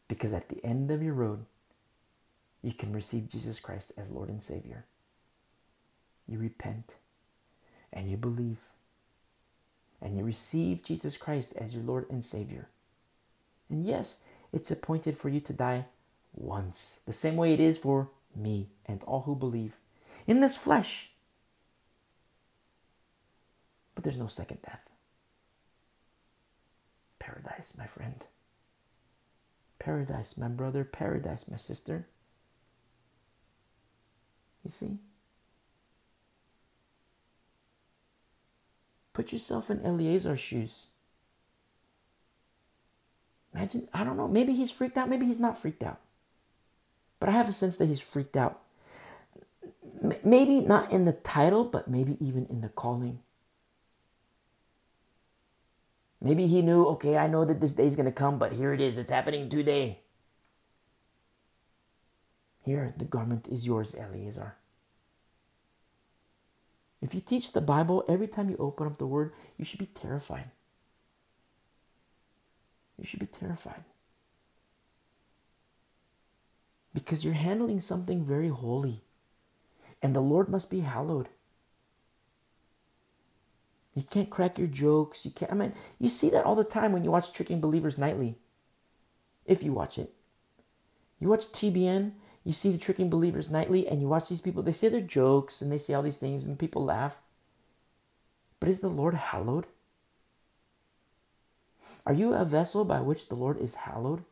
[0.10, 1.46] Because at the end of your road,
[2.62, 4.86] you can receive Jesus Christ as Lord and Savior.
[6.28, 6.96] You repent
[7.92, 8.60] and you believe
[10.02, 12.68] and you receive Jesus Christ as your Lord and Savior.
[13.70, 14.20] And yes,
[14.52, 15.86] it's appointed for you to die
[16.36, 19.78] once, the same way it is for me and all who believe
[20.28, 21.12] in this flesh.
[23.96, 24.90] But there's no second death.
[27.20, 28.26] Paradise, my friend.
[29.80, 30.84] Paradise, my brother.
[30.84, 32.08] Paradise, my sister.
[34.64, 34.98] You see?
[39.14, 40.88] Put yourself in Eleazar's shoes.
[43.54, 46.00] Imagine, I don't know, maybe he's freaked out, maybe he's not freaked out.
[47.20, 48.64] But I have a sense that he's freaked out
[50.24, 53.20] maybe not in the title, but maybe even in the calling.
[56.22, 58.74] Maybe he knew, okay, I know that this day is going to come, but here
[58.74, 58.98] it is.
[58.98, 60.00] It's happening today.
[62.64, 64.56] Here, the garment is yours, Eleazar.
[67.04, 69.88] If you teach the Bible, every time you open up the word, you should be
[69.88, 70.50] terrified.
[72.98, 73.84] You should be terrified.
[76.94, 79.02] Because you're handling something very holy
[80.02, 81.28] and the Lord must be hallowed.
[83.94, 85.26] You can't crack your jokes.
[85.26, 85.52] You can't.
[85.52, 88.36] I mean, you see that all the time when you watch Tricking Believers Nightly.
[89.46, 90.14] If you watch it,
[91.20, 92.14] you watch TBN.
[92.44, 94.64] You see the Tricking Believers Nightly, and you watch these people.
[94.64, 97.20] They say their jokes and they say all these things, and people laugh.
[98.60, 99.66] But is the Lord hallowed?
[102.06, 104.24] Are you a vessel by which the Lord is hallowed?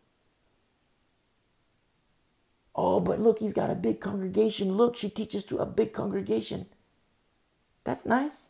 [2.75, 4.73] Oh, but look, he's got a big congregation.
[4.73, 6.67] Look, she teaches to a big congregation.
[7.83, 8.49] That's nice.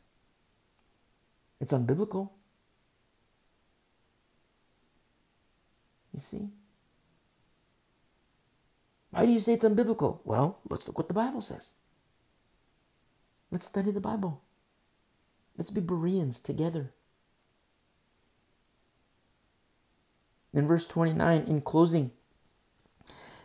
[1.59, 2.29] It's unbiblical.
[6.13, 6.49] You see?
[9.11, 10.19] Why do you say it's unbiblical?
[10.23, 11.73] Well, let's look what the Bible says.
[13.51, 14.41] Let's study the Bible.
[15.57, 16.93] Let's be Bereans together.
[20.53, 22.11] In verse 29, in closing,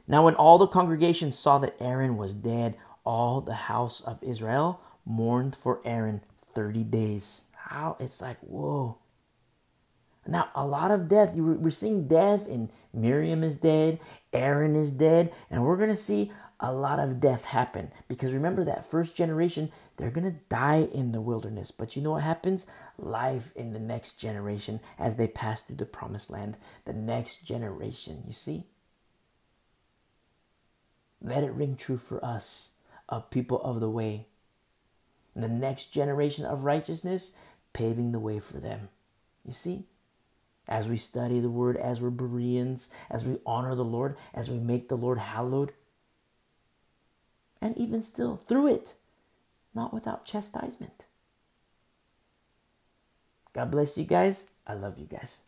[0.08, 4.80] now when all the congregation saw that Aaron was dead, all the house of Israel
[5.04, 6.20] mourned for Aaron
[6.54, 7.44] 30 days.
[7.52, 7.96] How?
[7.98, 8.98] It's like, whoa.
[10.28, 11.36] Now, a lot of death.
[11.36, 14.00] We're seeing death, and Miriam is dead,
[14.32, 17.92] Aaron is dead, and we're going to see a lot of death happen.
[18.08, 21.70] Because remember that first generation, they're going to die in the wilderness.
[21.70, 22.66] But you know what happens?
[22.98, 26.56] Life in the next generation as they pass through the promised land.
[26.86, 28.64] The next generation, you see?
[31.20, 32.70] Let it ring true for us,
[33.08, 34.26] a people of the way.
[35.42, 37.32] the next generation of righteousness,
[37.72, 38.88] paving the way for them.
[39.44, 39.84] You see?
[40.68, 44.58] As we study the word, as we're Bereans, as we honor the Lord, as we
[44.58, 45.72] make the Lord hallowed.
[47.60, 48.94] And even still, through it,
[49.74, 51.06] not without chastisement.
[53.52, 54.46] God bless you guys.
[54.66, 55.40] I love you guys.